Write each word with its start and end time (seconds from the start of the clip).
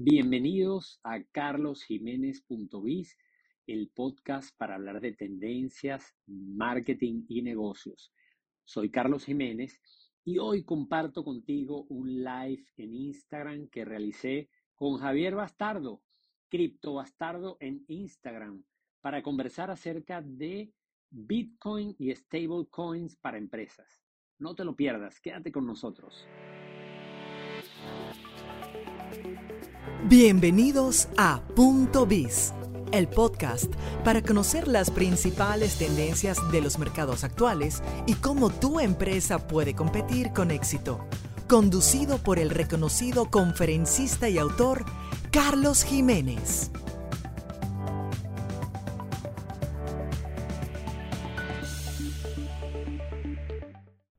Bienvenidos 0.00 1.00
a 1.02 1.24
carlosjiménez.biz, 1.24 3.18
el 3.66 3.90
podcast 3.92 4.56
para 4.56 4.76
hablar 4.76 5.00
de 5.00 5.12
tendencias, 5.12 6.14
marketing 6.28 7.24
y 7.28 7.42
negocios. 7.42 8.12
Soy 8.62 8.92
Carlos 8.92 9.24
Jiménez 9.24 9.80
y 10.24 10.38
hoy 10.38 10.62
comparto 10.62 11.24
contigo 11.24 11.84
un 11.88 12.22
live 12.22 12.64
en 12.76 12.94
Instagram 12.94 13.66
que 13.70 13.84
realicé 13.84 14.48
con 14.76 14.98
Javier 14.98 15.34
Bastardo, 15.34 16.00
Cripto 16.48 16.94
Bastardo 16.94 17.56
en 17.58 17.84
Instagram, 17.88 18.62
para 19.00 19.20
conversar 19.20 19.72
acerca 19.72 20.22
de 20.22 20.72
Bitcoin 21.10 21.96
y 21.98 22.14
stablecoins 22.14 23.16
para 23.16 23.36
empresas. 23.38 24.00
No 24.38 24.54
te 24.54 24.64
lo 24.64 24.76
pierdas, 24.76 25.20
quédate 25.20 25.50
con 25.50 25.66
nosotros. 25.66 26.24
Bienvenidos 30.04 31.08
a 31.16 31.42
Punto 31.56 32.06
Biz, 32.06 32.54
el 32.92 33.08
podcast 33.08 33.70
para 34.04 34.22
conocer 34.22 34.68
las 34.68 34.92
principales 34.92 35.76
tendencias 35.76 36.38
de 36.52 36.60
los 36.60 36.78
mercados 36.78 37.24
actuales 37.24 37.82
y 38.06 38.14
cómo 38.14 38.48
tu 38.48 38.78
empresa 38.78 39.48
puede 39.48 39.74
competir 39.74 40.32
con 40.32 40.52
éxito. 40.52 41.04
Conducido 41.48 42.18
por 42.18 42.38
el 42.38 42.50
reconocido 42.50 43.28
conferencista 43.28 44.28
y 44.28 44.38
autor 44.38 44.84
Carlos 45.32 45.82
Jiménez. 45.82 46.70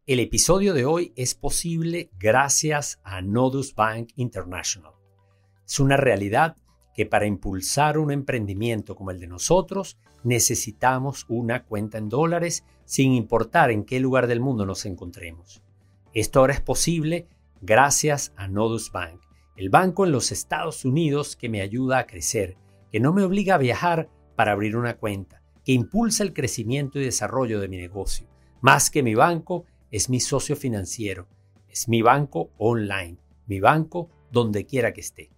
El 0.06 0.20
episodio 0.20 0.74
de 0.74 0.86
hoy 0.86 1.14
es 1.16 1.36
posible 1.36 2.12
gracias 2.20 3.00
a 3.04 3.22
Nodus 3.22 3.74
Bank 3.74 4.10
International. 4.18 4.99
Es 5.70 5.80
una 5.80 5.98
realidad 5.98 6.58
que 6.96 7.06
para 7.06 7.28
impulsar 7.28 8.00
un 8.00 8.12
emprendimiento 8.12 8.96
como 8.96 9.12
el 9.12 9.20
de 9.20 9.28
nosotros 9.28 10.00
necesitamos 10.24 11.28
una 11.30 11.64
cuenta 11.64 12.00
en 12.00 12.10
dólares 12.10 12.66
sin 12.86 13.14
importar 13.14 13.70
en 13.70 13.86
qué 13.86 14.00
lugar 14.00 14.26
del 14.26 14.40
mundo 14.40 14.66
nos 14.66 14.88
encontremos. 14.88 15.62
Esto 16.12 16.40
ahora 16.40 16.54
es 16.54 16.62
posible 16.62 17.28
gracias 17.62 18.34
a 18.36 18.48
Nodus 18.48 18.92
Bank, 18.92 19.22
el 19.58 19.70
banco 19.70 20.08
en 20.08 20.12
los 20.12 20.32
Estados 20.32 20.86
Unidos 20.86 21.36
que 21.36 21.50
me 21.50 21.62
ayuda 21.62 22.00
a 22.00 22.08
crecer, 22.08 22.58
que 22.92 23.00
no 23.00 23.14
me 23.14 23.22
obliga 23.22 23.54
a 23.54 23.60
viajar 23.60 24.10
para 24.36 24.54
abrir 24.54 24.76
una 24.76 24.98
cuenta, 24.98 25.44
que 25.64 25.74
impulsa 25.74 26.24
el 26.24 26.34
crecimiento 26.34 26.98
y 26.98 27.04
desarrollo 27.04 27.60
de 27.60 27.68
mi 27.68 27.78
negocio. 27.78 28.26
Más 28.60 28.90
que 28.90 29.04
mi 29.04 29.14
banco, 29.14 29.66
es 29.92 30.10
mi 30.10 30.20
socio 30.20 30.56
financiero, 30.56 31.28
es 31.68 31.88
mi 31.88 32.02
banco 32.02 32.50
online, 32.58 33.20
mi 33.46 33.60
banco 33.60 34.10
donde 34.32 34.66
quiera 34.66 34.94
que 34.94 35.02
esté. 35.02 35.30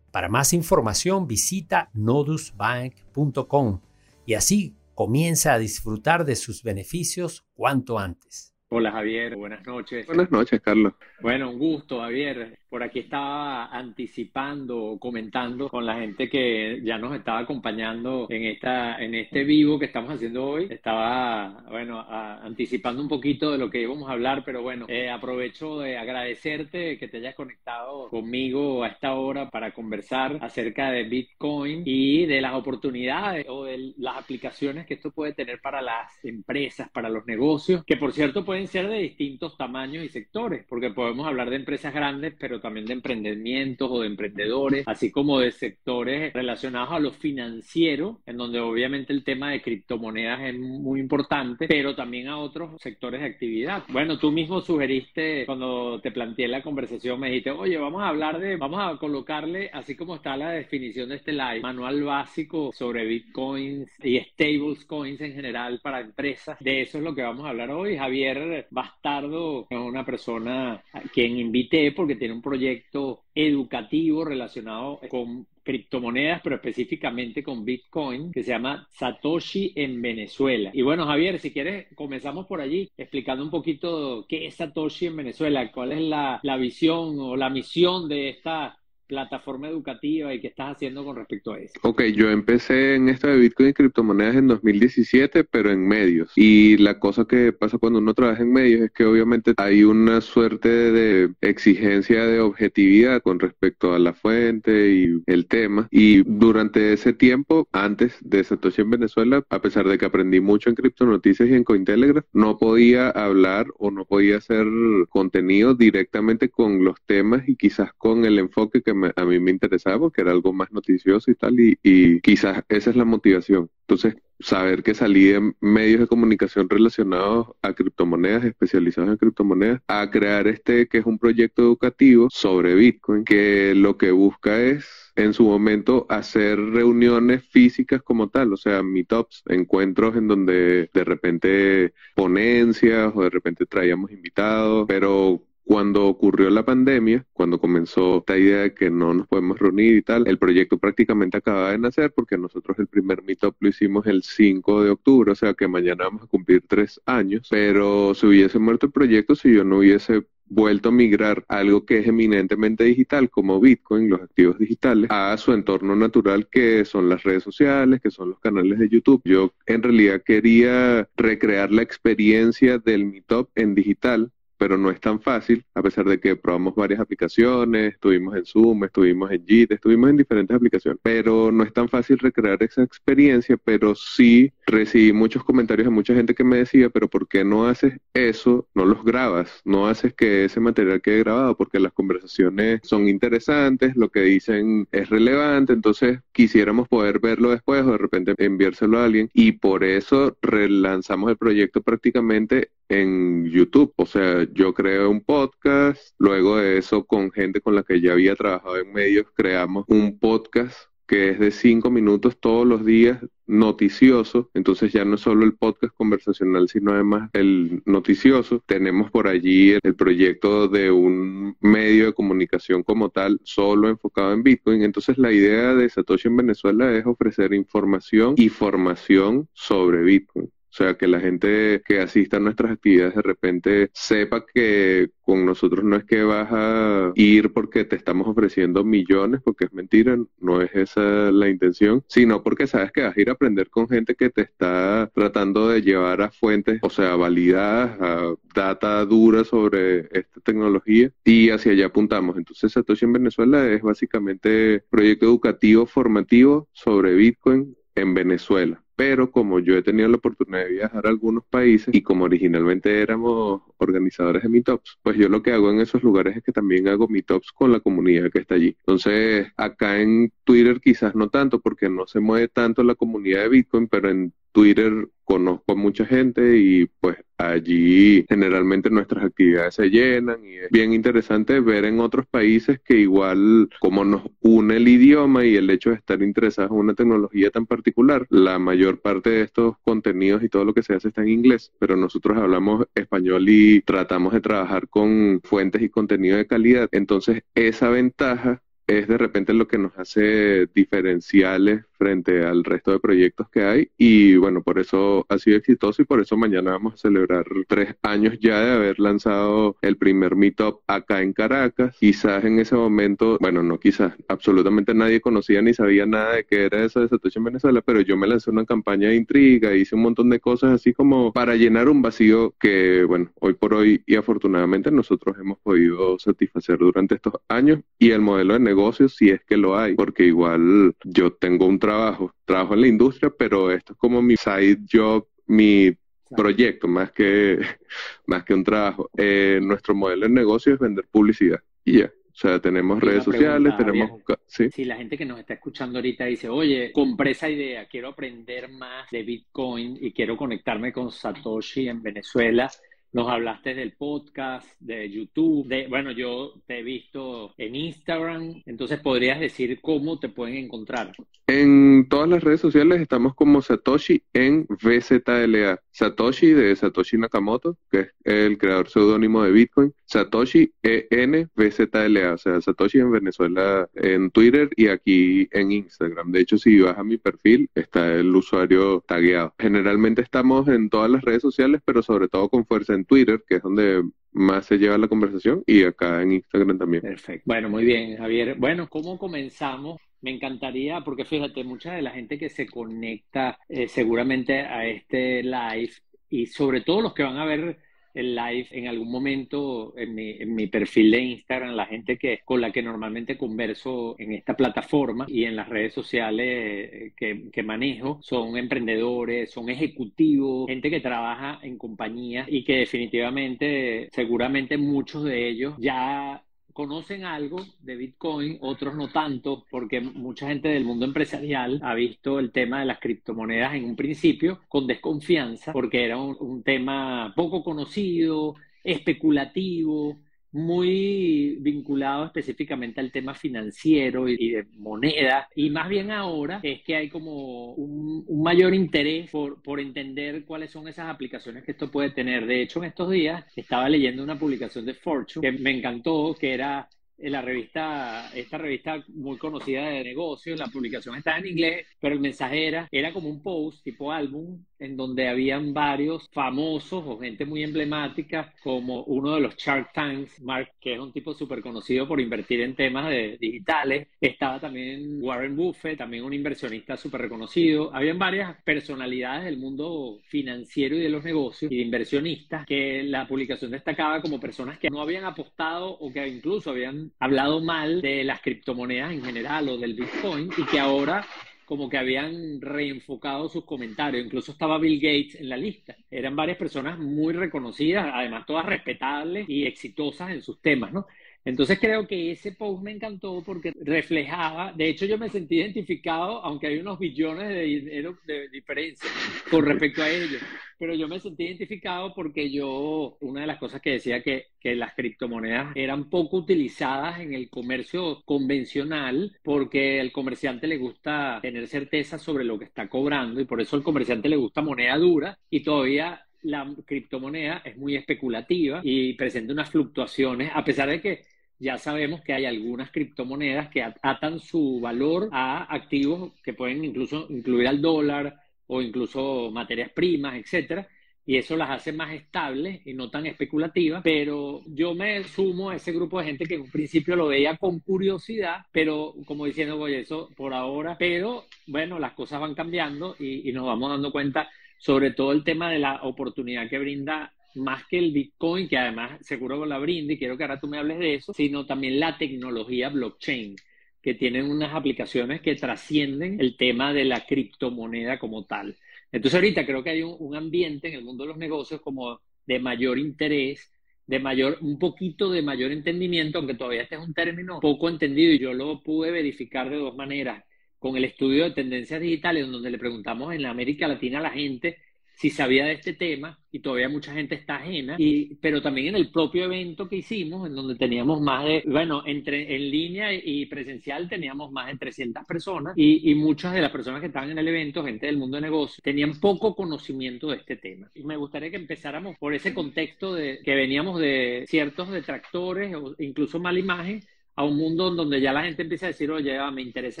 Para 0.16 0.30
más 0.30 0.54
información 0.54 1.26
visita 1.26 1.90
nodusbank.com 1.92 3.80
y 4.24 4.32
así 4.32 4.74
comienza 4.94 5.52
a 5.52 5.58
disfrutar 5.58 6.24
de 6.24 6.36
sus 6.36 6.62
beneficios 6.62 7.44
cuanto 7.52 7.98
antes. 7.98 8.55
Hola 8.68 8.90
Javier, 8.90 9.36
buenas 9.36 9.64
noches. 9.64 10.08
Buenas 10.08 10.28
noches, 10.32 10.60
Carlos. 10.60 10.92
Bueno, 11.20 11.50
un 11.50 11.58
gusto, 11.58 12.00
Javier. 12.00 12.58
Por 12.68 12.82
aquí 12.82 12.98
estaba 12.98 13.66
anticipando, 13.66 14.96
comentando 14.98 15.68
con 15.68 15.86
la 15.86 15.94
gente 16.00 16.28
que 16.28 16.80
ya 16.82 16.98
nos 16.98 17.14
estaba 17.14 17.38
acompañando 17.38 18.26
en 18.28 18.44
esta, 18.44 19.00
en 19.00 19.14
este 19.14 19.44
vivo 19.44 19.78
que 19.78 19.86
estamos 19.86 20.12
haciendo 20.12 20.44
hoy. 20.44 20.66
Estaba, 20.68 21.64
bueno, 21.70 22.04
anticipando 22.10 23.00
un 23.00 23.08
poquito 23.08 23.52
de 23.52 23.58
lo 23.58 23.70
que 23.70 23.82
íbamos 23.82 24.10
a 24.10 24.14
hablar, 24.14 24.42
pero 24.44 24.62
bueno, 24.62 24.86
eh, 24.88 25.08
aprovecho 25.08 25.78
de 25.78 25.96
agradecerte 25.96 26.98
que 26.98 27.06
te 27.06 27.18
hayas 27.18 27.36
conectado 27.36 28.08
conmigo 28.08 28.82
a 28.82 28.88
esta 28.88 29.14
hora 29.14 29.48
para 29.48 29.72
conversar 29.72 30.38
acerca 30.40 30.90
de 30.90 31.04
Bitcoin 31.04 31.84
y 31.86 32.26
de 32.26 32.40
las 32.40 32.54
oportunidades 32.54 33.46
o 33.48 33.64
de 33.64 33.94
las 33.96 34.16
aplicaciones 34.16 34.86
que 34.86 34.94
esto 34.94 35.12
puede 35.12 35.34
tener 35.34 35.60
para 35.60 35.80
las 35.80 36.12
empresas, 36.24 36.90
para 36.90 37.08
los 37.08 37.24
negocios, 37.26 37.84
que 37.84 37.96
por 37.96 38.12
cierto 38.12 38.44
pueden 38.56 38.68
ser 38.68 38.88
de 38.88 39.00
distintos 39.00 39.54
tamaños 39.58 40.02
y 40.02 40.08
sectores, 40.08 40.64
porque 40.66 40.88
podemos 40.88 41.26
hablar 41.26 41.50
de 41.50 41.56
empresas 41.56 41.92
grandes, 41.92 42.32
pero 42.40 42.58
también 42.58 42.86
de 42.86 42.94
emprendimientos 42.94 43.90
o 43.90 44.00
de 44.00 44.06
emprendedores, 44.06 44.88
así 44.88 45.10
como 45.10 45.40
de 45.40 45.50
sectores 45.50 46.32
relacionados 46.32 46.90
a 46.90 46.98
lo 46.98 47.10
financiero, 47.12 48.20
en 48.24 48.38
donde 48.38 48.58
obviamente 48.58 49.12
el 49.12 49.24
tema 49.24 49.50
de 49.50 49.60
criptomonedas 49.60 50.40
es 50.40 50.58
muy 50.58 51.00
importante, 51.00 51.68
pero 51.68 51.94
también 51.94 52.28
a 52.28 52.38
otros 52.38 52.80
sectores 52.80 53.20
de 53.20 53.26
actividad. 53.26 53.84
Bueno, 53.90 54.18
tú 54.18 54.32
mismo 54.32 54.62
sugeriste 54.62 55.44
cuando 55.44 56.00
te 56.00 56.10
planteé 56.10 56.48
la 56.48 56.62
conversación, 56.62 57.20
me 57.20 57.28
dijiste, 57.28 57.50
oye, 57.50 57.76
vamos 57.76 58.00
a 58.00 58.08
hablar 58.08 58.38
de, 58.38 58.56
vamos 58.56 58.80
a 58.80 58.98
colocarle, 58.98 59.68
así 59.70 59.94
como 59.94 60.14
está 60.14 60.34
la 60.34 60.52
definición 60.52 61.10
de 61.10 61.16
este 61.16 61.32
live, 61.32 61.60
manual 61.60 62.02
básico 62.04 62.72
sobre 62.72 63.04
bitcoins 63.04 63.90
y 64.02 64.18
stables 64.18 64.86
coins 64.86 65.20
en 65.20 65.34
general 65.34 65.78
para 65.82 66.00
empresas. 66.00 66.56
De 66.60 66.80
eso 66.80 66.96
es 66.96 67.04
lo 67.04 67.14
que 67.14 67.20
vamos 67.20 67.44
a 67.44 67.50
hablar 67.50 67.70
hoy. 67.70 67.98
Javier 67.98 68.45
Bastardo 68.70 69.66
es 69.68 69.78
una 69.78 70.04
persona 70.04 70.82
a 70.92 71.00
quien 71.12 71.38
invité 71.38 71.92
porque 71.92 72.16
tiene 72.16 72.34
un 72.34 72.42
proyecto 72.42 73.24
educativo 73.34 74.24
relacionado 74.24 75.00
con 75.08 75.46
criptomonedas, 75.66 76.40
pero 76.42 76.56
específicamente 76.56 77.42
con 77.42 77.64
Bitcoin, 77.64 78.30
que 78.30 78.44
se 78.44 78.52
llama 78.52 78.86
Satoshi 78.88 79.72
en 79.74 80.00
Venezuela. 80.00 80.70
Y 80.72 80.82
bueno, 80.82 81.06
Javier, 81.06 81.40
si 81.40 81.52
quieres, 81.52 81.88
comenzamos 81.96 82.46
por 82.46 82.60
allí, 82.60 82.88
explicando 82.96 83.42
un 83.42 83.50
poquito 83.50 84.24
qué 84.28 84.46
es 84.46 84.54
Satoshi 84.54 85.06
en 85.06 85.16
Venezuela, 85.16 85.72
cuál 85.72 85.92
es 85.92 86.00
la, 86.02 86.38
la 86.44 86.56
visión 86.56 87.18
o 87.18 87.36
la 87.36 87.50
misión 87.50 88.08
de 88.08 88.28
esta 88.28 88.78
plataforma 89.06 89.68
educativa 89.68 90.34
y 90.34 90.40
qué 90.40 90.48
estás 90.48 90.76
haciendo 90.76 91.04
con 91.04 91.16
respecto 91.16 91.52
a 91.52 91.58
eso? 91.58 91.74
Ok, 91.82 92.02
yo 92.14 92.30
empecé 92.30 92.96
en 92.96 93.08
esto 93.08 93.28
de 93.28 93.38
Bitcoin 93.38 93.70
y 93.70 93.74
criptomonedas 93.74 94.36
en 94.36 94.48
2017, 94.48 95.44
pero 95.44 95.70
en 95.70 95.86
medios. 95.86 96.32
Y 96.36 96.76
la 96.78 96.98
cosa 96.98 97.24
que 97.24 97.52
pasa 97.52 97.78
cuando 97.78 97.98
uno 97.98 98.14
trabaja 98.14 98.42
en 98.42 98.52
medios 98.52 98.82
es 98.82 98.90
que 98.92 99.04
obviamente 99.04 99.54
hay 99.56 99.84
una 99.84 100.20
suerte 100.20 100.68
de 100.68 101.32
exigencia 101.40 102.26
de 102.26 102.40
objetividad 102.40 103.22
con 103.22 103.38
respecto 103.38 103.94
a 103.94 103.98
la 103.98 104.12
fuente 104.12 104.90
y 104.92 105.22
el 105.26 105.46
tema. 105.46 105.88
Y 105.90 106.22
durante 106.24 106.92
ese 106.92 107.12
tiempo, 107.12 107.68
antes 107.72 108.16
de 108.20 108.42
Satoshi 108.44 108.82
en 108.82 108.90
Venezuela, 108.90 109.44
a 109.48 109.60
pesar 109.60 109.86
de 109.86 109.98
que 109.98 110.06
aprendí 110.06 110.40
mucho 110.40 110.68
en 110.68 110.76
criptonoticias 110.76 111.48
y 111.48 111.54
en 111.54 111.64
Cointelegraph, 111.64 112.26
no 112.32 112.58
podía 112.58 113.10
hablar 113.10 113.66
o 113.78 113.90
no 113.90 114.04
podía 114.04 114.38
hacer 114.38 114.66
contenido 115.08 115.74
directamente 115.74 116.48
con 116.48 116.84
los 116.84 116.96
temas 117.06 117.48
y 117.48 117.56
quizás 117.56 117.92
con 117.94 118.24
el 118.24 118.38
enfoque 118.38 118.82
que 118.82 118.94
a 119.16 119.24
mí 119.24 119.40
me 119.40 119.50
interesaba 119.50 119.98
porque 119.98 120.22
era 120.22 120.32
algo 120.32 120.52
más 120.52 120.72
noticioso 120.72 121.30
y 121.30 121.34
tal, 121.34 121.58
y, 121.60 121.78
y 121.82 122.20
quizás 122.20 122.62
esa 122.68 122.90
es 122.90 122.96
la 122.96 123.04
motivación. 123.04 123.70
Entonces, 123.88 124.16
saber 124.40 124.82
que 124.82 124.94
salí 124.94 125.30
en 125.30 125.56
medios 125.60 126.00
de 126.00 126.06
comunicación 126.06 126.68
relacionados 126.68 127.48
a 127.62 127.72
criptomonedas, 127.72 128.44
especializados 128.44 129.10
en 129.10 129.16
criptomonedas, 129.16 129.80
a 129.88 130.10
crear 130.10 130.46
este 130.48 130.88
que 130.88 130.98
es 130.98 131.06
un 131.06 131.18
proyecto 131.18 131.62
educativo 131.62 132.28
sobre 132.30 132.74
Bitcoin, 132.74 133.24
que 133.24 133.74
lo 133.74 133.96
que 133.96 134.10
busca 134.10 134.60
es 134.60 135.12
en 135.16 135.32
su 135.32 135.44
momento 135.44 136.06
hacer 136.08 136.58
reuniones 136.58 137.44
físicas 137.48 138.02
como 138.02 138.28
tal, 138.28 138.52
o 138.52 138.56
sea, 138.56 138.82
meetups, 138.82 139.42
encuentros 139.48 140.16
en 140.16 140.28
donde 140.28 140.90
de 140.92 141.04
repente 141.04 141.94
ponencias 142.14 143.12
o 143.14 143.22
de 143.22 143.30
repente 143.30 143.66
traíamos 143.66 144.10
invitados, 144.10 144.84
pero 144.88 145.42
cuando 145.66 146.06
ocurrió 146.06 146.48
la 146.48 146.64
pandemia, 146.64 147.26
cuando 147.32 147.58
comenzó 147.58 148.18
esta 148.18 148.38
idea 148.38 148.62
de 148.62 148.74
que 148.74 148.88
no 148.88 149.12
nos 149.12 149.26
podemos 149.26 149.58
reunir 149.58 149.96
y 149.96 150.02
tal, 150.02 150.28
el 150.28 150.38
proyecto 150.38 150.78
prácticamente 150.78 151.38
acababa 151.38 151.72
de 151.72 151.78
nacer 151.78 152.12
porque 152.12 152.38
nosotros 152.38 152.78
el 152.78 152.86
primer 152.86 153.24
meetup 153.24 153.56
lo 153.58 153.68
hicimos 153.68 154.06
el 154.06 154.22
5 154.22 154.84
de 154.84 154.90
octubre, 154.90 155.32
o 155.32 155.34
sea 155.34 155.54
que 155.54 155.66
mañana 155.66 156.04
vamos 156.04 156.22
a 156.22 156.26
cumplir 156.28 156.62
tres 156.68 157.00
años, 157.04 157.48
pero 157.50 158.14
si 158.14 158.26
hubiese 158.26 158.60
muerto 158.60 158.86
el 158.86 158.92
proyecto, 158.92 159.34
si 159.34 159.52
yo 159.54 159.64
no 159.64 159.78
hubiese 159.78 160.24
vuelto 160.48 160.90
a 160.90 160.92
migrar 160.92 161.44
algo 161.48 161.84
que 161.84 161.98
es 161.98 162.06
eminentemente 162.06 162.84
digital 162.84 163.28
como 163.28 163.60
Bitcoin, 163.60 164.08
los 164.08 164.20
activos 164.20 164.58
digitales, 164.60 165.10
a 165.10 165.36
su 165.36 165.52
entorno 165.52 165.96
natural 165.96 166.48
que 166.48 166.84
son 166.84 167.08
las 167.08 167.24
redes 167.24 167.42
sociales, 167.42 168.00
que 168.00 168.12
son 168.12 168.30
los 168.30 168.38
canales 168.38 168.78
de 168.78 168.88
YouTube. 168.88 169.20
Yo 169.24 169.52
en 169.66 169.82
realidad 169.82 170.22
quería 170.24 171.08
recrear 171.16 171.72
la 171.72 171.82
experiencia 171.82 172.78
del 172.78 173.06
Meetup 173.06 173.48
en 173.56 173.74
digital 173.74 174.30
pero 174.58 174.78
no 174.78 174.90
es 174.90 175.00
tan 175.00 175.20
fácil, 175.20 175.64
a 175.74 175.82
pesar 175.82 176.06
de 176.06 176.20
que 176.20 176.36
probamos 176.36 176.74
varias 176.74 177.00
aplicaciones, 177.00 177.94
estuvimos 177.94 178.36
en 178.36 178.44
Zoom, 178.44 178.84
estuvimos 178.84 179.30
en 179.30 179.44
Jit, 179.46 179.72
estuvimos 179.72 180.10
en 180.10 180.16
diferentes 180.16 180.56
aplicaciones, 180.56 181.00
pero 181.02 181.50
no 181.52 181.64
es 181.64 181.72
tan 181.72 181.88
fácil 181.88 182.18
recrear 182.18 182.62
esa 182.62 182.82
experiencia, 182.82 183.56
pero 183.56 183.94
sí 183.94 184.52
recibí 184.66 185.12
muchos 185.12 185.44
comentarios 185.44 185.86
de 185.86 185.90
mucha 185.90 186.14
gente 186.14 186.34
que 186.34 186.44
me 186.44 186.58
decía, 186.58 186.90
pero 186.90 187.08
¿por 187.08 187.28
qué 187.28 187.44
no 187.44 187.66
haces 187.66 187.98
eso? 188.14 188.66
No 188.74 188.84
los 188.84 189.04
grabas, 189.04 189.60
no 189.64 189.86
haces 189.88 190.14
que 190.14 190.46
ese 190.46 190.60
material 190.60 191.00
quede 191.02 191.20
grabado, 191.20 191.56
porque 191.56 191.80
las 191.80 191.92
conversaciones 191.92 192.80
son 192.82 193.08
interesantes, 193.08 193.96
lo 193.96 194.10
que 194.10 194.20
dicen 194.20 194.88
es 194.92 195.08
relevante, 195.10 195.72
entonces 195.72 196.20
quisiéramos 196.32 196.88
poder 196.88 197.20
verlo 197.20 197.50
después 197.50 197.82
o 197.84 197.92
de 197.92 197.98
repente 197.98 198.34
enviárselo 198.38 198.98
a 198.98 199.04
alguien 199.04 199.30
y 199.32 199.52
por 199.52 199.84
eso 199.84 200.36
relanzamos 200.42 201.30
el 201.30 201.36
proyecto 201.36 201.82
prácticamente 201.82 202.70
en 202.88 203.48
YouTube. 203.50 203.92
O 203.96 204.06
sea, 204.06 204.46
yo 204.52 204.74
creé 204.74 205.06
un 205.06 205.22
podcast, 205.22 206.14
luego 206.18 206.56
de 206.58 206.78
eso 206.78 207.04
con 207.04 207.30
gente 207.30 207.60
con 207.60 207.74
la 207.74 207.82
que 207.82 208.00
ya 208.00 208.12
había 208.12 208.34
trabajado 208.34 208.78
en 208.78 208.92
medios, 208.92 209.26
creamos 209.34 209.84
un 209.88 210.18
podcast 210.18 210.76
que 211.06 211.30
es 211.30 211.38
de 211.38 211.50
cinco 211.50 211.90
minutos 211.90 212.38
todos 212.40 212.66
los 212.66 212.84
días 212.84 213.20
noticioso, 213.46 214.50
entonces 214.54 214.92
ya 214.92 215.04
no 215.04 215.14
es 215.14 215.20
solo 215.20 215.44
el 215.44 215.54
podcast 215.54 215.94
conversacional, 215.94 216.68
sino 216.68 216.92
además 216.92 217.30
el 217.32 217.80
noticioso. 217.84 218.62
Tenemos 218.66 219.10
por 219.10 219.28
allí 219.28 219.76
el, 219.82 219.94
proyecto 219.94 220.68
de 220.68 220.90
un 220.90 221.56
medio 221.60 222.06
de 222.06 222.12
comunicación 222.12 222.82
como 222.82 223.10
tal, 223.10 223.40
solo 223.44 223.88
enfocado 223.88 224.32
en 224.32 224.42
Bitcoin. 224.42 224.82
Entonces 224.82 225.16
la 225.16 225.32
idea 225.32 225.74
de 225.74 225.88
Satoshi 225.88 226.28
en 226.28 226.36
Venezuela 226.36 226.92
es 226.92 227.06
ofrecer 227.06 227.54
información 227.54 228.34
y 228.36 228.48
formación 228.48 229.48
sobre 229.52 230.02
Bitcoin. 230.02 230.50
Sea, 230.76 230.94
que 230.94 231.08
la 231.08 231.20
gente 231.20 231.80
que 231.86 232.00
asista 232.00 232.36
a 232.36 232.40
nuestras 232.40 232.72
actividades 232.72 233.14
de 233.14 233.22
repente 233.22 233.90
sepa 233.94 234.44
que 234.44 235.08
con 235.22 235.46
nosotros 235.46 235.82
no 235.82 235.96
es 235.96 236.04
que 236.04 236.22
vas 236.22 236.48
a 236.50 237.12
ir 237.14 237.54
porque 237.54 237.86
te 237.86 237.96
estamos 237.96 238.28
ofreciendo 238.28 238.84
millones, 238.84 239.40
porque 239.42 239.64
es 239.64 239.72
mentira, 239.72 240.18
no 240.38 240.60
es 240.60 240.70
esa 240.74 241.30
la 241.30 241.48
intención, 241.48 242.04
sino 242.08 242.42
porque 242.42 242.66
sabes 242.66 242.92
que 242.92 243.04
vas 243.04 243.16
a 243.16 243.20
ir 243.22 243.30
a 243.30 243.32
aprender 243.32 243.70
con 243.70 243.88
gente 243.88 244.16
que 244.16 244.28
te 244.28 244.42
está 244.42 245.10
tratando 245.14 245.66
de 245.70 245.80
llevar 245.80 246.20
a 246.20 246.30
fuentes, 246.30 246.78
o 246.82 246.90
sea, 246.90 247.16
validadas, 247.16 247.98
a 247.98 248.34
data 248.54 249.02
dura 249.06 249.44
sobre 249.44 250.00
esta 250.12 250.40
tecnología 250.42 251.10
y 251.24 251.48
hacia 251.48 251.72
allá 251.72 251.86
apuntamos. 251.86 252.36
Entonces, 252.36 252.72
Satoshi 252.72 253.06
en 253.06 253.14
Venezuela 253.14 253.66
es 253.66 253.80
básicamente 253.80 254.84
proyecto 254.90 255.24
educativo 255.24 255.86
formativo 255.86 256.68
sobre 256.72 257.14
Bitcoin 257.14 257.74
en 257.94 258.12
Venezuela 258.12 258.82
pero 258.96 259.30
como 259.30 259.60
yo 259.60 259.76
he 259.76 259.82
tenido 259.82 260.08
la 260.08 260.16
oportunidad 260.16 260.64
de 260.64 260.72
viajar 260.72 261.06
a 261.06 261.10
algunos 261.10 261.44
países 261.44 261.94
y 261.94 262.02
como 262.02 262.24
originalmente 262.24 263.02
éramos 263.02 263.62
organizadores 263.76 264.42
de 264.42 264.48
meetups, 264.48 264.98
pues 265.02 265.16
yo 265.16 265.28
lo 265.28 265.42
que 265.42 265.52
hago 265.52 265.70
en 265.70 265.80
esos 265.80 266.02
lugares 266.02 266.36
es 266.36 266.42
que 266.42 266.52
también 266.52 266.88
hago 266.88 267.06
meetups 267.06 267.52
con 267.52 267.72
la 267.72 267.80
comunidad 267.80 268.30
que 268.30 268.40
está 268.40 268.54
allí. 268.54 268.74
Entonces, 268.80 269.48
acá 269.56 270.00
en 270.00 270.32
Twitter 270.44 270.80
quizás 270.80 271.14
no 271.14 271.28
tanto 271.28 271.60
porque 271.60 271.88
no 271.90 272.06
se 272.06 272.20
mueve 272.20 272.48
tanto 272.48 272.82
la 272.82 272.94
comunidad 272.94 273.42
de 273.42 273.48
Bitcoin, 273.50 273.86
pero 273.88 274.10
en 274.10 274.32
Twitter 274.56 275.06
conozco 275.22 275.72
a 275.72 275.74
mucha 275.74 276.06
gente 276.06 276.56
y 276.56 276.86
pues 276.86 277.18
allí 277.36 278.24
generalmente 278.26 278.88
nuestras 278.88 279.26
actividades 279.26 279.74
se 279.74 279.90
llenan 279.90 280.42
y 280.46 280.54
es 280.54 280.70
bien 280.70 280.94
interesante 280.94 281.60
ver 281.60 281.84
en 281.84 282.00
otros 282.00 282.24
países 282.26 282.80
que 282.82 282.96
igual 282.96 283.68
como 283.80 284.02
nos 284.06 284.22
une 284.40 284.78
el 284.78 284.88
idioma 284.88 285.44
y 285.44 285.56
el 285.56 285.68
hecho 285.68 285.90
de 285.90 285.96
estar 285.96 286.22
interesados 286.22 286.70
en 286.70 286.78
una 286.78 286.94
tecnología 286.94 287.50
tan 287.50 287.66
particular, 287.66 288.26
la 288.30 288.58
mayor 288.58 289.02
parte 289.02 289.28
de 289.28 289.42
estos 289.42 289.76
contenidos 289.84 290.42
y 290.42 290.48
todo 290.48 290.64
lo 290.64 290.72
que 290.72 290.82
se 290.82 290.94
hace 290.94 291.08
está 291.08 291.20
en 291.20 291.28
inglés, 291.28 291.70
pero 291.78 291.94
nosotros 291.94 292.38
hablamos 292.38 292.86
español 292.94 293.46
y 293.50 293.82
tratamos 293.82 294.32
de 294.32 294.40
trabajar 294.40 294.88
con 294.88 295.42
fuentes 295.44 295.82
y 295.82 295.90
contenido 295.90 296.38
de 296.38 296.46
calidad, 296.46 296.88
entonces 296.92 297.42
esa 297.54 297.90
ventaja 297.90 298.62
es 298.86 299.08
de 299.08 299.18
repente 299.18 299.52
lo 299.52 299.66
que 299.66 299.78
nos 299.78 299.98
hace 299.98 300.66
diferenciales 300.74 301.84
frente 301.96 302.44
al 302.44 302.64
resto 302.64 302.92
de 302.92 303.00
proyectos 303.00 303.48
que 303.50 303.64
hay 303.64 303.88
y 303.96 304.36
bueno, 304.36 304.62
por 304.62 304.78
eso 304.78 305.26
ha 305.28 305.38
sido 305.38 305.56
exitoso 305.56 306.02
y 306.02 306.04
por 306.04 306.20
eso 306.20 306.36
mañana 306.36 306.72
vamos 306.72 306.94
a 306.94 306.96
celebrar 306.98 307.44
tres 307.68 307.94
años 308.02 308.38
ya 308.40 308.60
de 308.60 308.72
haber 308.72 309.00
lanzado 309.00 309.76
el 309.82 309.96
primer 309.96 310.36
meetup 310.36 310.80
acá 310.86 311.22
en 311.22 311.32
Caracas. 311.32 311.96
Quizás 311.98 312.44
en 312.44 312.58
ese 312.58 312.74
momento, 312.74 313.38
bueno, 313.40 313.62
no 313.62 313.78
quizás, 313.78 314.14
absolutamente 314.28 314.94
nadie 314.94 315.20
conocía 315.20 315.62
ni 315.62 315.74
sabía 315.74 316.06
nada 316.06 316.36
de 316.36 316.44
qué 316.44 316.66
era 316.66 316.84
eso 316.84 317.00
de 317.00 317.08
Satoshi 317.08 317.38
en 317.38 317.44
Venezuela, 317.44 317.82
pero 317.82 318.00
yo 318.00 318.16
me 318.16 318.26
lancé 318.26 318.50
una 318.50 318.64
campaña 318.64 319.08
de 319.08 319.16
intriga, 319.16 319.74
hice 319.74 319.94
un 319.94 320.02
montón 320.02 320.30
de 320.30 320.40
cosas 320.40 320.72
así 320.72 320.92
como 320.92 321.32
para 321.32 321.56
llenar 321.56 321.88
un 321.88 322.02
vacío 322.02 322.54
que, 322.60 323.04
bueno, 323.04 323.30
hoy 323.40 323.54
por 323.54 323.74
hoy 323.74 324.02
y 324.06 324.16
afortunadamente 324.16 324.90
nosotros 324.90 325.36
hemos 325.38 325.58
podido 325.58 326.18
satisfacer 326.18 326.78
durante 326.78 327.16
estos 327.16 327.34
años 327.48 327.80
y 327.98 328.10
el 328.10 328.20
modelo 328.20 328.54
de 328.54 328.60
negocio 328.60 329.08
si 329.08 329.30
es 329.30 329.42
que 329.44 329.56
lo 329.56 329.78
hay, 329.78 329.94
porque 329.94 330.24
igual 330.24 330.94
yo 331.04 331.32
tengo 331.32 331.66
un 331.66 331.78
trabajo, 331.86 332.34
trabajo 332.44 332.74
en 332.74 332.80
la 332.80 332.86
industria, 332.88 333.32
pero 333.36 333.70
esto 333.70 333.92
es 333.92 333.98
como 333.98 334.20
mi 334.20 334.36
side 334.36 334.80
job, 334.90 335.24
mi 335.46 335.96
proyecto 336.36 336.88
más 336.88 337.12
que, 337.12 337.60
más 338.26 338.44
que 338.44 338.54
un 338.54 338.64
trabajo. 338.64 339.08
Eh, 339.16 339.60
nuestro 339.62 339.94
modelo 339.94 340.26
de 340.26 340.32
negocio 340.32 340.74
es 340.74 340.80
vender 340.80 341.06
publicidad 341.10 341.60
y 341.84 342.00
ya. 342.00 342.06
O 342.06 342.38
sea, 342.38 342.60
tenemos 342.60 343.00
redes 343.00 343.24
sociales, 343.24 343.74
tenemos... 343.78 344.20
¿sí? 344.46 344.68
Si 344.70 344.84
la 344.84 344.96
gente 344.96 345.16
que 345.16 345.24
nos 345.24 345.38
está 345.38 345.54
escuchando 345.54 345.98
ahorita 345.98 346.26
dice, 346.26 346.50
oye, 346.50 346.92
compré 346.92 347.30
esa 347.30 347.48
idea, 347.48 347.86
quiero 347.86 348.08
aprender 348.08 348.68
más 348.68 349.10
de 349.10 349.22
Bitcoin 349.22 349.96
y 349.98 350.12
quiero 350.12 350.36
conectarme 350.36 350.92
con 350.92 351.10
Satoshi 351.10 351.88
en 351.88 352.02
Venezuela, 352.02 352.70
nos 353.16 353.30
hablaste 353.30 353.72
del 353.72 353.92
podcast, 353.92 354.68
de 354.78 355.10
YouTube, 355.10 355.66
de, 355.66 355.86
bueno, 355.86 356.10
yo 356.10 356.52
te 356.66 356.80
he 356.80 356.82
visto 356.82 357.54
en 357.56 357.74
Instagram, 357.74 358.62
entonces 358.66 359.00
podrías 359.00 359.40
decir 359.40 359.80
cómo 359.80 360.18
te 360.18 360.28
pueden 360.28 360.56
encontrar. 360.56 361.12
En 361.46 362.06
todas 362.10 362.28
las 362.28 362.44
redes 362.44 362.60
sociales 362.60 363.00
estamos 363.00 363.34
como 363.34 363.62
Satoshi 363.62 364.22
en 364.34 364.66
VZLA. 364.68 365.80
Satoshi 365.96 366.48
de 366.52 366.76
Satoshi 366.76 367.16
Nakamoto, 367.16 367.78
que 367.90 368.00
es 368.00 368.08
el 368.24 368.58
creador 368.58 368.90
seudónimo 368.90 369.42
de 369.42 369.50
Bitcoin. 369.50 369.94
Satoshi 370.04 370.70
EN 370.82 371.50
VZLA, 371.54 372.34
o 372.34 372.36
sea, 372.36 372.60
Satoshi 372.60 372.98
en 372.98 373.10
Venezuela 373.10 373.88
en 373.94 374.30
Twitter 374.30 374.68
y 374.76 374.88
aquí 374.88 375.48
en 375.52 375.72
Instagram. 375.72 376.32
De 376.32 376.40
hecho, 376.40 376.58
si 376.58 376.80
vas 376.80 376.98
a 376.98 377.02
mi 377.02 377.16
perfil, 377.16 377.70
está 377.74 378.12
el 378.12 378.36
usuario 378.36 379.02
tagueado. 379.08 379.54
Generalmente 379.58 380.20
estamos 380.20 380.68
en 380.68 380.90
todas 380.90 381.10
las 381.10 381.22
redes 381.22 381.40
sociales, 381.40 381.80
pero 381.82 382.02
sobre 382.02 382.28
todo 382.28 382.50
con 382.50 382.66
fuerza 382.66 382.92
en 382.92 383.06
Twitter, 383.06 383.42
que 383.48 383.54
es 383.54 383.62
donde 383.62 384.04
más 384.32 384.66
se 384.66 384.76
lleva 384.76 384.98
la 384.98 385.08
conversación, 385.08 385.64
y 385.66 385.82
acá 385.84 386.20
en 386.20 386.32
Instagram 386.32 386.76
también. 386.76 387.00
Perfecto. 387.04 387.44
Bueno, 387.46 387.70
muy 387.70 387.86
bien, 387.86 388.18
Javier. 388.18 388.54
Bueno, 388.58 388.86
¿cómo 388.90 389.18
comenzamos? 389.18 389.98
Me 390.20 390.30
encantaría, 390.30 391.02
porque 391.02 391.24
fíjate, 391.24 391.64
mucha 391.64 391.94
de 391.94 392.02
la 392.02 392.10
gente 392.10 392.38
que 392.38 392.48
se 392.48 392.66
conecta 392.66 393.58
eh, 393.68 393.88
seguramente 393.88 394.60
a 394.60 394.86
este 394.86 395.42
live, 395.42 395.92
y 396.28 396.46
sobre 396.46 396.80
todo 396.80 397.02
los 397.02 397.14
que 397.14 397.22
van 397.22 397.36
a 397.38 397.44
ver 397.44 397.78
el 398.16 398.34
live 398.34 398.66
en 398.70 398.88
algún 398.88 399.10
momento 399.10 399.92
en 399.96 400.14
mi, 400.14 400.66
perfil 400.68 401.10
de 401.10 401.20
Instagram, 401.20 401.74
la 401.74 401.84
gente 401.84 402.16
que, 402.16 402.40
con 402.44 402.62
la 402.62 402.72
que 402.72 402.82
normalmente 402.82 403.36
converso 403.36 404.16
en 404.18 404.32
esta 404.32 404.56
plataforma 404.56 405.26
y 405.28 405.44
en 405.44 405.54
las 405.54 405.68
redes 405.68 405.92
sociales 405.92 406.46
eh, 406.46 407.12
que, 407.14 407.50
que 407.52 407.62
manejo, 407.62 408.18
son 408.22 408.56
emprendedores, 408.56 409.50
son 409.50 409.68
ejecutivos, 409.68 410.66
gente 410.66 410.88
que 410.88 411.00
trabaja 411.00 411.60
en 411.62 411.76
compañías 411.76 412.48
y 412.50 412.64
que 412.64 412.78
definitivamente, 412.78 414.08
seguramente 414.12 414.78
muchos 414.78 415.24
de 415.24 415.48
ellos 415.48 415.74
ya 415.78 416.42
conocen 416.76 417.24
algo 417.24 417.64
de 417.80 417.96
Bitcoin, 417.96 418.58
otros 418.60 418.94
no 418.94 419.08
tanto, 419.08 419.64
porque 419.70 420.02
mucha 420.02 420.48
gente 420.48 420.68
del 420.68 420.84
mundo 420.84 421.06
empresarial 421.06 421.80
ha 421.82 421.94
visto 421.94 422.38
el 422.38 422.52
tema 422.52 422.80
de 422.80 422.84
las 422.84 422.98
criptomonedas 423.00 423.74
en 423.74 423.86
un 423.86 423.96
principio 423.96 424.60
con 424.68 424.86
desconfianza, 424.86 425.72
porque 425.72 426.04
era 426.04 426.18
un, 426.18 426.62
tema 426.62 427.32
poco 427.34 427.64
conocido, 427.64 428.56
especulativo, 428.84 430.18
muy 430.56 431.56
vinculado 431.60 432.24
específicamente 432.24 433.00
al 433.00 433.12
tema 433.12 433.34
financiero 433.34 434.28
y, 434.28 434.50
de 434.50 434.66
moneda. 434.78 435.48
Y 435.54 435.68
más 435.70 435.88
bien 435.88 436.10
ahora 436.10 436.60
es 436.62 436.82
que 436.82 436.96
hay 436.96 437.08
como 437.08 437.74
un, 437.74 438.24
mayor 438.42 438.74
interés 438.74 439.30
por, 439.30 439.62
por, 439.62 439.80
entender 439.80 440.44
cuáles 440.44 440.70
son 440.70 440.88
esas 440.88 441.08
aplicaciones 441.08 441.62
que 441.62 441.72
esto 441.72 441.90
puede 441.90 442.10
tener. 442.10 442.46
De 442.46 442.62
hecho, 442.62 442.78
en 442.78 442.86
estos 442.86 443.10
días 443.10 443.44
estaba 443.54 443.88
leyendo 443.88 444.22
una 444.22 444.38
publicación 444.38 444.86
de 444.86 444.94
Fortune 444.94 445.46
que 445.50 445.58
me 445.58 445.76
encantó, 445.76 446.34
que 446.38 446.54
era 446.54 446.88
en 447.18 447.32
la 447.32 447.42
revista, 447.42 448.30
esta 448.34 448.58
revista 448.58 449.02
muy 449.08 449.38
conocida 449.38 449.88
de 449.88 450.04
negocios, 450.04 450.58
la 450.58 450.66
publicación 450.66 451.16
está 451.16 451.38
en 451.38 451.46
inglés, 451.46 451.86
pero 451.98 452.14
el 452.14 452.20
mensaje 452.20 452.66
era, 452.66 452.88
era 452.90 453.12
como 453.12 453.28
un 453.28 453.42
post 453.42 453.82
tipo 453.82 454.12
álbum 454.12 454.62
en 454.78 454.96
donde 454.96 455.28
habían 455.28 455.72
varios 455.72 456.28
famosos 456.30 457.04
o 457.06 457.18
gente 457.18 457.44
muy 457.44 457.62
emblemática, 457.62 458.52
como 458.62 459.02
uno 459.04 459.34
de 459.34 459.40
los 459.40 459.56
Shark 459.56 459.92
Tanks, 459.92 460.40
Mark, 460.42 460.72
que 460.80 460.94
es 460.94 461.00
un 461.00 461.12
tipo 461.12 461.34
súper 461.34 461.60
conocido 461.60 462.06
por 462.06 462.20
invertir 462.20 462.60
en 462.60 462.74
temas 462.74 463.08
de 463.08 463.36
digitales. 463.40 464.08
Estaba 464.20 464.60
también 464.60 465.22
Warren 465.22 465.56
Buffett, 465.56 465.98
también 465.98 466.24
un 466.24 466.32
inversionista 466.32 466.96
súper 466.96 467.22
reconocido. 467.22 467.94
Habían 467.94 468.18
varias 468.18 468.56
personalidades 468.62 469.44
del 469.44 469.58
mundo 469.58 470.20
financiero 470.28 470.96
y 470.96 471.00
de 471.00 471.08
los 471.08 471.24
negocios 471.24 471.70
y 471.70 471.76
de 471.76 471.82
inversionistas 471.82 472.66
que 472.66 473.02
la 473.02 473.26
publicación 473.26 473.70
destacaba 473.70 474.20
como 474.20 474.40
personas 474.40 474.78
que 474.78 474.90
no 474.90 475.00
habían 475.00 475.24
apostado 475.24 475.90
o 475.90 476.12
que 476.12 476.26
incluso 476.26 476.70
habían 476.70 477.12
hablado 477.18 477.60
mal 477.60 478.00
de 478.00 478.24
las 478.24 478.40
criptomonedas 478.40 479.12
en 479.12 479.24
general 479.24 479.68
o 479.68 479.78
del 479.78 479.94
Bitcoin 479.94 480.50
y 480.56 480.64
que 480.64 480.78
ahora 480.78 481.26
como 481.66 481.90
que 481.90 481.98
habían 481.98 482.60
reenfocado 482.60 483.48
sus 483.48 483.64
comentarios. 483.64 484.24
Incluso 484.24 484.52
estaba 484.52 484.78
Bill 484.78 485.00
Gates 485.00 485.34
en 485.34 485.48
la 485.48 485.56
lista. 485.56 485.96
Eran 486.10 486.36
varias 486.36 486.56
personas 486.56 486.98
muy 486.98 487.34
reconocidas, 487.34 488.08
además 488.14 488.46
todas 488.46 488.64
respetables 488.64 489.48
y 489.48 489.66
exitosas 489.66 490.30
en 490.30 490.42
sus 490.42 490.62
temas, 490.62 490.92
¿no? 490.92 491.06
Entonces 491.46 491.78
creo 491.78 492.08
que 492.08 492.32
ese 492.32 492.50
post 492.50 492.82
me 492.82 492.90
encantó 492.90 493.40
porque 493.46 493.72
reflejaba, 493.80 494.72
de 494.72 494.88
hecho 494.88 495.06
yo 495.06 495.16
me 495.16 495.28
sentí 495.28 495.58
identificado, 495.58 496.44
aunque 496.44 496.66
hay 496.66 496.78
unos 496.78 496.98
billones 496.98 497.48
de 497.48 497.62
dinero 497.62 498.18
de 498.26 498.48
diferencia 498.48 499.08
con 499.48 499.64
respecto 499.64 500.02
a 500.02 500.10
ello, 500.10 500.38
pero 500.76 500.92
yo 500.96 501.06
me 501.06 501.20
sentí 501.20 501.44
identificado 501.44 502.12
porque 502.16 502.50
yo, 502.50 503.16
una 503.20 503.42
de 503.42 503.46
las 503.46 503.58
cosas 503.58 503.80
que 503.80 503.92
decía 503.92 504.24
que, 504.24 504.46
que 504.58 504.74
las 504.74 504.94
criptomonedas 504.94 505.68
eran 505.76 506.10
poco 506.10 506.38
utilizadas 506.38 507.20
en 507.20 507.32
el 507.32 507.48
comercio 507.48 508.22
convencional 508.24 509.36
porque 509.44 510.00
al 510.00 510.10
comerciante 510.10 510.66
le 510.66 510.78
gusta 510.78 511.38
tener 511.42 511.68
certeza 511.68 512.18
sobre 512.18 512.42
lo 512.42 512.58
que 512.58 512.64
está 512.64 512.88
cobrando 512.88 513.40
y 513.40 513.44
por 513.44 513.60
eso 513.60 513.76
al 513.76 513.84
comerciante 513.84 514.28
le 514.28 514.34
gusta 514.34 514.62
moneda 514.62 514.98
dura 514.98 515.38
y 515.48 515.62
todavía 515.62 516.26
la 516.42 516.74
criptomoneda 516.84 517.62
es 517.64 517.76
muy 517.76 517.94
especulativa 517.94 518.80
y 518.82 519.14
presenta 519.14 519.52
unas 519.52 519.70
fluctuaciones, 519.70 520.50
a 520.52 520.64
pesar 520.64 520.88
de 520.88 521.00
que 521.00 521.35
ya 521.58 521.78
sabemos 521.78 522.20
que 522.22 522.32
hay 522.32 522.44
algunas 522.44 522.90
criptomonedas 522.90 523.68
que 523.68 523.82
atan 523.82 524.38
su 524.40 524.80
valor 524.80 525.28
a 525.32 525.72
activos 525.74 526.32
que 526.42 526.52
pueden 526.52 526.84
incluso 526.84 527.26
incluir 527.30 527.68
al 527.68 527.80
dólar 527.80 528.40
o 528.66 528.82
incluso 528.82 529.50
materias 529.50 529.90
primas, 529.90 530.36
etcétera, 530.36 530.88
y 531.24 531.36
eso 531.36 531.56
las 531.56 531.70
hace 531.70 531.92
más 531.92 532.12
estables 532.12 532.86
y 532.86 532.94
no 532.94 533.10
tan 533.10 533.26
especulativas, 533.26 534.02
pero 534.04 534.62
yo 534.66 534.94
me 534.94 535.24
sumo 535.24 535.70
a 535.70 535.76
ese 535.76 535.92
grupo 535.92 536.20
de 536.20 536.26
gente 536.26 536.46
que 536.46 536.54
en 536.54 536.62
un 536.62 536.70
principio 536.70 537.16
lo 537.16 537.28
veía 537.28 537.56
con 537.56 537.80
curiosidad, 537.80 538.58
pero 538.72 539.14
como 539.24 539.46
diciendo, 539.46 539.78
oye, 539.78 540.00
eso 540.00 540.28
por 540.36 540.54
ahora, 540.54 540.96
pero 540.98 541.44
bueno, 541.66 541.98
las 541.98 542.12
cosas 542.12 542.40
van 542.40 542.54
cambiando 542.54 543.16
y, 543.18 543.48
y 543.48 543.52
nos 543.52 543.66
vamos 543.66 543.90
dando 543.90 544.12
cuenta 544.12 544.48
sobre 544.78 545.10
todo 545.12 545.32
el 545.32 545.42
tema 545.42 545.70
de 545.70 545.78
la 545.80 546.02
oportunidad 546.02 546.68
que 546.68 546.78
brinda 546.78 547.32
más 547.56 547.84
que 547.86 547.98
el 547.98 548.12
Bitcoin, 548.12 548.68
que 548.68 548.78
además 548.78 549.18
seguro 549.22 549.64
la 549.66 549.78
brinda, 549.78 550.12
y 550.12 550.18
quiero 550.18 550.36
que 550.36 550.44
ahora 550.44 550.60
tú 550.60 550.68
me 550.68 550.78
hables 550.78 550.98
de 550.98 551.14
eso, 551.14 551.32
sino 551.32 551.66
también 551.66 551.98
la 551.98 552.16
tecnología 552.18 552.88
blockchain, 552.88 553.56
que 554.00 554.14
tienen 554.14 554.48
unas 554.48 554.74
aplicaciones 554.74 555.40
que 555.40 555.56
trascienden 555.56 556.40
el 556.40 556.56
tema 556.56 556.92
de 556.92 557.04
la 557.04 557.26
criptomoneda 557.26 558.18
como 558.18 558.44
tal. 558.44 558.76
Entonces 559.10 559.34
ahorita 559.34 559.66
creo 559.66 559.82
que 559.82 559.90
hay 559.90 560.02
un, 560.02 560.36
ambiente 560.36 560.88
en 560.88 560.94
el 560.94 561.04
mundo 561.04 561.24
de 561.24 561.28
los 561.28 561.38
negocios 561.38 561.80
como 561.80 562.20
de 562.46 562.58
mayor 562.60 562.98
interés, 562.98 563.72
de 564.06 564.20
mayor, 564.20 564.58
un 564.60 564.78
poquito 564.78 565.30
de 565.30 565.42
mayor 565.42 565.72
entendimiento, 565.72 566.38
aunque 566.38 566.54
todavía 566.54 566.82
este 566.82 566.94
es 566.94 567.00
un 567.00 567.14
término 567.14 567.58
poco 567.58 567.88
entendido 567.88 568.32
y 568.32 568.38
yo 568.38 568.52
lo 568.52 568.82
pude 568.82 569.10
verificar 569.10 569.68
de 569.68 569.76
dos 569.76 569.96
maneras, 569.96 570.44
con 570.78 570.96
el 570.96 571.04
estudio 571.04 571.44
de 571.44 571.50
tendencias 571.50 572.00
digitales, 572.00 572.48
donde 572.48 572.70
le 572.70 572.78
preguntamos 572.78 573.34
en 573.34 573.42
la 573.42 573.50
América 573.50 573.88
Latina 573.88 574.18
a 574.18 574.22
la 574.22 574.30
gente 574.30 574.78
si 575.16 575.30
sabía 575.30 575.64
de 575.64 575.72
este 575.72 575.94
tema 575.94 576.38
y 576.52 576.60
todavía 576.60 576.88
mucha 576.90 577.12
gente 577.12 577.34
está 577.34 577.56
ajena, 577.56 577.96
y, 577.98 578.34
pero 578.36 578.60
también 578.60 578.88
en 578.88 578.96
el 578.96 579.10
propio 579.10 579.44
evento 579.44 579.88
que 579.88 579.96
hicimos, 579.96 580.46
en 580.46 580.54
donde 580.54 580.76
teníamos 580.76 581.20
más 581.22 581.44
de, 581.44 581.62
bueno, 581.66 582.02
entre 582.06 582.54
en 582.54 582.70
línea 582.70 583.12
y 583.12 583.46
presencial 583.46 584.08
teníamos 584.08 584.52
más 584.52 584.66
de 584.68 584.76
300 584.76 585.24
personas 585.24 585.72
y, 585.76 586.10
y 586.10 586.14
muchas 586.14 586.52
de 586.52 586.60
las 586.60 586.70
personas 586.70 587.00
que 587.00 587.06
estaban 587.06 587.30
en 587.30 587.38
el 587.38 587.48
evento, 587.48 587.82
gente 587.84 588.06
del 588.06 588.18
mundo 588.18 588.36
de 588.36 588.42
negocios, 588.42 588.82
tenían 588.82 589.18
poco 589.18 589.54
conocimiento 589.54 590.30
de 590.30 590.36
este 590.36 590.56
tema. 590.56 590.90
Y 590.94 591.02
me 591.02 591.16
gustaría 591.16 591.50
que 591.50 591.56
empezáramos 591.56 592.16
por 592.18 592.34
ese 592.34 592.52
contexto 592.52 593.14
de 593.14 593.40
que 593.42 593.54
veníamos 593.54 593.98
de 593.98 594.44
ciertos 594.46 594.90
detractores 594.90 595.74
o 595.74 595.94
incluso 595.98 596.38
mala 596.38 596.58
imagen 596.58 597.00
a 597.36 597.44
un 597.44 597.56
mundo 597.56 597.90
donde 597.90 598.20
ya 598.20 598.32
la 598.32 598.44
gente 598.44 598.62
empieza 598.62 598.86
a 598.86 598.88
decir, 598.88 599.10
oye, 599.10 599.38
me 599.52 599.62
interesa 599.62 600.00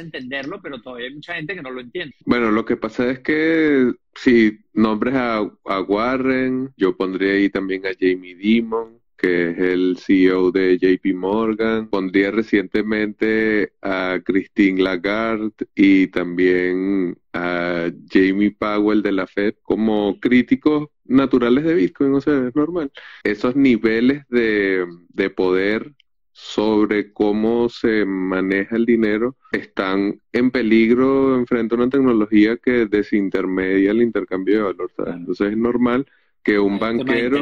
entenderlo, 0.00 0.60
pero 0.62 0.80
todavía 0.80 1.06
hay 1.06 1.14
mucha 1.14 1.34
gente 1.34 1.54
que 1.54 1.62
no 1.62 1.70
lo 1.70 1.82
entiende. 1.82 2.14
Bueno, 2.24 2.50
lo 2.50 2.64
que 2.64 2.76
pasa 2.76 3.10
es 3.10 3.18
que 3.20 3.92
si 4.14 4.58
nombres 4.72 5.14
a, 5.14 5.42
Warren, 5.86 6.72
yo 6.76 6.96
pondría 6.96 7.34
ahí 7.34 7.50
también 7.50 7.84
a 7.86 7.90
Jamie 7.98 8.34
Dimon, 8.34 9.00
que 9.18 9.50
es 9.50 9.58
el 9.58 9.98
CEO 9.98 10.50
de 10.50 10.78
JP 10.78 11.14
Morgan. 11.14 11.88
Pondría 11.88 12.30
recientemente 12.30 13.72
a 13.82 14.18
Christine 14.24 14.82
Lagarde 14.82 15.66
y 15.74 16.06
también 16.06 17.18
a 17.34 17.90
Jamie 18.10 18.56
Powell 18.58 19.02
de 19.02 19.12
la 19.12 19.26
Fed 19.26 19.54
como 19.62 20.18
críticos 20.20 20.88
naturales 21.04 21.64
de 21.64 21.74
Bitcoin, 21.74 22.14
o 22.14 22.20
sea, 22.20 22.48
es 22.48 22.56
normal. 22.56 22.90
Esos 23.24 23.56
niveles 23.56 24.24
de, 24.28 24.86
de 25.10 25.30
poder 25.30 25.92
sobre 26.38 27.14
cómo 27.14 27.70
se 27.70 28.04
maneja 28.04 28.76
el 28.76 28.84
dinero 28.84 29.36
están 29.52 30.20
en 30.32 30.50
peligro 30.50 31.42
frente 31.46 31.74
a 31.74 31.78
una 31.78 31.88
tecnología 31.88 32.58
que 32.58 32.84
desintermedia 32.84 33.92
el 33.92 34.02
intercambio 34.02 34.56
de 34.56 34.62
valor. 34.64 34.92
Entonces 35.06 35.52
es 35.52 35.56
normal 35.56 36.06
que 36.42 36.58
un 36.58 36.78
banquero... 36.78 37.40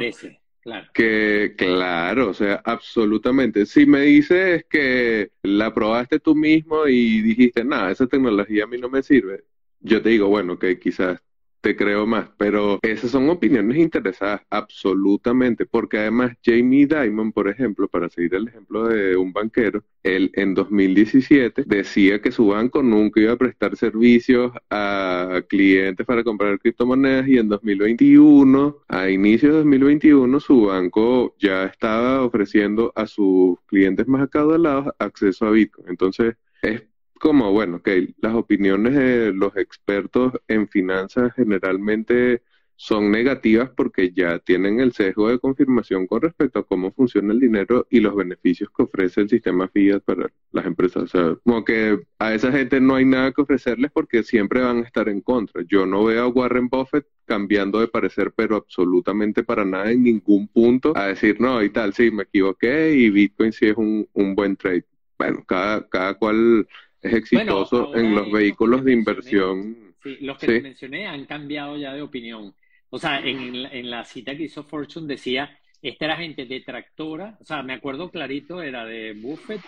Que, 0.95 1.55
claro, 1.59 2.31
o 2.31 2.35
sea, 2.35 2.63
absolutamente. 2.65 3.67
Si 3.67 3.85
me 3.85 4.03
dices 4.03 4.65
que 4.71 5.33
la 5.43 5.75
probaste 5.75 6.21
tú 6.21 6.37
mismo 6.37 6.87
y 6.87 7.21
dijiste, 7.21 7.65
nada, 7.65 7.91
esa 7.91 8.07
tecnología 8.07 8.63
a 8.63 8.69
mí 8.69 8.79
no 8.79 8.89
me 8.89 9.03
sirve, 9.03 9.43
yo 9.81 10.01
te 10.01 10.11
digo, 10.11 10.29
bueno, 10.29 10.57
que 10.57 10.79
quizás 10.79 11.21
te 11.65 11.77
creo 11.77 12.07
más, 12.07 12.29
pero 12.37 12.79
esas 12.83 13.11
son 13.11 13.31
opiniones 13.31 13.79
interesadas, 13.79 14.43
absolutamente, 14.51 15.65
porque 15.65 15.97
además 15.97 16.37
Jamie 16.45 16.87
Dimon, 16.87 17.33
por 17.33 17.49
ejemplo, 17.49 17.89
para 17.89 18.11
seguir 18.11 18.35
el 18.35 18.49
ejemplo 18.49 18.87
de 18.87 19.17
un 19.17 19.33
banquero, 19.33 19.83
él 20.03 20.31
en 20.35 20.53
2017 20.53 21.65
decía 21.65 22.21
que 22.21 22.33
su 22.33 22.49
banco 22.49 22.83
nunca 22.83 23.19
iba 23.19 23.33
a 23.33 23.39
prestar 23.39 23.79
servicios 23.79 24.53
a 24.69 25.41
clientes 25.49 26.05
para 26.05 26.23
comprar 26.23 26.59
criptomonedas 26.59 27.27
y 27.29 27.39
en 27.39 27.49
2021, 27.49 28.77
a 28.87 29.09
inicio 29.09 29.49
de 29.49 29.55
2021, 29.57 30.41
su 30.41 30.67
banco 30.67 31.35
ya 31.39 31.65
estaba 31.65 32.23
ofreciendo 32.25 32.93
a 32.95 33.07
sus 33.07 33.59
clientes 33.65 34.07
más 34.07 34.21
acaudalados 34.21 34.93
acceso 34.99 35.47
a 35.47 35.51
Bitcoin. 35.51 35.89
Entonces, 35.89 36.35
es 36.61 36.83
como, 37.25 37.53
bueno, 37.53 37.83
que 37.83 38.15
las 38.21 38.35
opiniones 38.35 38.95
de 38.95 39.33
los 39.33 39.57
expertos 39.57 40.35
en 40.47 40.69
finanzas 40.69 41.33
generalmente 41.35 42.43
son 42.77 43.11
negativas 43.11 43.71
porque 43.71 44.13
ya 44.13 44.41
tienen 44.41 44.79
el 44.79 44.93
sesgo 44.93 45.31
de 45.31 45.39
confirmación 45.39 46.07
con 46.07 46.21
respecto 46.21 46.59
a 46.59 46.67
cómo 46.67 46.93
funciona 46.93 47.33
el 47.33 47.41
dinero 47.41 47.87
y 47.89 48.01
los 48.01 48.15
beneficios 48.15 48.69
que 48.77 48.83
ofrece 48.83 49.23
el 49.23 49.31
sistema 49.31 49.69
fiat 49.69 50.03
para 50.03 50.31
las 50.53 50.67
empresas. 50.67 51.05
O 51.05 51.07
sea, 51.07 51.37
como 51.43 51.65
que 51.65 51.99
a 52.19 52.35
esa 52.35 52.53
gente 52.53 52.79
no 52.79 52.95
hay 52.95 53.07
nada 53.07 53.33
que 53.33 53.41
ofrecerles 53.41 53.91
porque 53.91 54.23
siempre 54.23 54.61
van 54.61 54.81
a 54.81 54.87
estar 54.87 55.09
en 55.09 55.23
contra. 55.23 55.63
Yo 55.67 55.87
no 55.87 56.05
veo 56.05 56.25
a 56.25 56.29
Warren 56.29 56.69
Buffett 56.69 57.07
cambiando 57.25 57.81
de 57.81 57.89
parecer, 57.89 58.35
pero 58.37 58.57
absolutamente 58.57 59.43
para 59.45 59.65
nada 59.65 59.91
en 59.91 60.03
ningún 60.03 60.47
punto, 60.49 60.93
a 60.95 61.07
decir, 61.07 61.41
no, 61.41 61.63
y 61.63 61.71
tal, 61.71 61.95
sí, 61.95 62.11
me 62.11 62.25
equivoqué 62.25 62.93
y 62.95 63.09
Bitcoin 63.09 63.51
sí 63.51 63.69
es 63.69 63.77
un, 63.79 64.07
un 64.13 64.35
buen 64.35 64.57
trade. 64.57 64.85
Bueno, 65.19 65.43
cada, 65.47 65.89
cada 65.89 66.15
cual 66.15 66.67
es 67.05 67.13
exitoso 67.13 67.95
en 67.95 68.15
los 68.15 68.33
vehículos 68.33 68.83
de 68.83 68.93
inversión. 68.93 69.95
Sí, 70.03 70.17
los 70.23 70.39
que 70.39 70.47
te 70.47 70.61
mencioné 70.63 71.07
han 71.07 71.27
cambiado 71.27 71.77
ya 71.77 71.93
de 71.93 72.01
opinión. 72.01 72.55
O 72.89 72.99
sea, 72.99 73.21
en, 73.21 73.91
la 73.91 74.05
cita 74.05 74.35
que 74.35 74.45
hizo 74.45 74.65
Fortune 74.65 75.07
decía, 75.07 75.59
esta 75.83 76.07
era 76.07 76.17
gente 76.17 76.47
detractora, 76.47 77.37
o 77.41 77.45
sea, 77.45 77.63
me 77.63 77.75
acuerdo 77.75 78.11
clarito, 78.11 78.63
era 78.63 78.87
de 78.87 79.13
Buffett, 79.13 79.61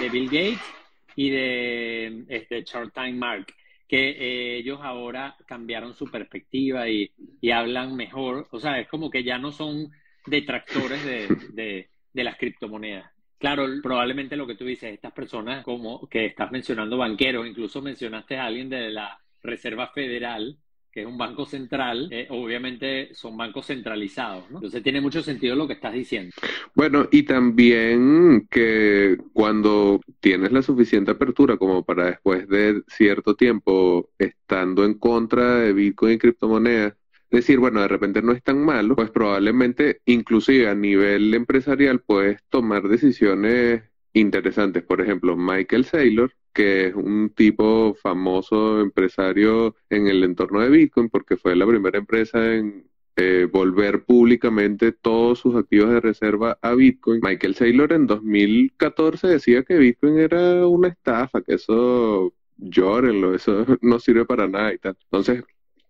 de 0.00 0.08
Bill 0.10 0.26
Gates 0.26 0.62
y 1.16 1.30
de 1.30 2.24
este, 2.28 2.62
Time 2.62 3.14
Mark, 3.14 3.46
que 3.88 4.10
eh, 4.10 4.58
ellos 4.58 4.78
ahora 4.80 5.36
cambiaron 5.46 5.94
su 5.94 6.08
perspectiva 6.08 6.88
y, 6.88 7.10
hablan 7.50 7.96
mejor, 7.96 8.46
o 8.50 8.60
sea, 8.60 8.78
es 8.78 8.88
como 8.88 9.10
que 9.10 9.24
ya 9.24 9.38
no 9.38 9.50
son 9.50 9.90
detractores 10.26 11.04
de 11.04 11.88
las 12.12 12.36
criptomonedas. 12.36 13.15
Claro, 13.38 13.66
probablemente 13.82 14.36
lo 14.36 14.46
que 14.46 14.54
tú 14.54 14.64
dices, 14.64 14.94
estas 14.94 15.12
personas 15.12 15.62
como 15.62 16.08
que 16.08 16.26
estás 16.26 16.50
mencionando 16.50 16.96
banqueros, 16.96 17.46
incluso 17.46 17.82
mencionaste 17.82 18.38
a 18.38 18.46
alguien 18.46 18.68
de 18.68 18.90
la 18.90 19.18
Reserva 19.42 19.88
Federal, 19.88 20.58
que 20.90 21.02
es 21.02 21.06
un 21.06 21.18
banco 21.18 21.44
central, 21.44 22.08
eh, 22.10 22.26
obviamente 22.30 23.14
son 23.14 23.36
bancos 23.36 23.66
centralizados, 23.66 24.50
¿no? 24.50 24.56
Entonces 24.56 24.82
tiene 24.82 25.02
mucho 25.02 25.22
sentido 25.22 25.54
lo 25.54 25.66
que 25.66 25.74
estás 25.74 25.92
diciendo. 25.92 26.34
Bueno, 26.74 27.06
y 27.12 27.24
también 27.24 28.48
que 28.50 29.18
cuando 29.34 30.00
tienes 30.20 30.52
la 30.52 30.62
suficiente 30.62 31.10
apertura 31.10 31.58
como 31.58 31.84
para 31.84 32.06
después 32.06 32.48
de 32.48 32.82
cierto 32.86 33.34
tiempo 33.34 34.08
estando 34.18 34.86
en 34.86 34.94
contra 34.94 35.56
de 35.56 35.74
Bitcoin 35.74 36.14
y 36.14 36.18
criptomonedas, 36.18 36.94
decir, 37.30 37.58
bueno, 37.58 37.80
de 37.80 37.88
repente 37.88 38.22
no 38.22 38.32
es 38.32 38.42
tan 38.42 38.64
malo, 38.64 38.96
pues 38.96 39.10
probablemente 39.10 40.00
inclusive 40.06 40.68
a 40.68 40.74
nivel 40.74 41.34
empresarial 41.34 42.00
puedes 42.00 42.42
tomar 42.48 42.88
decisiones 42.88 43.82
interesantes. 44.12 44.82
Por 44.82 45.00
ejemplo, 45.00 45.36
Michael 45.36 45.84
Saylor, 45.84 46.32
que 46.52 46.86
es 46.88 46.94
un 46.94 47.30
tipo 47.30 47.94
famoso 48.02 48.80
empresario 48.80 49.76
en 49.90 50.06
el 50.06 50.24
entorno 50.24 50.60
de 50.60 50.70
Bitcoin, 50.70 51.08
porque 51.10 51.36
fue 51.36 51.54
la 51.56 51.66
primera 51.66 51.98
empresa 51.98 52.54
en 52.54 52.88
eh, 53.18 53.48
volver 53.50 54.04
públicamente 54.04 54.92
todos 54.92 55.38
sus 55.38 55.56
activos 55.56 55.90
de 55.90 56.00
reserva 56.00 56.58
a 56.60 56.74
Bitcoin. 56.74 57.20
Michael 57.22 57.54
Saylor 57.54 57.92
en 57.92 58.06
2014 58.06 59.26
decía 59.28 59.62
que 59.62 59.78
Bitcoin 59.78 60.18
era 60.18 60.66
una 60.66 60.88
estafa, 60.88 61.40
que 61.42 61.54
eso 61.54 62.34
llórenlo, 62.58 63.34
eso 63.34 63.64
no 63.82 63.98
sirve 64.00 64.24
para 64.26 64.48
nada 64.48 64.72
y 64.74 64.78
tal. 64.78 64.96
Entonces, 65.04 65.44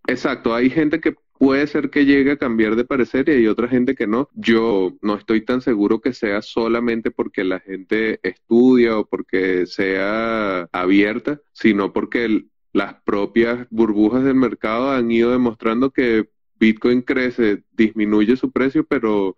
exacto, 0.06 0.54
hay 0.54 0.70
gente 0.70 1.00
que 1.00 1.16
puede 1.38 1.66
ser 1.66 1.90
que 1.90 2.04
llegue 2.04 2.32
a 2.32 2.36
cambiar 2.36 2.76
de 2.76 2.84
parecer 2.84 3.28
y 3.28 3.32
hay 3.32 3.46
otra 3.46 3.68
gente 3.68 3.94
que 3.94 4.06
no. 4.06 4.28
Yo 4.34 4.96
no 5.02 5.14
estoy 5.14 5.44
tan 5.44 5.60
seguro 5.60 6.00
que 6.00 6.12
sea 6.12 6.42
solamente 6.42 7.10
porque 7.10 7.44
la 7.44 7.60
gente 7.60 8.20
estudia 8.22 8.98
o 8.98 9.06
porque 9.06 9.66
sea 9.66 10.68
abierta, 10.72 11.40
sino 11.52 11.92
porque 11.92 12.44
las 12.72 12.94
propias 13.02 13.66
burbujas 13.70 14.24
del 14.24 14.34
mercado 14.34 14.90
han 14.90 15.10
ido 15.10 15.30
demostrando 15.30 15.90
que 15.90 16.28
Bitcoin 16.58 17.02
crece, 17.02 17.64
disminuye 17.72 18.36
su 18.36 18.50
precio, 18.50 18.84
pero 18.84 19.36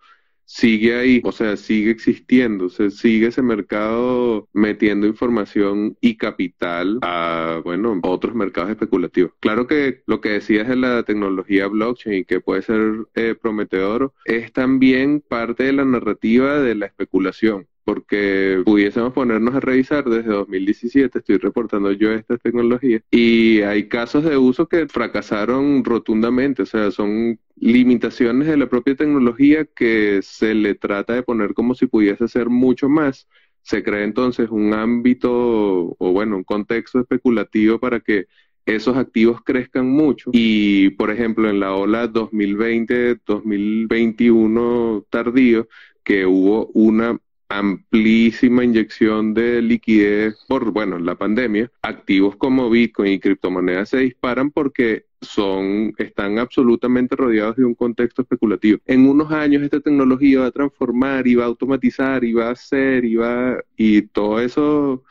sigue 0.48 0.98
ahí, 0.98 1.20
o 1.24 1.30
sea, 1.30 1.56
sigue 1.56 1.90
existiendo, 1.90 2.70
se 2.70 2.90
sigue 2.90 3.26
ese 3.26 3.42
mercado 3.42 4.48
metiendo 4.54 5.06
información 5.06 5.96
y 6.00 6.16
capital 6.16 6.98
a, 7.02 7.60
bueno, 7.62 8.00
otros 8.02 8.34
mercados 8.34 8.70
especulativos. 8.70 9.32
Claro 9.40 9.66
que 9.66 10.02
lo 10.06 10.22
que 10.22 10.30
decías 10.30 10.66
de 10.66 10.76
la 10.76 11.02
tecnología 11.02 11.66
blockchain, 11.66 12.24
que 12.24 12.40
puede 12.40 12.62
ser 12.62 13.06
eh, 13.14 13.36
prometedor, 13.40 14.14
es 14.24 14.50
también 14.52 15.20
parte 15.20 15.64
de 15.64 15.74
la 15.74 15.84
narrativa 15.84 16.58
de 16.60 16.74
la 16.74 16.86
especulación 16.86 17.66
porque 17.88 18.60
pudiésemos 18.66 19.14
ponernos 19.14 19.54
a 19.54 19.60
revisar 19.60 20.04
desde 20.04 20.28
2017, 20.28 21.20
estoy 21.20 21.38
reportando 21.38 21.90
yo 21.90 22.12
estas 22.12 22.38
tecnologías, 22.38 23.00
y 23.10 23.62
hay 23.62 23.88
casos 23.88 24.24
de 24.24 24.36
uso 24.36 24.68
que 24.68 24.86
fracasaron 24.88 25.82
rotundamente, 25.82 26.64
o 26.64 26.66
sea, 26.66 26.90
son 26.90 27.40
limitaciones 27.56 28.46
de 28.46 28.58
la 28.58 28.68
propia 28.68 28.94
tecnología 28.94 29.64
que 29.64 30.20
se 30.22 30.54
le 30.54 30.74
trata 30.74 31.14
de 31.14 31.22
poner 31.22 31.54
como 31.54 31.74
si 31.74 31.86
pudiese 31.86 32.28
ser 32.28 32.50
mucho 32.50 32.90
más. 32.90 33.26
Se 33.62 33.82
crea 33.82 34.04
entonces 34.04 34.50
un 34.50 34.74
ámbito 34.74 35.96
o 35.98 36.12
bueno, 36.12 36.36
un 36.36 36.44
contexto 36.44 37.00
especulativo 37.00 37.80
para 37.80 38.00
que 38.00 38.26
esos 38.66 38.98
activos 38.98 39.40
crezcan 39.42 39.88
mucho. 39.88 40.28
Y, 40.34 40.90
por 40.90 41.10
ejemplo, 41.10 41.48
en 41.48 41.58
la 41.58 41.72
ola 41.72 42.12
2020-2021 42.12 45.06
tardío, 45.08 45.68
que 46.04 46.26
hubo 46.26 46.66
una 46.74 47.18
amplísima 47.48 48.64
inyección 48.64 49.34
de 49.34 49.62
liquidez 49.62 50.36
por, 50.46 50.70
bueno, 50.70 50.98
la 50.98 51.16
pandemia, 51.16 51.70
activos 51.82 52.36
como 52.36 52.70
Bitcoin 52.70 53.14
y 53.14 53.20
criptomonedas 53.20 53.90
se 53.90 53.98
disparan 53.98 54.50
porque 54.50 55.06
son, 55.20 55.94
están 55.98 56.38
absolutamente 56.38 57.16
rodeados 57.16 57.56
de 57.56 57.64
un 57.64 57.74
contexto 57.74 58.22
especulativo. 58.22 58.78
En 58.86 59.08
unos 59.08 59.32
años 59.32 59.62
esta 59.62 59.80
tecnología 59.80 60.40
va 60.40 60.46
a 60.46 60.50
transformar 60.52 61.26
y 61.26 61.34
va 61.34 61.44
a 61.44 61.48
automatizar 61.48 62.24
y 62.24 62.32
va 62.32 62.48
a 62.48 62.52
hacer 62.52 63.04
y 63.04 63.16
va, 63.16 63.58
y 63.76 64.02
todo 64.02 64.40
eso 64.40 65.02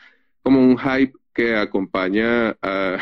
como 0.43 0.61
un 0.61 0.77
hype 0.77 1.13
que 1.33 1.55
acompaña 1.55 2.57
a, 2.61 2.97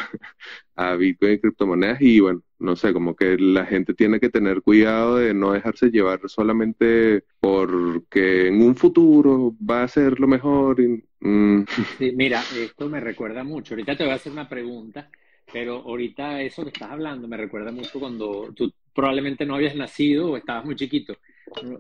a 0.76 0.96
Bitcoin 0.96 1.34
y 1.34 1.40
criptomonedas 1.40 2.02
y 2.02 2.20
bueno, 2.20 2.42
no 2.60 2.76
sé, 2.76 2.94
como 2.94 3.16
que 3.16 3.38
la 3.38 3.66
gente 3.66 3.94
tiene 3.94 4.20
que 4.20 4.30
tener 4.30 4.62
cuidado 4.62 5.18
de 5.18 5.34
no 5.34 5.52
dejarse 5.54 5.90
llevar 5.90 6.20
solamente 6.28 7.24
porque 7.40 8.48
en 8.48 8.62
un 8.62 8.76
futuro 8.76 9.56
va 9.58 9.84
a 9.84 9.88
ser 9.88 10.20
lo 10.20 10.28
mejor. 10.28 10.80
Mm. 11.20 11.64
Sí, 11.98 12.12
mira, 12.16 12.42
esto 12.58 12.90
me 12.90 13.00
recuerda 13.00 13.44
mucho. 13.44 13.74
Ahorita 13.74 13.96
te 13.96 14.04
voy 14.04 14.14
a 14.14 14.16
hacer 14.16 14.32
una 14.32 14.48
pregunta, 14.50 15.10
pero 15.52 15.78
ahorita 15.78 16.42
eso 16.42 16.64
que 16.64 16.70
estás 16.70 16.92
hablando 16.92 17.28
me 17.28 17.38
recuerda 17.38 17.72
mucho 17.72 18.00
cuando 18.00 18.52
tú 18.56 18.72
probablemente 18.94 19.46
no 19.46 19.56
habías 19.56 19.76
nacido 19.76 20.32
o 20.32 20.38
estabas 20.38 20.66
muy 20.66 20.76
chiquito. 20.76 21.18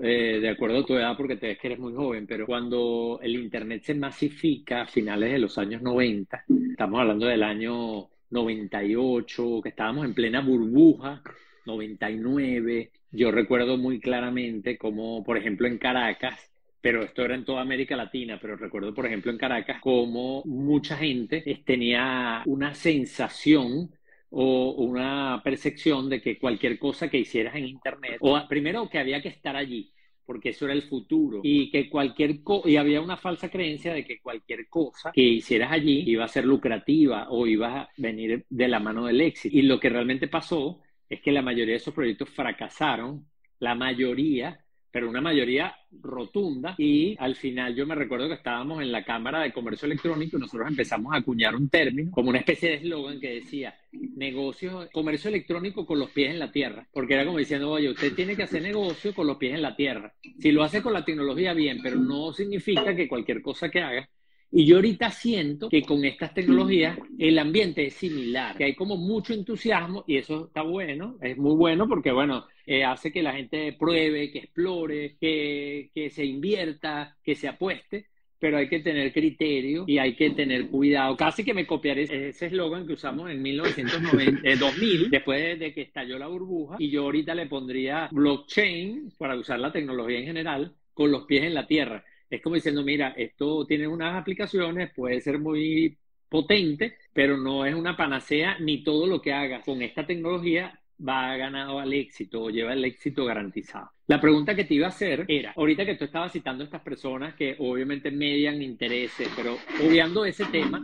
Eh, 0.01 0.39
de 0.41 0.49
acuerdo 0.49 0.79
a 0.79 0.85
tu 0.85 0.95
edad, 0.95 1.17
porque 1.17 1.37
te 1.37 1.47
ves 1.47 1.57
que 1.57 1.67
eres 1.67 1.79
muy 1.79 1.93
joven, 1.93 2.27
pero 2.27 2.45
cuando 2.45 3.19
el 3.21 3.35
Internet 3.35 3.83
se 3.83 3.95
masifica 3.95 4.83
a 4.83 4.87
finales 4.87 5.31
de 5.31 5.39
los 5.39 5.57
años 5.57 5.81
90, 5.81 6.45
estamos 6.71 6.99
hablando 6.99 7.25
del 7.25 7.41
año 7.41 8.09
98, 8.35 9.61
que 9.63 9.69
estábamos 9.69 10.05
en 10.05 10.13
plena 10.13 10.41
burbuja, 10.41 11.23
99. 11.65 12.91
Yo 13.11 13.31
recuerdo 13.31 13.77
muy 13.77 13.99
claramente 13.99 14.77
como, 14.77 15.23
por 15.23 15.37
ejemplo, 15.37 15.67
en 15.67 15.77
Caracas, 15.77 16.51
pero 16.81 17.01
esto 17.03 17.23
era 17.23 17.33
en 17.33 17.45
toda 17.45 17.61
América 17.61 17.95
Latina, 17.95 18.37
pero 18.39 18.55
recuerdo, 18.57 18.93
por 18.93 19.07
ejemplo, 19.07 19.31
en 19.31 19.39
Caracas, 19.39 19.81
como 19.81 20.43
mucha 20.45 20.97
gente 20.97 21.63
tenía 21.65 22.43
una 22.45 22.75
sensación 22.75 23.89
o 24.29 24.71
una 24.73 25.41
percepción 25.43 26.09
de 26.09 26.21
que 26.21 26.37
cualquier 26.37 26.77
cosa 26.77 27.09
que 27.09 27.17
hicieras 27.17 27.55
en 27.55 27.65
Internet, 27.65 28.17
o 28.19 28.39
primero 28.47 28.87
que 28.89 28.99
había 28.99 29.21
que 29.21 29.29
estar 29.29 29.55
allí, 29.55 29.91
porque 30.25 30.49
eso 30.49 30.65
era 30.65 30.73
el 30.73 30.83
futuro 30.83 31.41
y 31.43 31.69
que 31.69 31.89
cualquier 31.89 32.39
y 32.65 32.75
había 32.77 33.01
una 33.01 33.17
falsa 33.17 33.49
creencia 33.49 33.93
de 33.93 34.03
que 34.03 34.19
cualquier 34.19 34.67
cosa 34.67 35.11
que 35.11 35.21
hicieras 35.21 35.71
allí 35.71 36.03
iba 36.07 36.25
a 36.25 36.29
ser 36.29 36.45
lucrativa 36.45 37.27
o 37.29 37.45
iba 37.45 37.81
a 37.81 37.89
venir 37.97 38.45
de 38.49 38.67
la 38.67 38.79
mano 38.79 39.05
del 39.05 39.21
éxito. 39.21 39.55
Y 39.55 39.61
lo 39.61 39.79
que 39.79 39.89
realmente 39.89 40.27
pasó 40.27 40.81
es 41.07 41.21
que 41.21 41.31
la 41.31 41.41
mayoría 41.41 41.73
de 41.73 41.77
esos 41.77 41.93
proyectos 41.93 42.29
fracasaron, 42.29 43.27
la 43.59 43.75
mayoría 43.75 44.64
pero 44.95 45.09
una 45.09 45.19
mayoría 45.19 45.75
rotunda. 46.01 46.73
Y 46.77 47.17
al 47.19 47.35
final 47.35 47.75
yo 47.75 47.85
me 47.85 47.95
recuerdo 47.95 48.29
que 48.29 48.35
estábamos 48.35 48.81
en 48.81 48.93
la 48.93 49.03
Cámara 49.03 49.41
de 49.41 49.51
Comercio 49.51 49.87
Electrónico 49.87 50.37
y 50.37 50.39
nosotros 50.39 50.69
empezamos 50.69 51.13
a 51.13 51.17
acuñar 51.17 51.53
un 51.53 51.67
término 51.67 52.11
como 52.11 52.29
una 52.29 52.39
especie 52.39 52.69
de 52.69 52.75
eslogan 52.75 53.19
que 53.19 53.33
decía 53.33 53.75
negocio, 53.91 54.87
comercio 54.93 55.27
electrónico 55.27 55.85
con 55.85 55.99
los 55.99 56.11
pies 56.11 56.31
en 56.31 56.39
la 56.39 56.49
tierra. 56.49 56.87
Porque 56.93 57.15
era 57.15 57.25
como 57.25 57.39
diciendo, 57.39 57.71
oye, 57.71 57.89
usted 57.89 58.13
tiene 58.13 58.37
que 58.37 58.43
hacer 58.43 58.61
negocio 58.61 59.13
con 59.13 59.27
los 59.27 59.35
pies 59.35 59.55
en 59.55 59.63
la 59.63 59.75
tierra. 59.75 60.13
Si 60.39 60.53
lo 60.53 60.63
hace 60.63 60.81
con 60.81 60.93
la 60.93 61.03
tecnología, 61.03 61.53
bien, 61.53 61.79
pero 61.83 61.97
no 61.97 62.31
significa 62.31 62.95
que 62.95 63.09
cualquier 63.09 63.41
cosa 63.41 63.69
que 63.69 63.81
haga 63.81 64.09
y 64.57 64.65
yo 64.65 64.77
ahorita 64.77 65.11
siento 65.11 65.67
que 65.67 65.81
con 65.81 66.05
estas 66.05 66.33
tecnologías 66.33 66.97
el 67.19 67.37
ambiente 67.39 67.87
es 67.87 67.95
similar, 67.95 68.55
que 68.55 68.63
hay 68.63 68.75
como 68.75 68.95
mucho 68.95 69.33
entusiasmo 69.33 70.05
y 70.07 70.15
eso 70.15 70.45
está 70.47 70.61
bueno, 70.61 71.17
es 71.19 71.37
muy 71.37 71.55
bueno 71.55 71.89
porque, 71.89 72.13
bueno, 72.13 72.45
eh, 72.65 72.83
hace 72.83 73.11
que 73.11 73.23
la 73.23 73.33
gente 73.33 73.73
pruebe, 73.73 74.31
que 74.31 74.39
explore, 74.39 75.15
que, 75.19 75.89
que 75.93 76.09
se 76.09 76.25
invierta, 76.25 77.17
que 77.23 77.35
se 77.35 77.47
apueste, 77.47 78.07
pero 78.39 78.57
hay 78.57 78.67
que 78.67 78.79
tener 78.79 79.11
criterio 79.13 79.85
y 79.87 79.97
hay 79.97 80.15
que 80.15 80.31
tener 80.31 80.67
cuidado. 80.67 81.15
Casi 81.15 81.43
que 81.43 81.53
me 81.53 81.65
copiaré 81.65 82.03
ese 82.03 82.45
eslogan 82.47 82.85
que 82.85 82.93
usamos 82.93 83.29
en 83.31 83.41
1990, 83.41 84.55
2000, 84.57 85.03
eh, 85.03 85.07
después 85.09 85.59
de 85.59 85.73
que 85.73 85.81
estalló 85.81 86.19
la 86.19 86.27
burbuja, 86.27 86.75
y 86.79 86.89
yo 86.89 87.03
ahorita 87.03 87.33
le 87.33 87.47
pondría 87.47 88.09
blockchain 88.11 89.13
para 89.17 89.35
usar 89.35 89.59
la 89.59 89.71
tecnología 89.71 90.19
en 90.19 90.25
general 90.25 90.75
con 90.93 91.11
los 91.11 91.23
pies 91.25 91.43
en 91.43 91.53
la 91.53 91.67
tierra 91.67 92.03
es 92.29 92.41
como 92.41 92.55
diciendo, 92.55 92.83
mira, 92.83 93.09
esto 93.17 93.65
tiene 93.65 93.87
unas 93.87 94.15
aplicaciones, 94.15 94.91
puede 94.93 95.21
ser 95.21 95.39
muy 95.39 95.97
potente, 96.29 96.97
pero 97.13 97.37
no 97.37 97.65
es 97.65 97.75
una 97.75 97.95
panacea 97.95 98.57
ni 98.59 98.83
todo 98.83 99.07
lo 99.07 99.21
que 99.21 99.33
hagas 99.33 99.63
con 99.63 99.81
esta 99.81 100.05
tecnología 100.05 100.79
va 100.99 101.35
ganado 101.37 101.79
al 101.79 101.93
éxito 101.93 102.43
o 102.43 102.49
lleva 102.49 102.73
el 102.73 102.85
éxito 102.85 103.25
garantizado. 103.25 103.89
La 104.07 104.21
pregunta 104.21 104.55
que 104.55 104.65
te 104.65 104.75
iba 104.75 104.85
a 104.85 104.89
hacer 104.89 105.25
era, 105.27 105.51
ahorita 105.55 105.83
que 105.83 105.95
tú 105.95 106.05
estabas 106.05 106.31
citando 106.31 106.63
a 106.63 106.65
estas 106.65 106.81
personas 106.81 107.33
que 107.33 107.55
obviamente 107.57 108.11
median 108.11 108.61
intereses, 108.61 109.27
pero 109.35 109.57
obviando 109.83 110.25
ese 110.25 110.45
tema, 110.45 110.83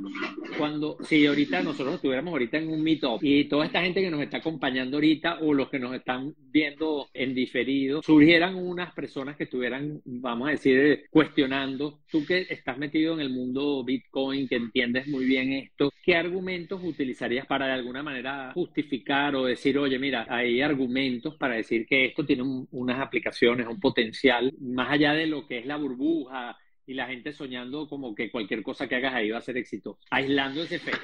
cuando, 0.57 0.97
si 1.01 1.27
ahorita 1.27 1.61
nosotros 1.61 1.95
estuviéramos 1.95 2.31
ahorita 2.31 2.57
en 2.57 2.69
un 2.69 2.81
meetup 2.81 3.23
y 3.23 3.45
toda 3.45 3.65
esta 3.65 3.83
gente 3.83 4.01
que 4.01 4.09
nos 4.09 4.21
está 4.21 4.37
acompañando 4.37 4.97
ahorita 4.97 5.37
o 5.41 5.53
los 5.53 5.69
que 5.69 5.77
nos 5.77 5.93
están 5.93 6.33
viendo 6.51 7.09
en 7.23 7.35
diferido, 7.35 8.01
surgieran 8.01 8.55
unas 8.55 8.93
personas 8.93 9.37
que 9.37 9.43
estuvieran, 9.43 10.01
vamos 10.05 10.47
a 10.47 10.51
decir, 10.51 11.05
cuestionando, 11.11 12.01
tú 12.09 12.25
que 12.25 12.47
estás 12.49 12.77
metido 12.77 13.13
en 13.13 13.19
el 13.19 13.29
mundo 13.29 13.83
Bitcoin, 13.83 14.47
que 14.47 14.55
entiendes 14.55 15.07
muy 15.07 15.25
bien 15.25 15.53
esto, 15.53 15.91
¿qué 16.03 16.15
argumentos 16.15 16.81
utilizarías 16.83 17.45
para 17.45 17.67
de 17.67 17.73
alguna 17.73 18.01
manera 18.01 18.51
justificar 18.53 19.35
o 19.35 19.45
decir, 19.45 19.77
oye, 19.77 19.99
mira, 19.99 20.25
hay 20.29 20.61
argumentos 20.61 21.35
para 21.35 21.55
decir 21.55 21.85
que 21.85 22.05
esto 22.05 22.25
tiene 22.25 22.43
unas 22.71 22.99
aplicaciones, 22.99 23.67
un 23.67 23.79
potencial, 23.79 24.51
más 24.59 24.91
allá 24.91 25.13
de 25.13 25.27
lo 25.27 25.47
que 25.47 25.59
es 25.59 25.65
la 25.65 25.77
burbuja 25.77 26.57
y 26.87 26.95
la 26.95 27.07
gente 27.07 27.33
soñando 27.33 27.87
como 27.87 28.15
que 28.15 28.31
cualquier 28.31 28.63
cosa 28.63 28.87
que 28.87 28.95
hagas 28.95 29.13
ahí 29.13 29.29
va 29.29 29.37
a 29.37 29.41
ser 29.41 29.57
éxito, 29.57 29.99
aislando 30.09 30.63
ese 30.63 30.77
efecto. 30.77 31.01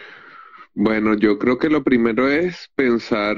Bueno, 0.79 1.15
yo 1.15 1.39
creo 1.39 1.57
que 1.57 1.69
lo 1.69 1.83
primero 1.83 2.29
es 2.29 2.69
pensar 2.75 3.35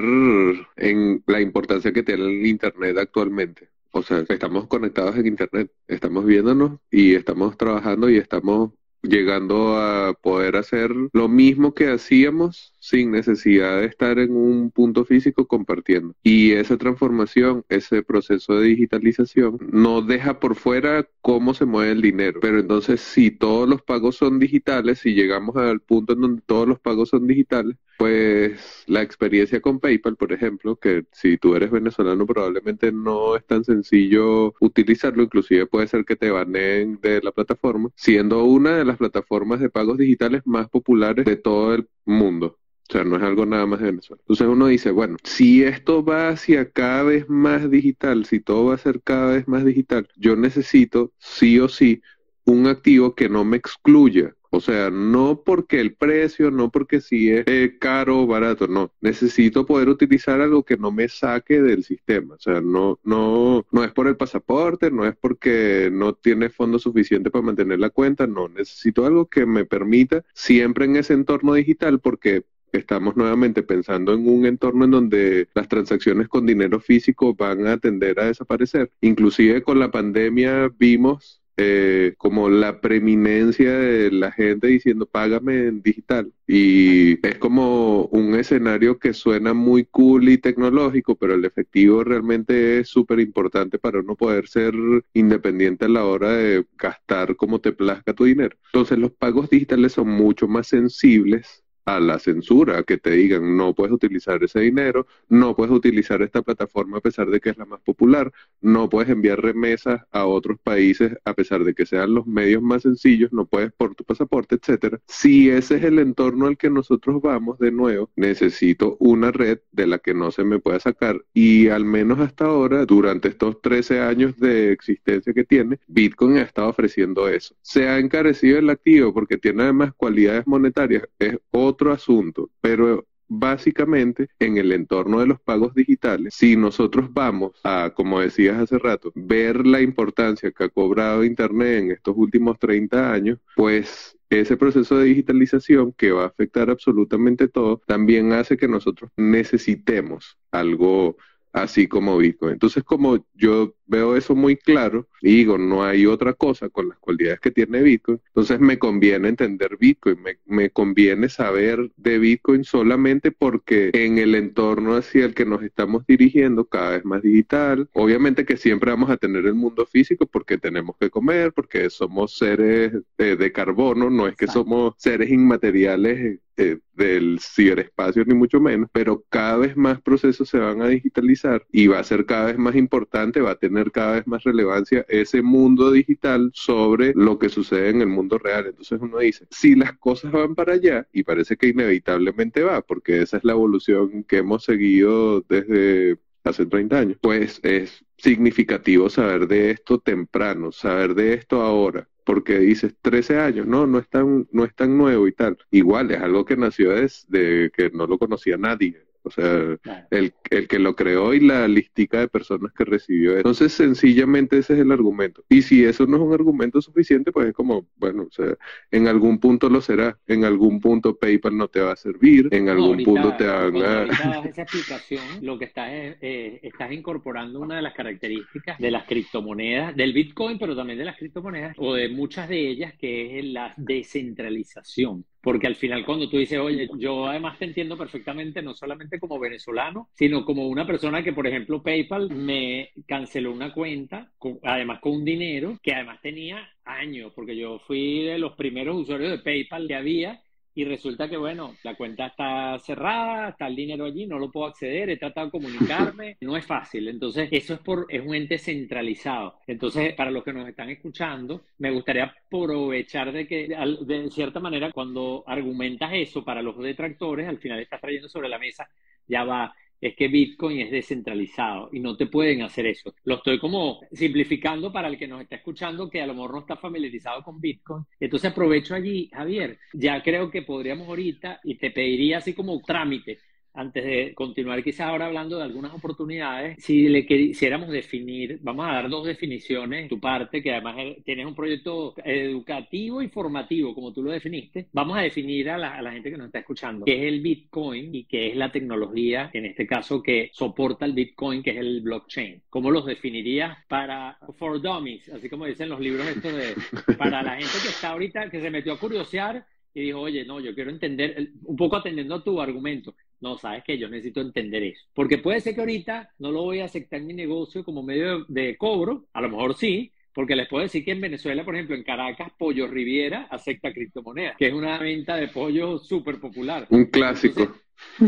en 0.75 1.23
la 1.25 1.39
importancia 1.39 1.93
que 1.93 2.03
tiene 2.03 2.25
el 2.25 2.45
Internet 2.45 2.97
actualmente. 2.97 3.69
O 3.91 4.03
sea, 4.03 4.25
estamos 4.27 4.67
conectados 4.67 5.15
en 5.15 5.25
Internet, 5.25 5.71
estamos 5.87 6.25
viéndonos 6.25 6.81
y 6.91 7.15
estamos 7.15 7.55
trabajando 7.57 8.09
y 8.09 8.17
estamos 8.17 8.71
llegando 9.01 9.77
a 9.77 10.13
poder 10.15 10.57
hacer 10.57 10.91
lo 11.13 11.29
mismo 11.29 11.73
que 11.73 11.89
hacíamos 11.89 12.73
sin 12.79 13.11
necesidad 13.11 13.79
de 13.79 13.85
estar 13.85 14.19
en 14.19 14.35
un 14.35 14.71
punto 14.71 15.05
físico 15.05 15.47
compartiendo. 15.47 16.15
Y 16.23 16.53
esa 16.53 16.77
transformación, 16.77 17.65
ese 17.69 18.03
proceso 18.03 18.55
de 18.59 18.67
digitalización, 18.67 19.57
no 19.71 20.01
deja 20.01 20.39
por 20.39 20.55
fuera 20.55 21.07
cómo 21.21 21.53
se 21.53 21.65
mueve 21.65 21.91
el 21.91 22.01
dinero. 22.01 22.39
Pero 22.41 22.59
entonces, 22.59 23.01
si 23.01 23.31
todos 23.31 23.67
los 23.67 23.81
pagos 23.81 24.15
son 24.15 24.39
digitales, 24.39 24.99
si 24.99 25.13
llegamos 25.13 25.55
al 25.55 25.81
punto 25.81 26.13
en 26.13 26.21
donde 26.21 26.41
todos 26.45 26.67
los 26.67 26.79
pagos 26.79 27.09
son 27.09 27.27
digitales, 27.27 27.77
pues 27.99 28.85
la 28.87 29.01
experiencia 29.01 29.59
con 29.59 29.81
PayPal, 29.81 30.15
por 30.15 30.31
ejemplo, 30.31 30.77
que 30.77 31.05
si 31.11 31.37
tú 31.37 31.55
eres 31.55 31.69
venezolano 31.69 32.25
probablemente 32.25 32.93
no 32.93 33.35
es 33.35 33.45
tan 33.45 33.65
sencillo 33.65 34.53
utilizarlo, 34.61 35.23
inclusive 35.23 35.65
puede 35.65 35.87
ser 35.87 36.05
que 36.05 36.15
te 36.15 36.31
baneen 36.31 36.99
de 37.01 37.19
la 37.21 37.33
plataforma, 37.33 37.89
siendo 37.95 38.45
una 38.45 38.77
de 38.77 38.85
las 38.85 38.97
plataformas 38.97 39.59
de 39.59 39.69
pagos 39.69 39.97
digitales 39.97 40.43
más 40.45 40.69
populares 40.69 41.25
de 41.25 41.35
todo 41.35 41.73
el 41.73 41.89
mundo. 42.09 42.59
O 42.89 42.91
sea, 42.91 43.03
no 43.03 43.17
es 43.17 43.23
algo 43.23 43.45
nada 43.45 43.67
más 43.67 43.79
de 43.79 43.87
Venezuela. 43.87 44.21
Entonces 44.23 44.47
uno 44.47 44.67
dice, 44.67 44.91
bueno, 44.91 45.17
si 45.23 45.63
esto 45.63 46.03
va 46.03 46.29
hacia 46.29 46.71
cada 46.71 47.03
vez 47.03 47.29
más 47.29 47.69
digital, 47.69 48.25
si 48.25 48.39
todo 48.39 48.65
va 48.65 48.75
a 48.75 48.79
ser 48.79 49.01
cada 49.03 49.33
vez 49.33 49.47
más 49.47 49.63
digital, 49.63 50.07
yo 50.17 50.35
necesito 50.35 51.13
sí 51.19 51.59
o 51.59 51.69
sí 51.69 52.01
un 52.45 52.67
activo 52.67 53.13
que 53.13 53.29
no 53.29 53.45
me 53.45 53.57
excluya 53.57 54.33
o 54.51 54.61
sea, 54.61 54.89
no 54.89 55.43
porque 55.43 55.79
el 55.79 55.93
precio, 55.93 56.49
no 56.51 56.71
porque 56.71 57.01
si 57.01 57.31
es 57.31 57.43
eh, 57.47 57.77
caro 57.79 58.21
o 58.21 58.27
barato, 58.27 58.67
no. 58.67 58.91
Necesito 59.01 59.65
poder 59.65 59.89
utilizar 59.89 60.41
algo 60.41 60.63
que 60.63 60.77
no 60.77 60.91
me 60.91 61.07
saque 61.07 61.61
del 61.61 61.83
sistema. 61.83 62.35
O 62.35 62.39
sea, 62.39 62.59
no, 62.61 62.99
no, 63.03 63.65
no 63.71 63.83
es 63.83 63.91
por 63.91 64.07
el 64.07 64.17
pasaporte, 64.17 64.89
no 64.91 65.05
es 65.05 65.15
porque 65.15 65.89
no 65.91 66.13
tiene 66.13 66.49
fondo 66.49 66.79
suficiente 66.79 67.29
para 67.29 67.43
mantener 67.43 67.79
la 67.79 67.91
cuenta, 67.91 68.25
no. 68.27 68.47
Necesito 68.49 69.05
algo 69.05 69.27
que 69.27 69.45
me 69.45 69.65
permita 69.65 70.23
siempre 70.33 70.85
en 70.85 70.95
ese 70.95 71.13
entorno 71.13 71.53
digital 71.53 71.99
porque 71.99 72.43
estamos 72.71 73.15
nuevamente 73.17 73.63
pensando 73.63 74.13
en 74.13 74.27
un 74.27 74.45
entorno 74.45 74.85
en 74.85 74.91
donde 74.91 75.47
las 75.53 75.67
transacciones 75.67 76.27
con 76.27 76.45
dinero 76.45 76.79
físico 76.79 77.33
van 77.33 77.67
a 77.67 77.77
tender 77.77 78.19
a 78.19 78.25
desaparecer. 78.25 78.91
Inclusive 79.01 79.63
con 79.63 79.79
la 79.79 79.91
pandemia 79.91 80.69
vimos 80.77 81.41
eh, 81.61 82.13
como 82.17 82.49
la 82.49 82.79
preeminencia 82.79 83.77
de 83.77 84.11
la 84.11 84.31
gente 84.31 84.67
diciendo 84.67 85.05
págame 85.05 85.67
en 85.67 85.81
digital. 85.81 86.31
Y 86.47 87.25
es 87.27 87.37
como 87.37 88.05
un 88.05 88.35
escenario 88.35 88.97
que 88.97 89.13
suena 89.13 89.53
muy 89.53 89.83
cool 89.83 90.29
y 90.29 90.37
tecnológico, 90.37 91.15
pero 91.15 91.33
el 91.33 91.43
efectivo 91.43 92.05
realmente 92.05 92.79
es 92.79 92.87
súper 92.87 93.19
importante 93.19 93.77
para 93.77 93.99
uno 93.99 94.15
poder 94.15 94.47
ser 94.47 94.73
independiente 95.13 95.83
a 95.85 95.89
la 95.89 96.05
hora 96.05 96.31
de 96.31 96.65
gastar 96.77 97.35
como 97.35 97.59
te 97.59 97.73
plazca 97.73 98.13
tu 98.13 98.23
dinero. 98.23 98.55
Entonces 98.67 98.97
los 98.97 99.11
pagos 99.11 99.49
digitales 99.49 99.91
son 99.91 100.07
mucho 100.07 100.47
más 100.47 100.67
sensibles 100.67 101.65
a 101.85 101.99
la 101.99 102.19
censura, 102.19 102.83
que 102.83 102.97
te 102.97 103.11
digan 103.11 103.57
no 103.57 103.73
puedes 103.73 103.93
utilizar 103.93 104.43
ese 104.43 104.59
dinero, 104.61 105.07
no 105.27 105.55
puedes 105.55 105.73
utilizar 105.73 106.21
esta 106.21 106.41
plataforma 106.41 106.97
a 106.97 107.01
pesar 107.01 107.29
de 107.29 107.39
que 107.39 107.49
es 107.49 107.57
la 107.57 107.65
más 107.65 107.81
popular, 107.81 108.31
no 108.61 108.89
puedes 108.89 109.09
enviar 109.09 109.41
remesas 109.41 110.01
a 110.11 110.25
otros 110.25 110.59
países 110.59 111.15
a 111.25 111.33
pesar 111.33 111.63
de 111.63 111.73
que 111.73 111.85
sean 111.85 112.13
los 112.13 112.27
medios 112.27 112.61
más 112.61 112.83
sencillos, 112.83 113.33
no 113.33 113.45
puedes 113.45 113.71
por 113.73 113.95
tu 113.95 114.03
pasaporte, 114.03 114.55
etcétera. 114.55 114.99
Si 115.07 115.49
ese 115.49 115.77
es 115.77 115.83
el 115.83 115.99
entorno 115.99 116.47
al 116.47 116.57
que 116.57 116.69
nosotros 116.69 117.21
vamos 117.21 117.59
de 117.59 117.71
nuevo, 117.71 118.09
necesito 118.15 118.97
una 118.99 119.31
red 119.31 119.59
de 119.71 119.87
la 119.87 119.99
que 119.99 120.13
no 120.13 120.31
se 120.31 120.43
me 120.43 120.59
pueda 120.59 120.79
sacar 120.79 121.23
y 121.33 121.67
al 121.69 121.85
menos 121.85 122.19
hasta 122.19 122.45
ahora, 122.45 122.85
durante 122.85 123.29
estos 123.29 123.61
13 123.61 124.01
años 124.01 124.37
de 124.37 124.71
existencia 124.71 125.33
que 125.33 125.43
tiene, 125.43 125.79
Bitcoin 125.87 126.37
ha 126.37 126.41
estado 126.41 126.69
ofreciendo 126.69 127.27
eso. 127.27 127.55
Se 127.61 127.87
ha 127.87 127.99
encarecido 127.99 128.59
el 128.59 128.69
activo 128.69 129.13
porque 129.13 129.37
tiene 129.37 129.63
además 129.63 129.93
cualidades 129.95 130.45
monetarias, 130.47 131.03
es 131.17 131.37
otro 131.69 131.91
asunto, 131.91 132.49
pero 132.61 133.05
básicamente 133.29 134.27
en 134.39 134.57
el 134.57 134.71
entorno 134.71 135.19
de 135.19 135.27
los 135.27 135.39
pagos 135.39 135.73
digitales, 135.75 136.33
si 136.33 136.57
nosotros 136.57 137.13
vamos 137.13 137.51
a, 137.63 137.91
como 137.95 138.19
decías 138.19 138.57
hace 138.57 138.77
rato, 138.79 139.11
ver 139.15 139.65
la 139.65 139.81
importancia 139.81 140.51
que 140.51 140.63
ha 140.65 140.69
cobrado 140.69 141.23
Internet 141.23 141.83
en 141.83 141.91
estos 141.91 142.15
últimos 142.17 142.57
30 142.57 143.13
años, 143.13 143.39
pues 143.55 144.17
ese 144.29 144.57
proceso 144.57 144.97
de 144.97 145.05
digitalización 145.05 145.93
que 145.93 146.11
va 146.11 146.23
a 146.23 146.27
afectar 146.27 146.69
absolutamente 146.69 147.47
todo, 147.47 147.81
también 147.85 148.33
hace 148.33 148.57
que 148.57 148.67
nosotros 148.67 149.11
necesitemos 149.17 150.37
algo 150.51 151.17
así 151.51 151.87
como 151.87 152.17
Bitcoin. 152.17 152.53
Entonces, 152.53 152.83
como 152.83 153.25
yo 153.33 153.73
veo 153.87 154.15
eso 154.15 154.35
muy 154.35 154.55
claro 154.55 155.07
y 155.21 155.37
digo, 155.37 155.57
no 155.57 155.83
hay 155.83 156.05
otra 156.05 156.33
cosa 156.33 156.69
con 156.69 156.89
las 156.89 156.99
cualidades 156.99 157.39
que 157.39 157.51
tiene 157.51 157.81
Bitcoin, 157.81 158.21
entonces 158.27 158.59
me 158.59 158.77
conviene 158.77 159.29
entender 159.29 159.77
Bitcoin, 159.79 160.21
me, 160.21 160.37
me, 160.45 160.69
conviene 160.69 161.27
saber 161.27 161.91
de 161.97 162.19
Bitcoin 162.19 162.63
solamente 162.63 163.31
porque 163.31 163.89
en 163.93 164.19
el 164.19 164.35
entorno 164.35 164.95
hacia 164.95 165.25
el 165.25 165.33
que 165.33 165.45
nos 165.45 165.63
estamos 165.63 166.05
dirigiendo, 166.07 166.65
cada 166.65 166.91
vez 166.91 167.05
más 167.05 167.23
digital, 167.23 167.89
obviamente 167.93 168.45
que 168.45 168.57
siempre 168.57 168.91
vamos 168.91 169.09
a 169.09 169.17
tener 169.17 169.45
el 169.45 169.55
mundo 169.55 169.85
físico 169.85 170.27
porque 170.27 170.57
tenemos 170.57 170.95
que 170.99 171.09
comer, 171.09 171.51
porque 171.53 171.89
somos 171.89 172.37
seres 172.37 172.93
de, 173.17 173.51
carbono, 173.51 174.09
no 174.09 174.27
es 174.27 174.35
que 174.35 174.47
somos 174.47 174.93
seres 174.97 175.31
inmateriales 175.31 176.39
eh, 176.59 176.79
del 176.93 177.39
ciberespacio 177.39 178.25
ni 178.25 178.33
mucho 178.33 178.59
menos, 178.59 178.89
pero 178.91 179.23
cada 179.29 179.57
vez 179.57 179.77
más 179.77 180.01
procesos 180.01 180.49
se 180.49 180.59
van 180.59 180.81
a 180.81 180.89
digitalizar 180.89 181.65
y 181.71 181.87
va 181.87 181.99
a 181.99 182.03
ser 182.03 182.25
cada 182.25 182.47
vez 182.47 182.57
más 182.57 182.75
importante, 182.75 183.39
va 183.39 183.51
a 183.51 183.55
tener 183.59 183.91
cada 183.91 184.15
vez 184.15 184.27
más 184.27 184.43
relevancia 184.43 185.05
ese 185.07 185.41
mundo 185.41 185.91
digital 185.91 186.51
sobre 186.53 187.13
lo 187.15 187.39
que 187.39 187.47
sucede 187.47 187.91
en 187.91 188.01
el 188.01 188.07
mundo 188.07 188.37
real. 188.37 188.67
Entonces 188.67 188.99
uno 189.01 189.19
dice, 189.19 189.47
si 189.49 189.75
las 189.75 189.97
cosas 189.97 190.33
van 190.33 190.55
para 190.55 190.73
allá, 190.73 191.07
y 191.13 191.23
parece 191.23 191.55
que 191.55 191.67
inevitablemente 191.67 192.63
va, 192.63 192.81
porque 192.81 193.21
esa 193.21 193.37
es 193.37 193.45
la 193.45 193.53
evolución 193.53 194.25
que 194.25 194.39
hemos 194.39 194.65
seguido 194.65 195.39
desde 195.47 196.17
hace 196.43 196.65
30 196.65 196.99
años, 196.99 197.17
pues 197.21 197.61
es 197.63 198.03
significativo 198.17 199.09
saber 199.09 199.47
de 199.47 199.71
esto 199.71 199.99
temprano, 199.99 200.73
saber 200.73 201.15
de 201.15 201.35
esto 201.35 201.61
ahora, 201.61 202.09
porque 202.29 202.59
dices 202.59 202.93
13 203.01 203.39
años, 203.39 203.65
no, 203.65 203.87
no 203.87 203.97
es 203.97 204.07
tan, 204.07 204.47
no 204.51 204.63
es 204.63 204.75
tan 204.75 204.95
nuevo 204.95 205.27
y 205.27 205.31
tal. 205.31 205.57
Igual 205.71 206.11
es 206.11 206.21
algo 206.21 206.45
que 206.45 206.55
nació 206.55 206.91
desde 206.91 207.71
que 207.71 207.89
no 207.89 208.05
lo 208.05 208.19
conocía 208.19 208.55
nadie. 208.55 209.03
O 209.23 209.31
sea, 209.31 209.77
el, 210.11 210.33
el, 210.49 210.67
que 210.67 210.79
lo 210.79 210.95
creó 210.95 211.33
y 211.33 211.39
la 211.39 211.67
listica 211.67 212.19
de 212.19 212.27
personas 212.27 212.71
que 212.73 212.85
recibió. 212.85 213.37
Entonces, 213.37 213.73
sencillamente 213.73 214.57
ese 214.57 214.73
es 214.73 214.79
el 214.79 214.91
argumento. 214.91 215.43
Y 215.49 215.61
si 215.61 215.83
eso 215.83 216.05
no 216.05 216.17
es 216.17 216.23
un 216.23 216.33
argumento 216.33 216.81
suficiente, 216.81 217.31
pues 217.31 217.49
es 217.49 217.53
como, 217.53 217.85
bueno, 217.97 218.23
o 218.23 218.31
sea, 218.31 218.55
en 218.91 219.07
algún 219.07 219.39
punto 219.39 219.69
lo 219.69 219.81
será. 219.81 220.17
En 220.27 220.45
algún 220.45 220.79
punto 220.79 221.17
PayPal 221.17 221.57
no 221.57 221.67
te 221.67 221.81
va 221.81 221.93
a 221.93 221.95
servir. 221.95 222.47
En 222.51 222.69
algún 222.69 223.03
punto 223.03 223.35
te 223.37 223.45
van 223.45 223.75
a... 223.77 224.03
esa 224.49 224.61
explicación, 224.63 225.23
lo 225.41 225.57
que 225.57 225.65
estás 225.65 225.91
es, 225.91 226.17
eh, 226.21 226.59
estás 226.63 226.91
incorporando 226.91 227.59
una 227.59 227.75
de 227.75 227.81
las 227.81 227.93
características 227.93 228.79
de 228.79 228.91
las 228.91 229.05
criptomonedas, 229.05 229.95
del 229.95 230.13
Bitcoin, 230.13 230.57
pero 230.57 230.75
también 230.75 230.99
de 230.99 231.05
las 231.05 231.17
criptomonedas, 231.17 231.75
o 231.77 231.93
de 231.93 232.09
muchas 232.09 232.49
de 232.49 232.69
ellas, 232.69 232.93
que 232.97 233.39
es 233.39 233.45
la 233.45 233.73
descentralización. 233.77 235.25
Porque 235.41 235.67
al 235.67 235.75
final 235.75 236.05
cuando 236.05 236.29
tú 236.29 236.37
dices, 236.37 236.59
oye, 236.59 236.89
yo 236.97 237.27
además 237.27 237.57
te 237.57 237.65
entiendo 237.65 237.97
perfectamente, 237.97 238.61
no 238.61 238.73
solamente 238.73 239.19
como 239.19 239.39
venezolano, 239.39 240.09
sino 240.13 240.43
como 240.43 240.67
una 240.67 240.85
persona 240.85 241.23
que, 241.23 241.33
por 241.33 241.47
ejemplo, 241.47 241.81
PayPal 241.81 242.29
me 242.29 242.91
canceló 243.07 243.51
una 243.51 243.73
cuenta, 243.73 244.31
además 244.63 244.99
con 244.99 245.13
un 245.13 245.25
dinero 245.25 245.79
que 245.81 245.93
además 245.93 246.19
tenía 246.21 246.69
años, 246.83 247.31
porque 247.35 247.55
yo 247.55 247.79
fui 247.79 248.23
de 248.23 248.37
los 248.37 248.53
primeros 248.55 248.97
usuarios 248.97 249.31
de 249.31 249.39
PayPal 249.39 249.87
que 249.87 249.95
había 249.95 250.41
y 250.75 250.85
resulta 250.85 251.27
que, 251.29 251.37
bueno, 251.37 251.75
la 251.83 251.95
cuenta 251.95 252.27
está 252.27 252.77
cerrada, 252.79 253.49
está 253.49 253.67
el 253.67 253.75
dinero 253.75 254.05
allí, 254.05 254.25
no 254.27 254.39
lo 254.39 254.51
puedo 254.51 254.67
acceder, 254.67 255.09
he 255.09 255.17
tratado 255.17 255.47
de 255.47 255.51
comunicarme, 255.51 256.37
no 256.41 256.55
es 256.55 256.65
fácil. 256.65 257.07
Entonces, 257.07 257.49
eso 257.51 257.73
es 257.73 257.79
por, 257.79 258.05
es 258.09 258.25
un 258.25 258.35
ente 258.35 258.57
centralizado. 258.57 259.59
Entonces, 259.67 260.13
para 260.13 260.31
los 260.31 260.43
que 260.43 260.53
nos 260.53 260.67
están 260.67 260.89
escuchando, 260.89 261.63
me 261.79 261.91
gustaría 261.91 262.25
aprovechar 262.25 263.31
de 263.31 263.47
que, 263.47 263.67
de 264.01 264.29
cierta 264.31 264.59
manera, 264.59 264.91
cuando 264.91 265.43
argumentas 265.47 266.11
eso 266.13 266.43
para 266.43 266.61
los 266.61 266.77
detractores, 266.77 267.47
al 267.47 267.57
final 267.57 267.79
estás 267.79 268.01
trayendo 268.01 268.29
sobre 268.29 268.49
la 268.49 268.59
mesa, 268.59 268.87
ya 269.27 269.43
va, 269.43 269.73
es 270.01 270.15
que 270.15 270.27
Bitcoin 270.27 270.79
es 270.79 270.91
descentralizado 270.91 271.89
y 271.91 271.99
no 271.99 272.15
te 272.15 272.27
pueden 272.27 272.61
hacer 272.61 272.85
eso. 272.85 273.13
Lo 273.23 273.35
estoy 273.35 273.59
como 273.59 273.99
simplificando 274.11 274.91
para 274.91 275.07
el 275.07 275.17
que 275.17 275.27
nos 275.27 275.41
está 275.41 275.57
escuchando 275.57 276.09
que 276.09 276.21
a 276.21 276.27
lo 276.27 276.33
mejor 276.33 276.53
no 276.53 276.59
está 276.59 276.77
familiarizado 276.77 277.43
con 277.43 277.59
Bitcoin. 277.59 278.03
Entonces 278.19 278.51
aprovecho 278.51 278.95
allí, 278.95 279.29
Javier, 279.33 279.77
ya 279.93 280.21
creo 280.23 280.49
que 280.49 280.61
podríamos 280.61 281.07
ahorita 281.07 281.59
y 281.63 281.75
te 281.75 281.91
pediría 281.91 282.37
así 282.37 282.53
como 282.53 282.79
trámite 282.81 283.39
antes 283.79 284.03
de 284.03 284.33
continuar 284.35 284.83
quizás 284.83 285.07
ahora 285.07 285.27
hablando 285.27 285.57
de 285.57 285.63
algunas 285.63 285.93
oportunidades, 285.93 286.83
si 286.83 287.07
le 287.07 287.25
quisiéramos 287.25 287.89
definir, 287.89 288.59
vamos 288.61 288.85
a 288.85 288.93
dar 288.93 289.09
dos 289.09 289.25
definiciones, 289.25 290.09
tu 290.09 290.19
parte, 290.19 290.61
que 290.61 290.73
además 290.73 290.97
tienes 291.23 291.45
un 291.45 291.55
proyecto 291.55 292.13
educativo 292.23 293.21
y 293.21 293.29
formativo, 293.29 293.95
como 293.95 294.11
tú 294.11 294.21
lo 294.21 294.31
definiste, 294.31 294.87
vamos 294.91 295.17
a 295.17 295.21
definir 295.21 295.69
a 295.69 295.77
la, 295.77 296.11
gente 296.11 296.31
que 296.31 296.37
nos 296.37 296.47
está 296.47 296.59
escuchando 296.59 297.05
qué 297.05 297.15
es 297.15 297.33
el 297.33 297.39
Bitcoin 297.39 298.13
y 298.13 298.25
qué 298.25 298.49
es 298.49 298.57
la 298.57 298.71
tecnología, 298.71 299.49
en 299.53 299.65
este 299.65 299.87
caso, 299.87 300.21
que 300.21 300.49
soporta 300.53 301.05
el 301.05 301.13
Bitcoin, 301.13 301.63
que 301.63 301.71
es 301.71 301.77
el 301.77 302.01
blockchain. 302.01 302.63
¿Cómo 302.69 302.91
los 302.91 303.05
definirías 303.05 303.77
para, 303.87 304.37
for 304.57 304.81
dummies, 304.81 305.29
así 305.29 305.49
como 305.49 305.65
dicen 305.65 305.87
los 305.87 305.99
libros 305.99 306.27
estos 306.27 306.53
de, 306.53 306.75
para 307.15 307.41
la 307.43 307.51
gente 307.51 307.77
que 307.81 307.89
está 307.89 308.09
ahorita, 308.09 308.49
que 308.49 308.59
se 308.59 308.69
metió 308.69 308.93
a 308.93 308.99
curiosear 308.99 309.65
y 309.93 310.01
dijo, 310.01 310.19
oye, 310.19 310.45
no, 310.45 310.59
yo 310.59 310.73
quiero 310.73 310.91
entender, 310.91 311.51
un 311.63 311.75
poco 311.75 311.95
atendiendo 311.95 312.35
a 312.35 312.43
tu 312.43 312.59
argumento, 312.61 313.15
no, 313.41 313.57
sabes 313.57 313.83
que 313.83 313.97
yo 313.97 314.09
necesito 314.09 314.41
entender 314.41 314.83
eso. 314.83 315.05
Porque 315.13 315.37
puede 315.37 315.61
ser 315.61 315.75
que 315.75 315.81
ahorita 315.81 316.31
no 316.39 316.51
lo 316.51 316.63
voy 316.63 316.79
a 316.79 316.85
aceptar 316.85 317.19
en 317.19 317.27
mi 317.27 317.33
negocio 317.33 317.83
como 317.83 318.03
medio 318.03 318.45
de, 318.47 318.77
cobro, 318.77 319.25
a 319.33 319.41
lo 319.41 319.49
mejor 319.49 319.75
sí, 319.75 320.11
porque 320.33 320.55
les 320.55 320.67
puedo 320.67 320.83
decir 320.83 321.03
que 321.03 321.11
en 321.11 321.21
Venezuela, 321.21 321.65
por 321.65 321.75
ejemplo, 321.75 321.95
en 321.95 322.03
Caracas, 322.03 322.51
Pollo 322.57 322.87
Riviera 322.87 323.47
acepta 323.49 323.91
criptomonedas, 323.91 324.57
que 324.57 324.67
es 324.67 324.73
una 324.73 324.97
venta 324.97 325.35
de 325.35 325.47
pollo 325.47 325.99
súper 325.99 326.39
popular. 326.39 326.87
Un 326.89 327.05
clásico. 327.05 327.75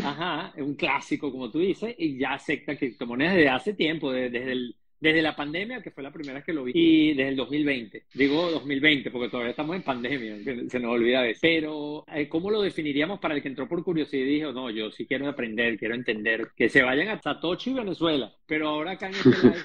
ajá, 0.04 0.54
un 0.58 0.76
clásico, 0.76 1.32
como 1.32 1.50
tú 1.50 1.60
dices, 1.60 1.95
y 1.97 2.17
ya 2.17 2.34
acepta 2.34 2.76
criptomonedas 2.76 3.36
desde 3.36 3.50
hace 3.50 3.74
tiempo, 3.74 4.12
desde 4.12 4.52
el 4.52 4.76
desde 5.02 5.22
la 5.22 5.36
pandemia, 5.36 5.82
que 5.82 5.92
fue 5.92 6.04
la 6.04 6.12
primera 6.12 6.36
vez 6.36 6.46
que 6.46 6.54
lo 6.54 6.64
vi, 6.64 6.72
y 6.76 7.14
desde 7.14 7.30
el 7.30 7.36
2020. 7.36 8.04
Digo 8.14 8.52
2020 8.52 9.10
porque 9.10 9.30
todavía 9.30 9.50
estamos 9.50 9.76
en 9.76 9.82
pandemia, 9.82 10.38
se 10.70 10.80
nos 10.80 10.92
olvida 10.92 11.28
eso. 11.28 11.40
Pero, 11.42 12.06
eh, 12.14 12.30
¿cómo 12.30 12.52
lo 12.52 12.62
definiríamos 12.62 13.20
para 13.20 13.34
el 13.34 13.42
que 13.42 13.50
entró 13.50 13.68
por 13.68 13.84
curiosidad 13.84 14.24
y 14.24 14.36
dijo, 14.36 14.52
no, 14.54 14.70
yo 14.70 14.92
sí 14.92 15.08
quiero 15.08 15.28
aprender, 15.28 15.78
quiero 15.78 15.96
entender, 15.96 16.50
que 16.56 16.70
se 16.70 16.84
vayan 16.84 17.10
a 17.10 17.20
Satoshi, 17.20 17.74
Venezuela? 17.74 18.32
Pero 18.52 18.68
ahora 18.68 18.92
acá 18.92 19.10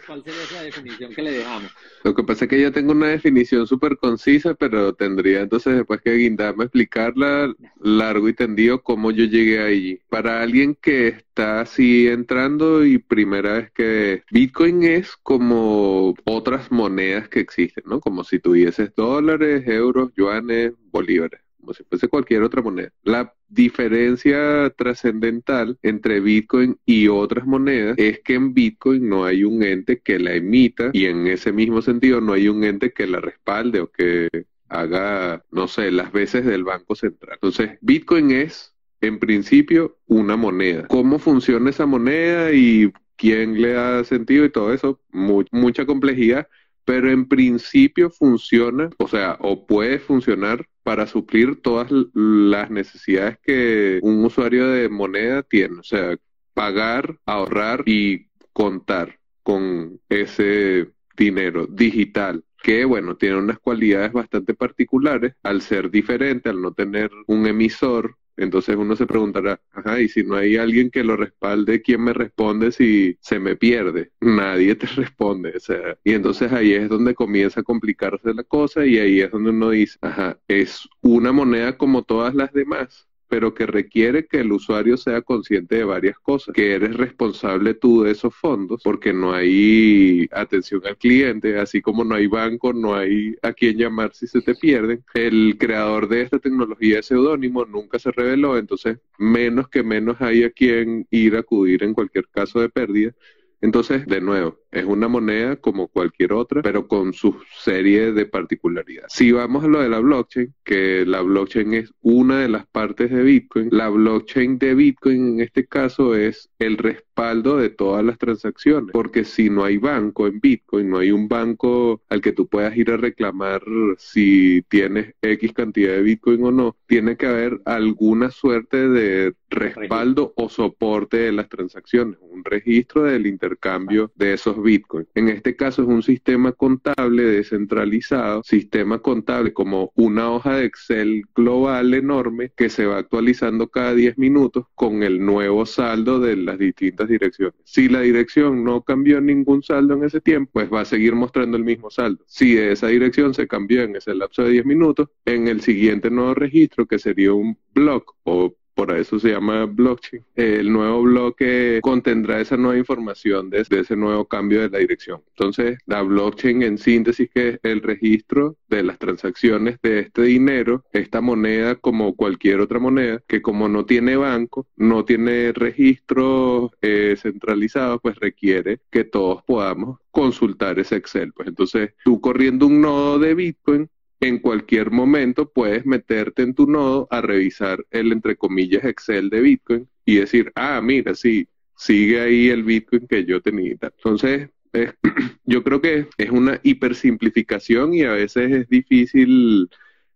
¿cuál 0.06 0.22
sería 0.22 0.44
esa 0.44 0.62
definición 0.62 1.12
que 1.12 1.20
le 1.20 1.32
dejamos? 1.32 1.72
Lo 2.04 2.14
que 2.14 2.22
pasa 2.22 2.44
es 2.44 2.48
que 2.48 2.60
yo 2.60 2.70
tengo 2.70 2.92
una 2.92 3.08
definición 3.08 3.66
súper 3.66 3.96
concisa, 3.96 4.54
pero 4.54 4.94
tendría 4.94 5.40
entonces 5.40 5.74
después 5.74 6.00
que 6.02 6.14
guindarme 6.14 6.66
explicarla 6.66 7.52
largo 7.80 8.28
y 8.28 8.34
tendido 8.34 8.84
cómo 8.84 9.10
yo 9.10 9.24
llegué 9.24 9.58
allí. 9.58 10.00
Para 10.08 10.40
alguien 10.40 10.76
que 10.80 11.08
está 11.08 11.62
así 11.62 12.06
entrando 12.06 12.84
y 12.84 12.98
primera 12.98 13.54
vez 13.54 13.72
que 13.72 14.22
Bitcoin 14.30 14.84
es 14.84 15.16
como 15.16 16.14
otras 16.22 16.70
monedas 16.70 17.28
que 17.28 17.40
existen, 17.40 17.82
¿no? 17.88 17.98
Como 17.98 18.22
si 18.22 18.38
tuvieses 18.38 18.94
dólares, 18.94 19.66
euros, 19.66 20.12
yuanes, 20.14 20.74
bolívares 20.92 21.45
como 21.66 21.74
si 21.74 21.82
fuese 21.82 22.06
cualquier 22.06 22.44
otra 22.44 22.62
moneda. 22.62 22.92
La 23.02 23.34
diferencia 23.48 24.70
trascendental 24.76 25.76
entre 25.82 26.20
Bitcoin 26.20 26.78
y 26.86 27.08
otras 27.08 27.44
monedas 27.44 27.98
es 27.98 28.20
que 28.20 28.34
en 28.34 28.54
Bitcoin 28.54 29.08
no 29.08 29.24
hay 29.24 29.42
un 29.42 29.64
ente 29.64 29.98
que 29.98 30.20
la 30.20 30.34
emita 30.34 30.90
y 30.92 31.06
en 31.06 31.26
ese 31.26 31.52
mismo 31.52 31.82
sentido 31.82 32.20
no 32.20 32.34
hay 32.34 32.48
un 32.48 32.62
ente 32.62 32.92
que 32.92 33.08
la 33.08 33.20
respalde 33.20 33.80
o 33.80 33.90
que 33.90 34.28
haga, 34.68 35.44
no 35.50 35.66
sé, 35.66 35.90
las 35.90 36.12
veces 36.12 36.44
del 36.44 36.62
Banco 36.62 36.94
Central. 36.94 37.34
Entonces, 37.34 37.78
Bitcoin 37.80 38.30
es, 38.30 38.72
en 39.00 39.18
principio, 39.18 39.98
una 40.06 40.36
moneda. 40.36 40.86
¿Cómo 40.86 41.18
funciona 41.18 41.70
esa 41.70 41.86
moneda 41.86 42.52
y 42.52 42.92
quién 43.16 43.60
le 43.60 43.72
da 43.72 44.04
sentido 44.04 44.44
y 44.44 44.50
todo 44.50 44.72
eso? 44.72 45.00
mucha 45.10 45.84
complejidad 45.84 46.46
pero 46.86 47.10
en 47.10 47.26
principio 47.26 48.10
funciona, 48.10 48.88
o 48.98 49.08
sea, 49.08 49.36
o 49.40 49.66
puede 49.66 49.98
funcionar 49.98 50.64
para 50.86 51.08
suplir 51.08 51.60
todas 51.62 51.90
las 52.14 52.70
necesidades 52.70 53.38
que 53.42 53.98
un 54.04 54.24
usuario 54.24 54.68
de 54.68 54.88
moneda 54.88 55.42
tiene, 55.42 55.80
o 55.80 55.82
sea, 55.82 56.16
pagar, 56.54 57.18
ahorrar 57.26 57.82
y 57.86 58.28
contar 58.52 59.18
con 59.42 60.00
ese 60.08 60.92
dinero 61.16 61.66
digital 61.66 62.44
que 62.62 62.84
bueno, 62.84 63.16
tiene 63.16 63.36
unas 63.36 63.58
cualidades 63.58 64.12
bastante 64.12 64.54
particulares 64.54 65.34
al 65.42 65.60
ser 65.60 65.90
diferente, 65.90 66.50
al 66.50 66.62
no 66.62 66.72
tener 66.72 67.10
un 67.26 67.48
emisor 67.48 68.16
entonces 68.36 68.76
uno 68.76 68.96
se 68.96 69.06
preguntará, 69.06 69.60
ajá, 69.72 70.00
y 70.00 70.08
si 70.08 70.22
no 70.22 70.36
hay 70.36 70.56
alguien 70.56 70.90
que 70.90 71.04
lo 71.04 71.16
respalde, 71.16 71.82
¿quién 71.82 72.02
me 72.02 72.12
responde 72.12 72.72
si 72.72 73.16
se 73.20 73.38
me 73.38 73.56
pierde? 73.56 74.12
Nadie 74.20 74.74
te 74.74 74.86
responde, 74.96 75.54
o 75.56 75.60
sea, 75.60 75.98
y 76.04 76.12
entonces 76.12 76.52
ahí 76.52 76.72
es 76.74 76.88
donde 76.88 77.14
comienza 77.14 77.60
a 77.60 77.64
complicarse 77.64 78.34
la 78.34 78.44
cosa 78.44 78.84
y 78.86 78.98
ahí 78.98 79.20
es 79.20 79.30
donde 79.30 79.50
uno 79.50 79.70
dice, 79.70 79.98
ajá, 80.02 80.38
es 80.48 80.88
una 81.02 81.32
moneda 81.32 81.76
como 81.78 82.02
todas 82.04 82.34
las 82.34 82.52
demás, 82.52 83.08
pero 83.28 83.54
que 83.54 83.66
requiere 83.66 84.26
que 84.26 84.40
el 84.40 84.52
usuario 84.52 84.96
sea 84.96 85.22
consciente 85.22 85.76
de 85.76 85.84
varias 85.84 86.18
cosas, 86.18 86.54
que 86.54 86.72
eres 86.72 86.96
responsable 86.96 87.74
tú 87.74 88.02
de 88.02 88.12
esos 88.12 88.34
fondos, 88.34 88.80
porque 88.82 89.12
no 89.12 89.32
hay 89.32 90.28
atención 90.32 90.82
al 90.86 90.96
cliente, 90.96 91.58
así 91.58 91.80
como 91.80 92.04
no 92.04 92.14
hay 92.14 92.26
banco, 92.26 92.72
no 92.72 92.94
hay 92.94 93.36
a 93.42 93.52
quién 93.52 93.76
llamar 93.78 94.14
si 94.14 94.26
se 94.26 94.40
te 94.42 94.54
pierden. 94.54 95.04
El 95.14 95.56
creador 95.58 96.08
de 96.08 96.22
esta 96.22 96.38
tecnología 96.38 97.00
es 97.00 97.06
seudónimo, 97.06 97.64
nunca 97.64 97.98
se 97.98 98.12
reveló, 98.12 98.58
entonces 98.58 98.98
menos 99.18 99.68
que 99.68 99.82
menos 99.82 100.20
hay 100.20 100.44
a 100.44 100.50
quien 100.50 101.06
ir 101.10 101.36
a 101.36 101.40
acudir 101.40 101.82
en 101.82 101.94
cualquier 101.94 102.28
caso 102.28 102.60
de 102.60 102.68
pérdida. 102.68 103.12
Entonces, 103.60 104.06
de 104.06 104.20
nuevo, 104.20 104.58
es 104.76 104.84
una 104.84 105.08
moneda 105.08 105.56
como 105.56 105.88
cualquier 105.88 106.32
otra, 106.32 106.62
pero 106.62 106.86
con 106.86 107.12
su 107.12 107.36
serie 107.62 108.12
de 108.12 108.26
particularidades. 108.26 109.12
Si 109.12 109.32
vamos 109.32 109.64
a 109.64 109.68
lo 109.68 109.80
de 109.80 109.88
la 109.88 110.00
blockchain, 110.00 110.54
que 110.64 111.04
la 111.06 111.22
blockchain 111.22 111.74
es 111.74 111.92
una 112.02 112.40
de 112.40 112.48
las 112.48 112.66
partes 112.66 113.10
de 113.10 113.22
Bitcoin, 113.22 113.68
la 113.72 113.88
blockchain 113.88 114.58
de 114.58 114.74
Bitcoin 114.74 115.34
en 115.34 115.40
este 115.40 115.66
caso 115.66 116.14
es 116.14 116.50
el 116.58 116.76
respaldo 116.76 117.56
de 117.56 117.70
todas 117.70 118.04
las 118.04 118.18
transacciones, 118.18 118.92
porque 118.92 119.24
si 119.24 119.48
no 119.48 119.64
hay 119.64 119.78
banco 119.78 120.26
en 120.26 120.40
Bitcoin, 120.40 120.90
no 120.90 120.98
hay 120.98 121.10
un 121.10 121.28
banco 121.28 122.02
al 122.10 122.20
que 122.20 122.32
tú 122.32 122.46
puedas 122.46 122.76
ir 122.76 122.90
a 122.90 122.96
reclamar 122.96 123.62
si 123.96 124.62
tienes 124.68 125.14
X 125.22 125.52
cantidad 125.54 125.92
de 125.92 126.02
Bitcoin 126.02 126.44
o 126.44 126.50
no, 126.50 126.76
tiene 126.86 127.16
que 127.16 127.26
haber 127.26 127.60
alguna 127.64 128.30
suerte 128.30 128.88
de 128.88 129.34
respaldo 129.48 130.34
o 130.36 130.48
soporte 130.48 131.18
de 131.18 131.32
las 131.32 131.48
transacciones, 131.48 132.18
un 132.20 132.44
registro 132.44 133.04
del 133.04 133.26
intercambio 133.26 134.12
de 134.14 134.34
esos 134.34 134.62
Bitcoin. 134.66 135.06
En 135.14 135.28
este 135.28 135.56
caso 135.56 135.82
es 135.82 135.88
un 135.88 136.02
sistema 136.02 136.52
contable 136.52 137.22
descentralizado, 137.22 138.42
sistema 138.42 138.98
contable 138.98 139.52
como 139.52 139.92
una 139.94 140.30
hoja 140.30 140.56
de 140.56 140.66
Excel 140.66 141.22
global 141.34 141.94
enorme 141.94 142.52
que 142.56 142.68
se 142.68 142.84
va 142.84 142.98
actualizando 142.98 143.68
cada 143.68 143.94
10 143.94 144.18
minutos 144.18 144.66
con 144.74 145.02
el 145.02 145.24
nuevo 145.24 145.64
saldo 145.64 146.18
de 146.20 146.36
las 146.36 146.58
distintas 146.58 147.08
direcciones. 147.08 147.54
Si 147.64 147.88
la 147.88 148.00
dirección 148.00 148.64
no 148.64 148.82
cambió 148.82 149.20
ningún 149.20 149.62
saldo 149.62 149.94
en 149.94 150.04
ese 150.04 150.20
tiempo, 150.20 150.50
pues 150.54 150.72
va 150.72 150.80
a 150.80 150.84
seguir 150.84 151.14
mostrando 151.14 151.56
el 151.56 151.64
mismo 151.64 151.90
saldo. 151.90 152.24
Si 152.26 152.58
esa 152.58 152.88
dirección 152.88 153.34
se 153.34 153.46
cambió 153.46 153.82
en 153.82 153.96
ese 153.96 154.14
lapso 154.14 154.42
de 154.42 154.50
10 154.50 154.66
minutos, 154.66 155.08
en 155.24 155.46
el 155.48 155.60
siguiente 155.60 156.10
nuevo 156.10 156.34
registro, 156.34 156.86
que 156.86 156.98
sería 156.98 157.32
un 157.32 157.56
block 157.72 158.16
o 158.24 158.54
por 158.76 158.94
eso 158.94 159.18
se 159.18 159.30
llama 159.30 159.64
blockchain. 159.64 160.22
El 160.34 160.70
nuevo 160.70 161.02
bloque 161.02 161.80
contendrá 161.82 162.40
esa 162.42 162.58
nueva 162.58 162.76
información 162.76 163.48
de, 163.48 163.62
ese 163.62 163.96
nuevo 163.96 164.26
cambio 164.26 164.60
de 164.60 164.68
la 164.68 164.78
dirección. 164.78 165.22
Entonces, 165.30 165.78
la 165.86 166.02
blockchain 166.02 166.62
en 166.62 166.76
síntesis 166.76 167.30
que 167.34 167.48
es 167.48 167.60
el 167.62 167.80
registro 167.80 168.58
de 168.68 168.82
las 168.82 168.98
transacciones 168.98 169.78
de 169.82 170.00
este 170.00 170.22
dinero, 170.22 170.84
esta 170.92 171.22
moneda 171.22 171.76
como 171.76 172.14
cualquier 172.14 172.60
otra 172.60 172.78
moneda, 172.78 173.22
que 173.26 173.40
como 173.40 173.66
no 173.66 173.86
tiene 173.86 174.16
banco, 174.16 174.66
no 174.76 175.06
tiene 175.06 175.52
registros 175.52 176.70
eh, 176.82 177.16
centralizados, 177.18 178.00
pues 178.02 178.16
requiere 178.16 178.80
que 178.90 179.04
todos 179.04 179.42
podamos 179.44 180.00
consultar 180.10 180.78
ese 180.78 180.96
Excel. 180.96 181.32
Pues 181.32 181.48
entonces, 181.48 181.94
tú 182.04 182.20
corriendo 182.20 182.66
un 182.66 182.82
nodo 182.82 183.18
de 183.18 183.34
Bitcoin, 183.34 183.88
en 184.20 184.38
cualquier 184.38 184.90
momento 184.90 185.50
puedes 185.50 185.84
meterte 185.86 186.42
en 186.42 186.54
tu 186.54 186.66
nodo 186.66 187.06
a 187.10 187.20
revisar 187.20 187.84
el, 187.90 188.12
entre 188.12 188.36
comillas, 188.36 188.84
Excel 188.84 189.30
de 189.30 189.40
Bitcoin 189.40 189.88
y 190.04 190.16
decir, 190.16 190.52
ah, 190.54 190.80
mira, 190.82 191.14
sí, 191.14 191.46
sigue 191.76 192.20
ahí 192.20 192.48
el 192.48 192.62
Bitcoin 192.62 193.06
que 193.06 193.24
yo 193.24 193.40
tenía. 193.40 193.76
Entonces, 193.80 194.48
yo 195.44 195.62
creo 195.62 195.80
que 195.80 196.08
es 196.16 196.30
una 196.30 196.60
hipersimplificación 196.62 197.94
y 197.94 198.02
a 198.02 198.12
veces 198.12 198.52
es 198.52 198.68
difícil 198.68 199.68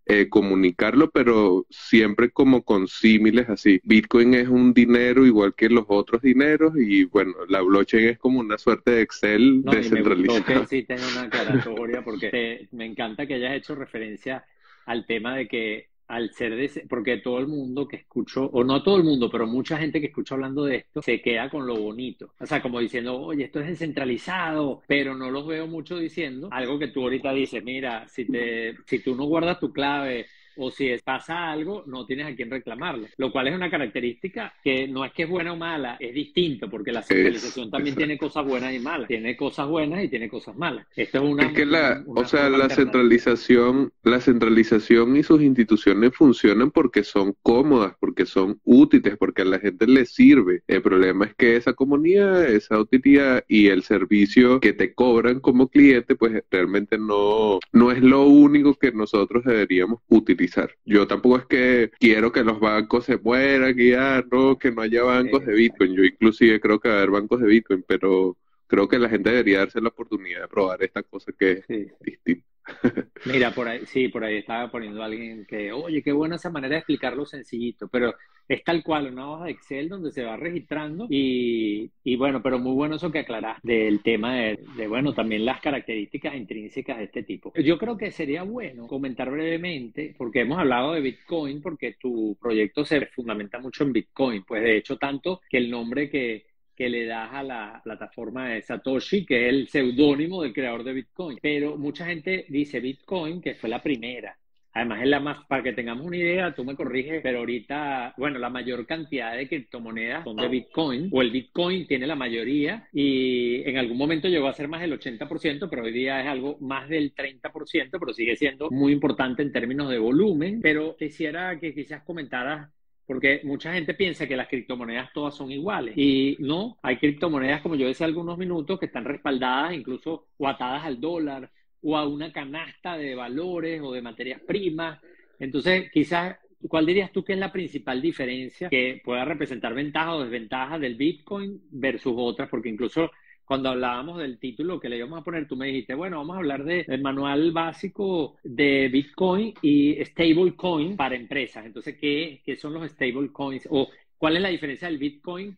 eh, 0.06 0.28
comunicarlo, 0.28 1.10
pero 1.10 1.66
siempre 1.70 2.30
como 2.30 2.62
con 2.62 2.88
símiles 2.88 3.48
así. 3.48 3.80
Bitcoin 3.84 4.34
es 4.34 4.48
un 4.48 4.74
dinero 4.74 5.26
igual 5.26 5.54
que 5.54 5.68
los 5.68 5.84
otros 5.88 6.22
dineros 6.22 6.72
y 6.76 7.04
bueno, 7.04 7.34
la 7.48 7.60
blockchain 7.60 8.08
es 8.08 8.18
como 8.18 8.40
una 8.40 8.58
suerte 8.58 8.90
de 8.92 9.02
Excel 9.02 9.62
descentralizado. 9.62 10.60
me 10.60 10.66
sí 10.66 10.82
tenga 10.88 11.02
una 11.12 12.04
porque 12.04 12.68
me 12.72 12.86
encanta 12.86 13.26
que 13.26 13.34
hayas 13.34 13.54
hecho 13.54 13.74
referencia 13.74 14.44
al 14.86 15.06
tema 15.06 15.36
de 15.36 15.46
que 15.46 15.89
al 16.10 16.32
ser 16.32 16.56
de 16.56 16.86
porque 16.88 17.18
todo 17.18 17.38
el 17.38 17.46
mundo 17.46 17.86
que 17.86 17.96
escucho, 17.96 18.44
o 18.52 18.64
no 18.64 18.82
todo 18.82 18.96
el 18.96 19.04
mundo, 19.04 19.30
pero 19.30 19.46
mucha 19.46 19.78
gente 19.78 20.00
que 20.00 20.08
escucha 20.08 20.34
hablando 20.34 20.64
de 20.64 20.76
esto, 20.76 21.02
se 21.02 21.22
queda 21.22 21.48
con 21.48 21.66
lo 21.66 21.76
bonito. 21.76 22.34
O 22.38 22.46
sea, 22.46 22.60
como 22.60 22.80
diciendo, 22.80 23.16
oye, 23.20 23.44
esto 23.44 23.60
es 23.60 23.68
descentralizado, 23.68 24.82
pero 24.88 25.14
no 25.14 25.30
los 25.30 25.46
veo 25.46 25.66
mucho 25.68 25.98
diciendo 25.98 26.48
algo 26.50 26.78
que 26.78 26.88
tú 26.88 27.02
ahorita 27.02 27.32
dices, 27.32 27.62
mira, 27.62 28.08
si, 28.08 28.24
te, 28.26 28.76
si 28.86 28.98
tú 28.98 29.14
no 29.14 29.24
guardas 29.26 29.60
tu 29.60 29.72
clave, 29.72 30.26
o 30.56 30.70
si 30.70 30.90
pasa 31.04 31.50
algo, 31.50 31.84
no 31.86 32.06
tienes 32.06 32.26
a 32.26 32.34
quién 32.34 32.50
reclamarlo. 32.50 33.06
Lo 33.16 33.30
cual 33.30 33.48
es 33.48 33.54
una 33.54 33.70
característica 33.70 34.54
que 34.62 34.88
no 34.88 35.04
es 35.04 35.12
que 35.12 35.24
es 35.24 35.28
buena 35.28 35.52
o 35.52 35.56
mala, 35.56 35.96
es 36.00 36.14
distinto, 36.14 36.68
porque 36.68 36.92
la 36.92 37.02
centralización 37.02 37.70
también 37.70 37.96
tiene 37.96 38.18
cosas 38.18 38.44
buenas 38.44 38.74
y 38.74 38.78
malas. 38.78 39.08
Tiene 39.08 39.36
cosas 39.36 39.68
buenas 39.68 40.04
y 40.04 40.08
tiene 40.08 40.28
cosas 40.28 40.56
malas. 40.56 40.86
Esto 40.96 41.18
es 41.18 41.24
una. 41.24 41.46
Es 41.46 41.52
que 41.52 41.66
la, 41.66 42.02
o 42.06 42.24
sea, 42.24 42.48
la 42.50 42.68
centralización, 42.68 43.92
la 44.02 44.20
centralización 44.20 45.16
y 45.16 45.22
sus 45.22 45.40
instituciones 45.42 46.14
funcionan 46.14 46.70
porque 46.70 47.04
son 47.04 47.34
cómodas, 47.42 47.94
porque 48.00 48.26
son 48.26 48.60
útiles, 48.64 49.16
porque 49.18 49.42
a 49.42 49.46
la 49.46 49.58
gente 49.58 49.86
le 49.86 50.04
sirve. 50.04 50.62
El 50.66 50.82
problema 50.82 51.26
es 51.26 51.34
que 51.34 51.56
esa 51.56 51.72
comunidad, 51.72 52.46
esa 52.46 52.78
utilidad 52.78 53.44
y 53.48 53.68
el 53.68 53.82
servicio 53.82 54.60
que 54.60 54.72
te 54.72 54.94
cobran 54.94 55.40
como 55.40 55.68
cliente, 55.68 56.16
pues 56.16 56.42
realmente 56.50 56.98
no, 56.98 57.60
no 57.72 57.92
es 57.92 58.02
lo 58.02 58.24
único 58.24 58.74
que 58.74 58.92
nosotros 58.92 59.44
deberíamos 59.44 60.00
utilizar 60.08 60.39
yo 60.84 61.06
tampoco 61.06 61.38
es 61.38 61.46
que 61.46 61.90
quiero 61.98 62.32
que 62.32 62.44
los 62.44 62.60
bancos 62.60 63.04
se 63.04 63.18
mueran, 63.18 63.74
guiar, 63.74 64.26
no, 64.30 64.58
que 64.58 64.70
no 64.70 64.82
haya 64.82 65.02
bancos 65.02 65.44
de 65.44 65.54
Bitcoin. 65.54 65.94
Yo 65.94 66.04
inclusive 66.04 66.60
creo 66.60 66.78
que 66.78 66.88
va 66.88 66.94
a 66.94 66.98
haber 66.98 67.10
bancos 67.10 67.40
de 67.40 67.46
Bitcoin, 67.46 67.84
pero 67.86 68.36
creo 68.66 68.88
que 68.88 68.98
la 68.98 69.08
gente 69.08 69.30
debería 69.30 69.58
darse 69.58 69.80
la 69.80 69.88
oportunidad 69.88 70.42
de 70.42 70.48
probar 70.48 70.82
esta 70.82 71.02
cosa 71.02 71.32
que 71.36 71.64
es 71.66 71.66
distinta. 72.00 72.46
Mira, 73.24 73.52
por 73.52 73.68
ahí, 73.68 73.84
sí, 73.86 74.08
por 74.08 74.24
ahí 74.24 74.36
estaba 74.36 74.70
poniendo 74.70 75.02
alguien 75.02 75.44
que, 75.46 75.72
oye, 75.72 76.02
qué 76.02 76.12
buena 76.12 76.36
esa 76.36 76.50
manera 76.50 76.74
de 76.74 76.78
explicarlo 76.78 77.26
sencillito, 77.26 77.88
pero 77.88 78.14
es 78.50 78.64
tal 78.64 78.82
cual 78.82 79.12
una 79.12 79.30
hoja 79.30 79.44
de 79.44 79.52
Excel 79.52 79.88
donde 79.88 80.10
se 80.10 80.24
va 80.24 80.36
registrando 80.36 81.06
y, 81.08 81.88
y 82.02 82.16
bueno, 82.16 82.42
pero 82.42 82.58
muy 82.58 82.72
bueno 82.72 82.96
eso 82.96 83.12
que 83.12 83.20
aclarás 83.20 83.58
del 83.62 84.02
tema 84.02 84.34
de, 84.34 84.58
de, 84.76 84.88
bueno, 84.88 85.14
también 85.14 85.44
las 85.44 85.60
características 85.60 86.34
intrínsecas 86.34 86.98
de 86.98 87.04
este 87.04 87.22
tipo. 87.22 87.52
Yo 87.54 87.78
creo 87.78 87.96
que 87.96 88.10
sería 88.10 88.42
bueno 88.42 88.88
comentar 88.88 89.30
brevemente, 89.30 90.16
porque 90.18 90.40
hemos 90.40 90.58
hablado 90.58 90.94
de 90.94 91.00
Bitcoin, 91.00 91.62
porque 91.62 91.94
tu 92.00 92.36
proyecto 92.40 92.84
se 92.84 93.06
fundamenta 93.06 93.60
mucho 93.60 93.84
en 93.84 93.92
Bitcoin, 93.92 94.42
pues 94.42 94.64
de 94.64 94.78
hecho 94.78 94.96
tanto 94.96 95.40
que 95.48 95.58
el 95.58 95.70
nombre 95.70 96.10
que 96.10 96.50
que 96.80 96.88
le 96.88 97.04
das 97.04 97.28
a 97.34 97.42
la 97.42 97.78
plataforma 97.84 98.48
de 98.48 98.62
Satoshi, 98.62 99.26
que 99.26 99.48
es 99.48 99.52
el 99.52 99.68
seudónimo 99.68 100.42
del 100.42 100.54
creador 100.54 100.82
de 100.82 100.94
Bitcoin. 100.94 101.38
Pero 101.42 101.76
mucha 101.76 102.06
gente 102.06 102.46
dice 102.48 102.80
Bitcoin, 102.80 103.42
que 103.42 103.54
fue 103.54 103.68
la 103.68 103.82
primera. 103.82 104.34
Además, 104.72 105.02
es 105.02 105.08
la 105.08 105.20
más, 105.20 105.44
para 105.46 105.62
que 105.62 105.72
tengamos 105.72 106.06
una 106.06 106.16
idea, 106.16 106.54
tú 106.54 106.64
me 106.64 106.76
corriges, 106.76 107.20
pero 107.22 107.40
ahorita, 107.40 108.14
bueno, 108.16 108.38
la 108.38 108.50
mayor 108.50 108.86
cantidad 108.86 109.36
de 109.36 109.48
criptomonedas 109.48 110.24
son 110.24 110.36
de 110.36 110.48
Bitcoin, 110.48 111.08
o 111.12 111.22
el 111.22 111.30
Bitcoin 111.30 111.86
tiene 111.86 112.06
la 112.06 112.14
mayoría, 112.14 112.88
y 112.92 113.62
en 113.68 113.78
algún 113.78 113.98
momento 113.98 114.28
llegó 114.28 114.46
a 114.46 114.52
ser 114.52 114.68
más 114.68 114.80
del 114.80 114.98
80%, 114.98 115.68
pero 115.68 115.82
hoy 115.82 115.92
día 115.92 116.20
es 116.20 116.28
algo 116.28 116.56
más 116.60 116.88
del 116.88 117.14
30%, 117.14 117.98
pero 117.98 118.12
sigue 118.12 118.36
siendo 118.36 118.70
muy 118.70 118.92
importante 118.92 119.42
en 119.42 119.52
términos 119.52 119.90
de 119.90 119.98
volumen. 119.98 120.60
Pero 120.62 120.96
quisiera 120.96 121.58
que 121.58 121.74
quizás 121.74 122.02
comentaras 122.02 122.70
porque 123.10 123.40
mucha 123.42 123.72
gente 123.72 123.94
piensa 123.94 124.28
que 124.28 124.36
las 124.36 124.46
criptomonedas 124.46 125.12
todas 125.12 125.34
son 125.34 125.50
iguales 125.50 125.98
y 125.98 126.36
no, 126.38 126.78
hay 126.80 126.96
criptomonedas, 126.96 127.60
como 127.60 127.74
yo 127.74 127.88
decía 127.88 128.06
algunos 128.06 128.38
minutos, 128.38 128.78
que 128.78 128.86
están 128.86 129.04
respaldadas 129.04 129.74
incluso 129.74 130.28
o 130.38 130.46
atadas 130.46 130.84
al 130.84 131.00
dólar 131.00 131.50
o 131.82 131.96
a 131.96 132.06
una 132.06 132.32
canasta 132.32 132.96
de 132.96 133.14
valores 133.14 133.80
o 133.82 133.92
de 133.92 134.02
materias 134.02 134.40
primas. 134.46 135.00
Entonces, 135.38 135.90
quizás, 135.90 136.36
¿cuál 136.68 136.86
dirías 136.86 137.12
tú 137.12 137.24
que 137.24 137.32
es 137.32 137.38
la 137.38 137.52
principal 137.52 138.00
diferencia 138.02 138.68
que 138.68 139.00
pueda 139.04 139.24
representar 139.24 139.74
ventajas 139.74 140.14
o 140.14 140.24
desventajas 140.24 140.80
del 140.80 140.96
Bitcoin 140.96 141.60
versus 141.70 142.14
otras? 142.16 142.48
Porque 142.48 142.68
incluso 142.68 143.10
cuando 143.50 143.70
hablábamos 143.70 144.18
del 144.18 144.38
título 144.38 144.78
que 144.78 144.88
le 144.88 144.98
íbamos 144.98 145.20
a 145.20 145.24
poner, 145.24 145.48
tú 145.48 145.56
me 145.56 145.66
dijiste, 145.66 145.94
bueno, 145.94 146.18
vamos 146.18 146.36
a 146.36 146.38
hablar 146.38 146.62
del 146.62 147.02
manual 147.02 147.50
básico 147.50 148.36
de 148.44 148.88
Bitcoin 148.88 149.54
y 149.60 149.96
stablecoin 150.04 150.96
para 150.96 151.16
empresas. 151.16 151.66
Entonces, 151.66 151.96
¿qué, 152.00 152.42
¿qué 152.44 152.54
son 152.54 152.74
los 152.74 152.88
stablecoins? 152.88 153.66
¿O 153.70 153.90
cuál 154.18 154.36
es 154.36 154.42
la 154.42 154.50
diferencia 154.50 154.86
del 154.86 154.98
Bitcoin 154.98 155.56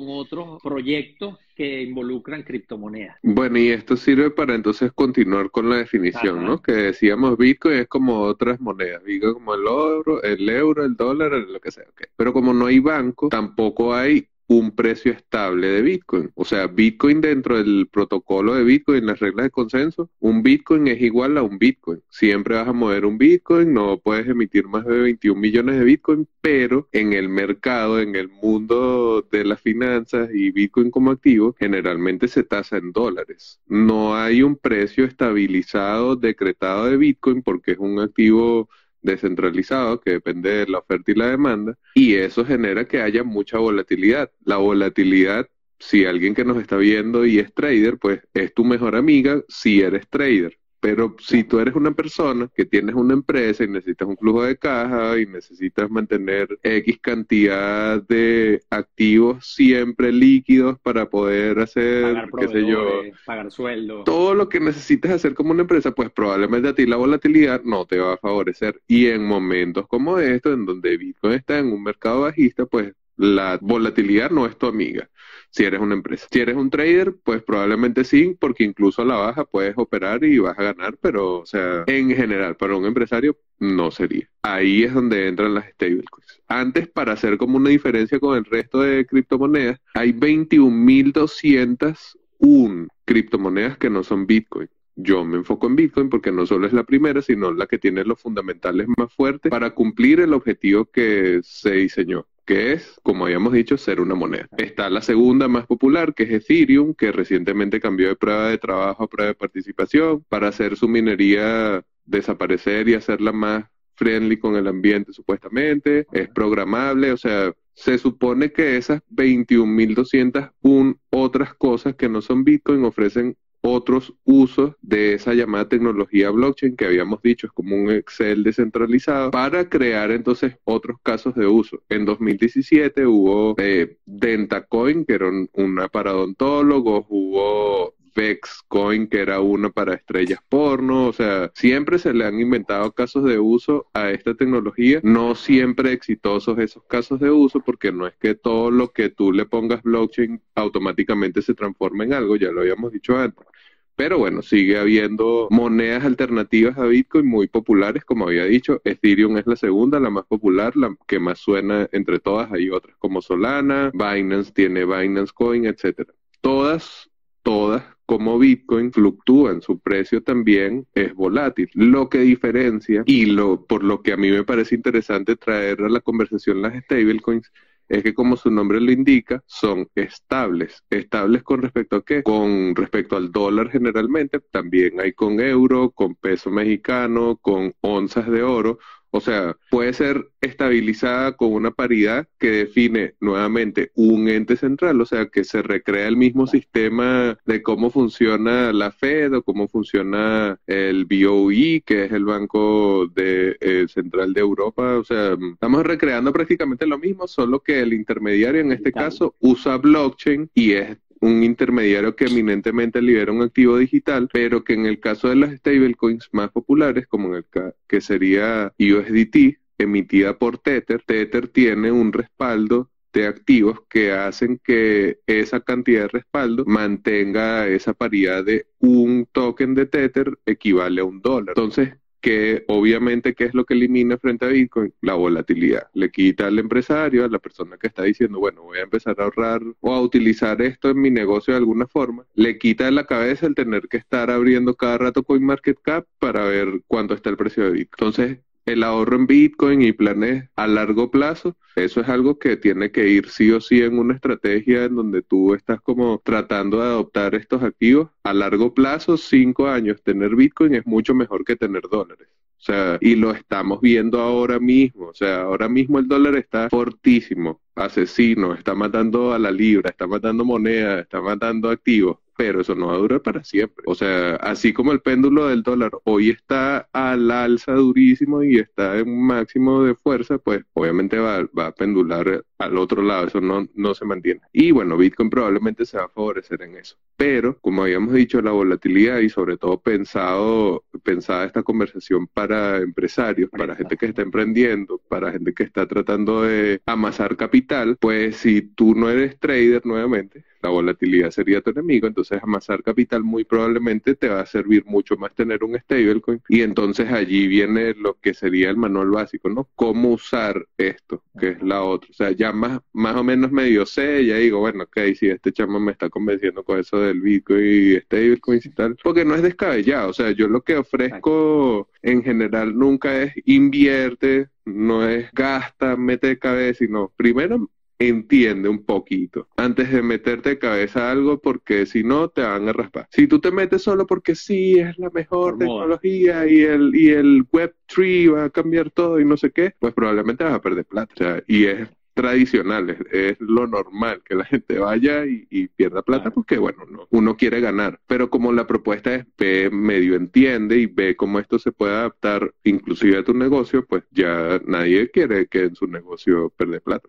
con 0.00 0.08
otros 0.08 0.62
proyectos 0.62 1.38
que 1.54 1.82
involucran 1.82 2.42
criptomonedas. 2.42 3.16
Bueno, 3.22 3.58
y 3.58 3.68
esto 3.68 3.96
sirve 3.96 4.30
para 4.30 4.54
entonces 4.54 4.90
continuar 4.92 5.50
con 5.50 5.68
la 5.68 5.76
definición, 5.76 6.44
¿no? 6.44 6.62
Que 6.62 6.72
decíamos 6.72 7.36
Bitcoin 7.36 7.76
es 7.76 7.88
como 7.88 8.20
otras 8.22 8.60
monedas, 8.60 9.04
digo 9.04 9.34
como 9.34 9.54
el 9.54 9.66
oro, 9.66 10.22
el 10.22 10.48
euro, 10.48 10.84
el 10.84 10.96
dólar, 10.96 11.32
lo 11.32 11.60
que 11.60 11.70
sea. 11.70 11.84
Pero 12.16 12.32
como 12.32 12.54
no 12.54 12.66
hay 12.66 12.78
banco, 12.78 13.28
tampoco 13.28 13.94
hay 13.94 14.26
un 14.46 14.72
precio 14.74 15.12
estable 15.12 15.68
de 15.68 15.82
Bitcoin. 15.82 16.30
O 16.34 16.44
sea, 16.44 16.66
Bitcoin 16.66 17.20
dentro 17.20 17.56
del 17.58 17.88
protocolo 17.90 18.54
de 18.54 18.64
Bitcoin, 18.64 19.06
las 19.06 19.20
reglas 19.20 19.44
de 19.44 19.50
consenso, 19.50 20.10
un 20.20 20.42
Bitcoin 20.42 20.88
es 20.88 21.00
igual 21.00 21.38
a 21.38 21.42
un 21.42 21.58
Bitcoin. 21.58 22.02
Siempre 22.10 22.56
vas 22.56 22.68
a 22.68 22.72
mover 22.72 23.06
un 23.06 23.18
Bitcoin, 23.18 23.72
no 23.72 23.98
puedes 23.98 24.28
emitir 24.28 24.66
más 24.68 24.84
de 24.84 24.98
21 24.98 25.40
millones 25.40 25.78
de 25.78 25.84
Bitcoin, 25.84 26.28
pero 26.40 26.88
en 26.92 27.12
el 27.12 27.28
mercado, 27.28 28.00
en 28.00 28.16
el 28.16 28.28
mundo 28.28 29.26
de 29.30 29.44
las 29.44 29.60
finanzas 29.60 30.30
y 30.32 30.50
Bitcoin 30.50 30.90
como 30.90 31.10
activo, 31.10 31.54
generalmente 31.58 32.28
se 32.28 32.42
tasa 32.42 32.76
en 32.76 32.92
dólares. 32.92 33.60
No 33.66 34.16
hay 34.16 34.42
un 34.42 34.56
precio 34.56 35.04
estabilizado 35.04 36.16
decretado 36.16 36.86
de 36.86 36.96
Bitcoin 36.96 37.42
porque 37.42 37.72
es 37.72 37.78
un 37.78 38.00
activo 38.00 38.68
descentralizado 39.02 40.00
que 40.00 40.12
depende 40.12 40.50
de 40.50 40.66
la 40.66 40.78
oferta 40.78 41.10
y 41.10 41.14
la 41.14 41.28
demanda 41.28 41.78
y 41.94 42.14
eso 42.14 42.44
genera 42.44 42.86
que 42.86 43.02
haya 43.02 43.24
mucha 43.24 43.58
volatilidad. 43.58 44.30
La 44.44 44.56
volatilidad, 44.56 45.48
si 45.78 46.04
alguien 46.04 46.34
que 46.34 46.44
nos 46.44 46.58
está 46.58 46.76
viendo 46.76 47.26
y 47.26 47.38
es 47.38 47.52
trader, 47.52 47.98
pues 47.98 48.20
es 48.34 48.54
tu 48.54 48.64
mejor 48.64 48.96
amiga 48.96 49.42
si 49.48 49.80
eres 49.82 50.08
trader. 50.08 50.58
Pero 50.82 51.14
si 51.20 51.44
tú 51.44 51.60
eres 51.60 51.76
una 51.76 51.92
persona 51.92 52.50
que 52.56 52.64
tienes 52.64 52.96
una 52.96 53.14
empresa 53.14 53.62
y 53.62 53.68
necesitas 53.68 54.08
un 54.08 54.16
flujo 54.16 54.42
de 54.42 54.56
caja 54.56 55.16
y 55.16 55.26
necesitas 55.26 55.88
mantener 55.88 56.58
X 56.60 56.98
cantidad 57.00 58.02
de 58.02 58.60
activos 58.68 59.46
siempre 59.46 60.10
líquidos 60.10 60.80
para 60.80 61.08
poder 61.08 61.60
hacer, 61.60 62.24
qué 62.36 62.48
sé 62.48 62.66
yo, 62.66 63.02
pagar 63.24 63.52
sueldo. 63.52 64.02
Todo 64.02 64.34
lo 64.34 64.48
que 64.48 64.58
necesitas 64.58 65.12
hacer 65.12 65.34
como 65.34 65.52
una 65.52 65.62
empresa, 65.62 65.92
pues 65.92 66.10
probablemente 66.10 66.70
a 66.70 66.74
ti 66.74 66.84
la 66.84 66.96
volatilidad 66.96 67.62
no 67.62 67.86
te 67.86 68.00
va 68.00 68.14
a 68.14 68.18
favorecer. 68.18 68.82
Y 68.88 69.06
en 69.06 69.24
momentos 69.24 69.86
como 69.86 70.18
estos, 70.18 70.54
en 70.54 70.66
donde 70.66 70.96
Bitcoin 70.96 71.34
está 71.34 71.60
en 71.60 71.66
un 71.66 71.84
mercado 71.84 72.22
bajista, 72.22 72.66
pues 72.66 72.92
la 73.16 73.56
volatilidad 73.62 74.30
no 74.30 74.46
es 74.46 74.58
tu 74.58 74.66
amiga 74.66 75.08
si 75.52 75.64
eres 75.64 75.80
una 75.80 75.94
empresa. 75.94 76.26
Si 76.30 76.40
eres 76.40 76.56
un 76.56 76.70
trader, 76.70 77.14
pues 77.22 77.42
probablemente 77.42 78.04
sí, 78.04 78.34
porque 78.40 78.64
incluso 78.64 79.02
a 79.02 79.04
la 79.04 79.16
baja 79.16 79.44
puedes 79.44 79.76
operar 79.76 80.24
y 80.24 80.38
vas 80.38 80.58
a 80.58 80.62
ganar, 80.62 80.96
pero, 80.98 81.40
o 81.40 81.46
sea, 81.46 81.84
en 81.86 82.08
general, 82.10 82.56
para 82.56 82.74
un 82.74 82.86
empresario 82.86 83.36
no 83.58 83.90
sería. 83.90 84.30
Ahí 84.40 84.82
es 84.82 84.94
donde 84.94 85.28
entran 85.28 85.52
las 85.54 85.68
stablecoins. 85.68 86.40
Antes, 86.48 86.88
para 86.88 87.12
hacer 87.12 87.36
como 87.36 87.58
una 87.58 87.68
diferencia 87.68 88.18
con 88.18 88.34
el 88.36 88.46
resto 88.46 88.80
de 88.80 89.04
criptomonedas, 89.04 89.78
hay 89.92 90.14
21.201 90.14 92.88
criptomonedas 93.04 93.76
que 93.76 93.90
no 93.90 94.02
son 94.02 94.26
Bitcoin. 94.26 94.70
Yo 94.94 95.22
me 95.24 95.36
enfoco 95.36 95.66
en 95.66 95.76
Bitcoin 95.76 96.08
porque 96.08 96.32
no 96.32 96.46
solo 96.46 96.66
es 96.66 96.72
la 96.72 96.84
primera, 96.84 97.20
sino 97.20 97.52
la 97.52 97.66
que 97.66 97.76
tiene 97.78 98.04
los 98.04 98.18
fundamentales 98.20 98.86
más 98.96 99.12
fuertes 99.12 99.50
para 99.50 99.74
cumplir 99.74 100.20
el 100.20 100.32
objetivo 100.32 100.86
que 100.86 101.40
se 101.42 101.72
diseñó 101.72 102.26
que 102.44 102.72
es, 102.72 103.00
como 103.02 103.24
habíamos 103.24 103.52
dicho, 103.52 103.76
ser 103.76 104.00
una 104.00 104.14
moneda. 104.14 104.48
Está 104.56 104.90
la 104.90 105.02
segunda 105.02 105.48
más 105.48 105.66
popular, 105.66 106.14
que 106.14 106.24
es 106.24 106.30
Ethereum, 106.30 106.94
que 106.94 107.12
recientemente 107.12 107.80
cambió 107.80 108.08
de 108.08 108.16
prueba 108.16 108.48
de 108.48 108.58
trabajo 108.58 109.04
a 109.04 109.08
prueba 109.08 109.28
de 109.28 109.34
participación 109.34 110.24
para 110.28 110.48
hacer 110.48 110.76
su 110.76 110.88
minería 110.88 111.82
desaparecer 112.04 112.88
y 112.88 112.94
hacerla 112.94 113.32
más 113.32 113.64
friendly 113.94 114.38
con 114.38 114.56
el 114.56 114.66
ambiente 114.66 115.12
supuestamente, 115.12 116.06
es 116.12 116.28
programable, 116.28 117.12
o 117.12 117.16
sea, 117.16 117.52
se 117.74 117.98
supone 117.98 118.52
que 118.52 118.76
esas 118.76 119.00
21.201 119.10 120.98
otras 121.10 121.54
cosas 121.54 121.94
que 121.94 122.08
no 122.08 122.20
son 122.20 122.44
Bitcoin 122.44 122.84
ofrecen 122.84 123.36
otros 123.62 124.12
usos 124.24 124.74
de 124.82 125.14
esa 125.14 125.34
llamada 125.34 125.68
tecnología 125.68 126.30
blockchain 126.30 126.76
que 126.76 126.86
habíamos 126.86 127.22
dicho 127.22 127.46
es 127.46 127.52
como 127.52 127.76
un 127.76 127.90
Excel 127.90 128.42
descentralizado 128.42 129.30
para 129.30 129.68
crear 129.68 130.10
entonces 130.10 130.56
otros 130.64 130.98
casos 131.02 131.34
de 131.34 131.46
uso. 131.46 131.82
En 131.88 132.04
2017 132.04 133.06
hubo 133.06 133.54
eh, 133.58 133.96
Dentacoin, 134.04 135.04
que 135.04 135.14
era 135.14 135.28
un, 135.28 135.48
una 135.54 135.88
para 135.88 136.14
odontólogos, 136.14 137.06
hubo 137.08 137.94
Vexcoin, 138.14 139.06
que 139.08 139.20
era 139.20 139.40
una 139.40 139.70
para 139.70 139.94
estrellas 139.94 140.40
porno, 140.48 141.06
o 141.06 141.12
sea, 141.12 141.50
siempre 141.54 141.98
se 141.98 142.12
le 142.12 142.24
han 142.24 142.40
inventado 142.40 142.92
casos 142.92 143.24
de 143.24 143.38
uso 143.38 143.86
a 143.94 144.10
esta 144.10 144.34
tecnología, 144.34 145.00
no 145.02 145.34
siempre 145.34 145.92
exitosos 145.92 146.58
esos 146.58 146.84
casos 146.84 147.20
de 147.20 147.30
uso, 147.30 147.60
porque 147.60 147.92
no 147.92 148.06
es 148.06 148.14
que 148.16 148.34
todo 148.34 148.70
lo 148.70 148.92
que 148.92 149.08
tú 149.08 149.32
le 149.32 149.46
pongas 149.46 149.82
blockchain 149.82 150.40
automáticamente 150.54 151.42
se 151.42 151.54
transforme 151.54 152.04
en 152.04 152.14
algo, 152.14 152.36
ya 152.36 152.50
lo 152.50 152.60
habíamos 152.60 152.92
dicho 152.92 153.16
antes. 153.16 153.46
Pero 153.94 154.18
bueno, 154.18 154.42
sigue 154.42 154.78
habiendo 154.78 155.48
monedas 155.50 156.04
alternativas 156.04 156.78
a 156.78 156.86
Bitcoin 156.86 157.26
muy 157.26 157.46
populares, 157.46 158.04
como 158.04 158.26
había 158.26 158.46
dicho. 158.46 158.80
Ethereum 158.84 159.36
es 159.36 159.46
la 159.46 159.56
segunda, 159.56 160.00
la 160.00 160.10
más 160.10 160.24
popular, 160.24 160.76
la 160.76 160.96
que 161.06 161.18
más 161.18 161.38
suena 161.38 161.88
entre 161.92 162.18
todas. 162.18 162.50
Hay 162.52 162.70
otras 162.70 162.96
como 162.96 163.20
Solana, 163.20 163.92
Binance 163.92 164.52
tiene 164.52 164.86
Binance 164.86 165.32
Coin, 165.34 165.66
etcétera. 165.66 166.12
Todas, 166.40 167.10
todas 167.42 167.84
como 168.12 168.38
Bitcoin 168.38 168.92
fluctúan, 168.92 169.62
su 169.62 169.78
precio 169.78 170.22
también 170.22 170.86
es 170.92 171.14
volátil. 171.14 171.70
Lo 171.72 172.10
que 172.10 172.18
diferencia 172.18 173.02
y 173.06 173.24
lo 173.24 173.64
por 173.64 173.82
lo 173.82 174.02
que 174.02 174.12
a 174.12 174.18
mí 174.18 174.30
me 174.30 174.44
parece 174.44 174.74
interesante 174.74 175.34
traer 175.34 175.80
a 175.80 175.88
la 175.88 176.00
conversación 176.00 176.60
las 176.60 176.74
stablecoins 176.84 177.50
es 177.88 178.02
que 178.02 178.12
como 178.12 178.36
su 178.36 178.50
nombre 178.50 178.82
lo 178.82 178.92
indica, 178.92 179.42
son 179.46 179.88
estables. 179.94 180.84
¿Estables 180.90 181.42
con 181.42 181.62
respecto 181.62 181.96
a 181.96 182.04
qué? 182.04 182.22
Con 182.22 182.76
respecto 182.76 183.16
al 183.16 183.32
dólar 183.32 183.70
generalmente, 183.70 184.40
también 184.40 185.00
hay 185.00 185.14
con 185.14 185.40
euro, 185.40 185.90
con 185.90 186.14
peso 186.14 186.50
mexicano, 186.50 187.38
con 187.40 187.72
onzas 187.80 188.30
de 188.30 188.42
oro. 188.42 188.78
O 189.14 189.20
sea, 189.20 189.58
puede 189.70 189.92
ser 189.92 190.30
estabilizada 190.40 191.36
con 191.36 191.52
una 191.52 191.70
paridad 191.70 192.26
que 192.38 192.50
define 192.50 193.14
nuevamente 193.20 193.92
un 193.94 194.26
ente 194.28 194.56
central, 194.56 194.98
o 195.02 195.04
sea, 195.04 195.26
que 195.26 195.44
se 195.44 195.60
recrea 195.60 196.08
el 196.08 196.16
mismo 196.16 196.46
sistema 196.46 197.38
de 197.44 197.62
cómo 197.62 197.90
funciona 197.90 198.72
la 198.72 198.90
Fed 198.90 199.34
o 199.34 199.42
cómo 199.42 199.68
funciona 199.68 200.58
el 200.66 201.04
BOE, 201.04 201.82
que 201.84 202.06
es 202.06 202.12
el 202.12 202.24
Banco 202.24 203.06
de, 203.08 203.58
eh, 203.60 203.86
Central 203.86 204.32
de 204.32 204.40
Europa. 204.40 204.96
O 204.96 205.04
sea, 205.04 205.36
estamos 205.52 205.84
recreando 205.84 206.32
prácticamente 206.32 206.86
lo 206.86 206.98
mismo, 206.98 207.28
solo 207.28 207.60
que 207.60 207.80
el 207.80 207.92
intermediario 207.92 208.62
en 208.62 208.72
este 208.72 208.92
caso 208.92 209.34
usa 209.40 209.76
blockchain 209.76 210.50
y 210.54 210.72
es 210.72 210.96
un 211.22 211.44
intermediario 211.44 212.16
que 212.16 212.26
eminentemente 212.26 213.00
libera 213.00 213.32
un 213.32 213.42
activo 213.42 213.78
digital, 213.78 214.28
pero 214.32 214.64
que 214.64 214.74
en 214.74 214.86
el 214.86 214.98
caso 214.98 215.28
de 215.28 215.36
las 215.36 215.52
stablecoins 215.54 216.28
más 216.32 216.50
populares, 216.50 217.06
como 217.06 217.28
en 217.28 217.34
el 217.36 217.72
que 217.86 218.00
sería 218.00 218.72
USDT, 218.78 219.58
emitida 219.78 220.36
por 220.36 220.58
Tether, 220.58 221.02
Tether 221.06 221.48
tiene 221.48 221.92
un 221.92 222.12
respaldo 222.12 222.90
de 223.12 223.26
activos 223.26 223.80
que 223.88 224.12
hacen 224.12 224.58
que 224.64 225.18
esa 225.26 225.60
cantidad 225.60 226.02
de 226.02 226.08
respaldo 226.08 226.64
mantenga 226.66 227.68
esa 227.68 227.92
paridad 227.92 228.44
de 228.44 228.66
un 228.80 229.28
token 229.30 229.74
de 229.74 229.86
Tether 229.86 230.38
equivale 230.46 231.02
a 231.02 231.04
un 231.04 231.20
dólar. 231.20 231.54
Entonces, 231.56 231.90
que 232.22 232.64
obviamente, 232.68 233.34
¿qué 233.34 233.44
es 233.44 233.54
lo 233.54 233.66
que 233.66 233.74
elimina 233.74 234.16
frente 234.16 234.46
a 234.46 234.48
Bitcoin? 234.48 234.94
La 235.02 235.14
volatilidad. 235.14 235.88
Le 235.92 236.10
quita 236.10 236.46
al 236.46 236.58
empresario, 236.58 237.24
a 237.24 237.28
la 237.28 237.40
persona 237.40 237.76
que 237.76 237.88
está 237.88 238.04
diciendo, 238.04 238.38
bueno, 238.38 238.62
voy 238.62 238.78
a 238.78 238.82
empezar 238.82 239.20
a 239.20 239.24
ahorrar 239.24 239.60
o 239.80 239.92
a 239.92 240.00
utilizar 240.00 240.62
esto 240.62 240.90
en 240.90 241.00
mi 241.00 241.10
negocio 241.10 241.52
de 241.52 241.58
alguna 241.58 241.86
forma, 241.86 242.24
le 242.34 242.58
quita 242.58 242.84
de 242.86 242.92
la 242.92 243.04
cabeza 243.04 243.46
el 243.46 243.54
tener 243.54 243.88
que 243.88 243.96
estar 243.98 244.30
abriendo 244.30 244.76
cada 244.76 244.98
rato 244.98 245.24
CoinMarketCap 245.24 246.06
para 246.18 246.44
ver 246.44 246.82
cuánto 246.86 247.14
está 247.14 247.28
el 247.28 247.36
precio 247.36 247.64
de 247.64 247.70
Bitcoin. 247.72 248.08
Entonces, 248.08 248.38
el 248.66 248.82
ahorro 248.82 249.16
en 249.16 249.26
Bitcoin 249.26 249.82
y 249.82 249.92
planes 249.92 250.48
a 250.56 250.66
largo 250.66 251.10
plazo, 251.10 251.56
eso 251.76 252.00
es 252.00 252.08
algo 252.08 252.38
que 252.38 252.56
tiene 252.56 252.90
que 252.90 253.08
ir 253.08 253.28
sí 253.28 253.50
o 253.50 253.60
sí 253.60 253.82
en 253.82 253.98
una 253.98 254.14
estrategia 254.14 254.84
en 254.84 254.96
donde 254.96 255.22
tú 255.22 255.54
estás 255.54 255.80
como 255.80 256.20
tratando 256.24 256.78
de 256.78 256.84
adoptar 256.84 257.34
estos 257.34 257.62
activos. 257.62 258.10
A 258.22 258.32
largo 258.34 258.74
plazo, 258.74 259.16
cinco 259.16 259.66
años, 259.68 260.02
tener 260.02 260.36
Bitcoin 260.36 260.74
es 260.74 260.86
mucho 260.86 261.14
mejor 261.14 261.44
que 261.44 261.56
tener 261.56 261.82
dólares. 261.90 262.28
O 262.58 262.64
sea, 262.64 262.98
y 263.00 263.16
lo 263.16 263.32
estamos 263.32 263.80
viendo 263.80 264.20
ahora 264.20 264.60
mismo. 264.60 265.06
O 265.06 265.14
sea, 265.14 265.42
ahora 265.42 265.68
mismo 265.68 265.98
el 265.98 266.06
dólar 266.06 266.36
está 266.36 266.68
fortísimo, 266.70 267.60
asesino, 267.74 268.54
está 268.54 268.74
matando 268.74 269.32
a 269.32 269.38
la 269.38 269.50
libra, 269.50 269.90
está 269.90 270.06
matando 270.06 270.44
moneda, 270.44 271.00
está 271.00 271.20
matando 271.20 271.70
activos 271.70 272.18
pero 272.42 272.60
eso 272.62 272.74
no 272.74 272.88
va 272.88 272.94
a 272.94 272.98
durar 272.98 273.22
para 273.22 273.44
siempre. 273.44 273.84
O 273.86 273.94
sea, 273.94 274.34
así 274.34 274.72
como 274.72 274.90
el 274.90 275.00
péndulo 275.00 275.46
del 275.46 275.62
dólar 275.62 275.92
hoy 276.02 276.30
está 276.30 276.88
al 276.92 277.30
alza 277.30 277.72
durísimo 277.72 278.42
y 278.42 278.58
está 278.58 278.98
en 278.98 279.08
un 279.08 279.24
máximo 279.28 279.84
de 279.84 279.94
fuerza, 279.94 280.38
pues 280.38 280.64
obviamente 280.72 281.20
va, 281.20 281.48
va 281.56 281.66
a 281.68 281.72
pendular 281.72 282.44
al 282.64 282.78
otro 282.78 283.02
lado, 283.02 283.26
eso 283.26 283.40
no, 283.40 283.68
no 283.74 283.94
se 283.94 284.04
mantiene. 284.04 284.40
Y 284.52 284.70
bueno, 284.70 284.96
Bitcoin 284.96 285.30
probablemente 285.30 285.84
se 285.84 285.98
va 285.98 286.04
a 286.04 286.08
favorecer 286.08 286.62
en 286.62 286.76
eso. 286.76 286.96
Pero, 287.16 287.58
como 287.60 287.82
habíamos 287.82 288.14
dicho, 288.14 288.40
la 288.42 288.50
volatilidad 288.50 289.18
y 289.20 289.28
sobre 289.28 289.56
todo 289.56 289.80
pensado, 289.80 290.84
pensada 291.02 291.44
esta 291.44 291.62
conversación 291.62 292.26
para 292.26 292.78
empresarios, 292.78 293.50
para 293.50 293.76
gente 293.76 293.96
que 293.96 294.06
está 294.06 294.22
emprendiendo, 294.22 294.98
para 295.08 295.32
gente 295.32 295.54
que 295.54 295.62
está 295.62 295.86
tratando 295.86 296.42
de 296.42 296.80
amasar 296.86 297.36
capital, 297.36 297.96
pues 298.00 298.36
si 298.36 298.62
tú 298.62 298.94
no 298.94 299.08
eres 299.10 299.38
trader 299.38 299.86
nuevamente, 299.86 300.44
la 300.62 300.70
volatilidad 300.70 301.30
sería 301.30 301.60
tu 301.60 301.70
enemigo, 301.70 302.06
entonces 302.06 302.40
amasar 302.42 302.82
capital 302.82 303.24
muy 303.24 303.44
probablemente 303.44 304.14
te 304.14 304.28
va 304.28 304.40
a 304.40 304.46
servir 304.46 304.84
mucho 304.86 305.16
más 305.16 305.34
tener 305.34 305.64
un 305.64 305.76
stablecoin 305.78 306.40
y 306.48 306.62
entonces 306.62 307.10
allí 307.10 307.48
viene 307.48 307.94
lo 307.94 308.14
que 308.20 308.32
sería 308.32 308.70
el 308.70 308.76
manual 308.76 309.10
básico, 309.10 309.48
¿no? 309.48 309.68
Cómo 309.74 310.10
usar 310.10 310.66
esto, 310.78 311.24
que 311.38 311.50
es 311.50 311.62
la 311.62 311.82
otra. 311.82 312.10
O 312.10 312.14
sea, 312.14 312.30
ya 312.30 312.51
más, 312.52 312.80
más 312.92 313.16
o 313.16 313.24
menos 313.24 313.50
medio 313.52 313.86
sé, 313.86 314.24
ya 314.26 314.36
digo, 314.36 314.60
bueno, 314.60 314.84
ok, 314.84 314.98
si 315.18 315.28
este 315.28 315.52
chamo 315.52 315.80
me 315.80 315.92
está 315.92 316.08
convenciendo 316.08 316.64
con 316.64 316.78
eso 316.78 316.98
del 317.00 317.20
Bitcoin 317.20 317.64
y 317.64 318.00
stablecoin 318.00 318.60
y 318.64 318.68
tal, 318.70 318.96
porque 319.02 319.24
no 319.24 319.34
es 319.34 319.42
descabellado, 319.42 320.10
o 320.10 320.12
sea, 320.12 320.30
yo 320.32 320.48
lo 320.48 320.62
que 320.62 320.76
ofrezco 320.76 321.88
en 322.02 322.22
general 322.22 322.76
nunca 322.76 323.22
es 323.22 323.32
invierte, 323.44 324.48
no 324.64 325.08
es 325.08 325.30
gasta, 325.32 325.96
mete 325.96 326.28
de 326.28 326.38
cabeza, 326.38 326.78
sino 326.78 327.12
primero 327.16 327.68
entiende 328.08 328.68
un 328.68 328.84
poquito 328.84 329.48
antes 329.56 329.90
de 329.92 330.02
meterte 330.02 330.50
de 330.50 330.58
cabeza 330.58 331.10
algo 331.10 331.40
porque 331.40 331.86
si 331.86 332.02
no 332.02 332.28
te 332.28 332.42
van 332.42 332.68
a 332.68 332.72
raspar. 332.72 333.06
Si 333.10 333.26
tú 333.26 333.40
te 333.40 333.50
metes 333.50 333.82
solo 333.82 334.06
porque 334.06 334.34
sí 334.34 334.78
es 334.78 334.98
la 334.98 335.10
mejor 335.10 335.58
tecnología 335.58 336.46
y 336.46 336.60
el 336.60 336.94
y 336.94 337.10
el 337.10 337.44
web 337.52 337.74
3 337.86 338.32
va 338.32 338.44
a 338.44 338.50
cambiar 338.50 338.90
todo 338.90 339.20
y 339.20 339.24
no 339.24 339.36
sé 339.36 339.50
qué, 339.50 339.74
pues 339.78 339.94
probablemente 339.94 340.44
vas 340.44 340.54
a 340.54 340.62
perder 340.62 340.84
plata. 340.84 341.12
O 341.14 341.18
sea, 341.18 341.42
y 341.46 341.66
es 341.66 341.88
tradicional, 342.14 342.96
es, 343.10 343.40
lo 343.40 343.66
normal 343.66 344.22
que 344.24 344.34
la 344.34 344.44
gente 344.44 344.78
vaya 344.78 345.24
y, 345.26 345.68
pierda 345.68 346.02
plata 346.02 346.30
porque, 346.30 346.58
bueno, 346.58 346.84
no, 346.90 347.06
uno 347.10 347.36
quiere 347.36 347.60
ganar, 347.60 347.98
pero 348.06 348.28
como 348.30 348.52
la 348.52 348.66
propuesta 348.66 349.14
es 349.14 349.26
ve, 349.38 349.70
medio 349.70 350.14
entiende 350.14 350.78
y 350.78 350.86
ve 350.86 351.16
cómo 351.16 351.38
esto 351.38 351.58
se 351.58 351.72
puede 351.72 351.94
adaptar 351.94 352.52
inclusive 352.64 353.18
a 353.18 353.24
tu 353.24 353.34
negocio, 353.34 353.86
pues 353.86 354.04
ya 354.10 354.60
nadie 354.66 355.10
quiere 355.10 355.46
que 355.46 355.64
en 355.64 355.74
su 355.74 355.86
negocio 355.86 356.50
pierda 356.50 356.80
plata. 356.80 357.08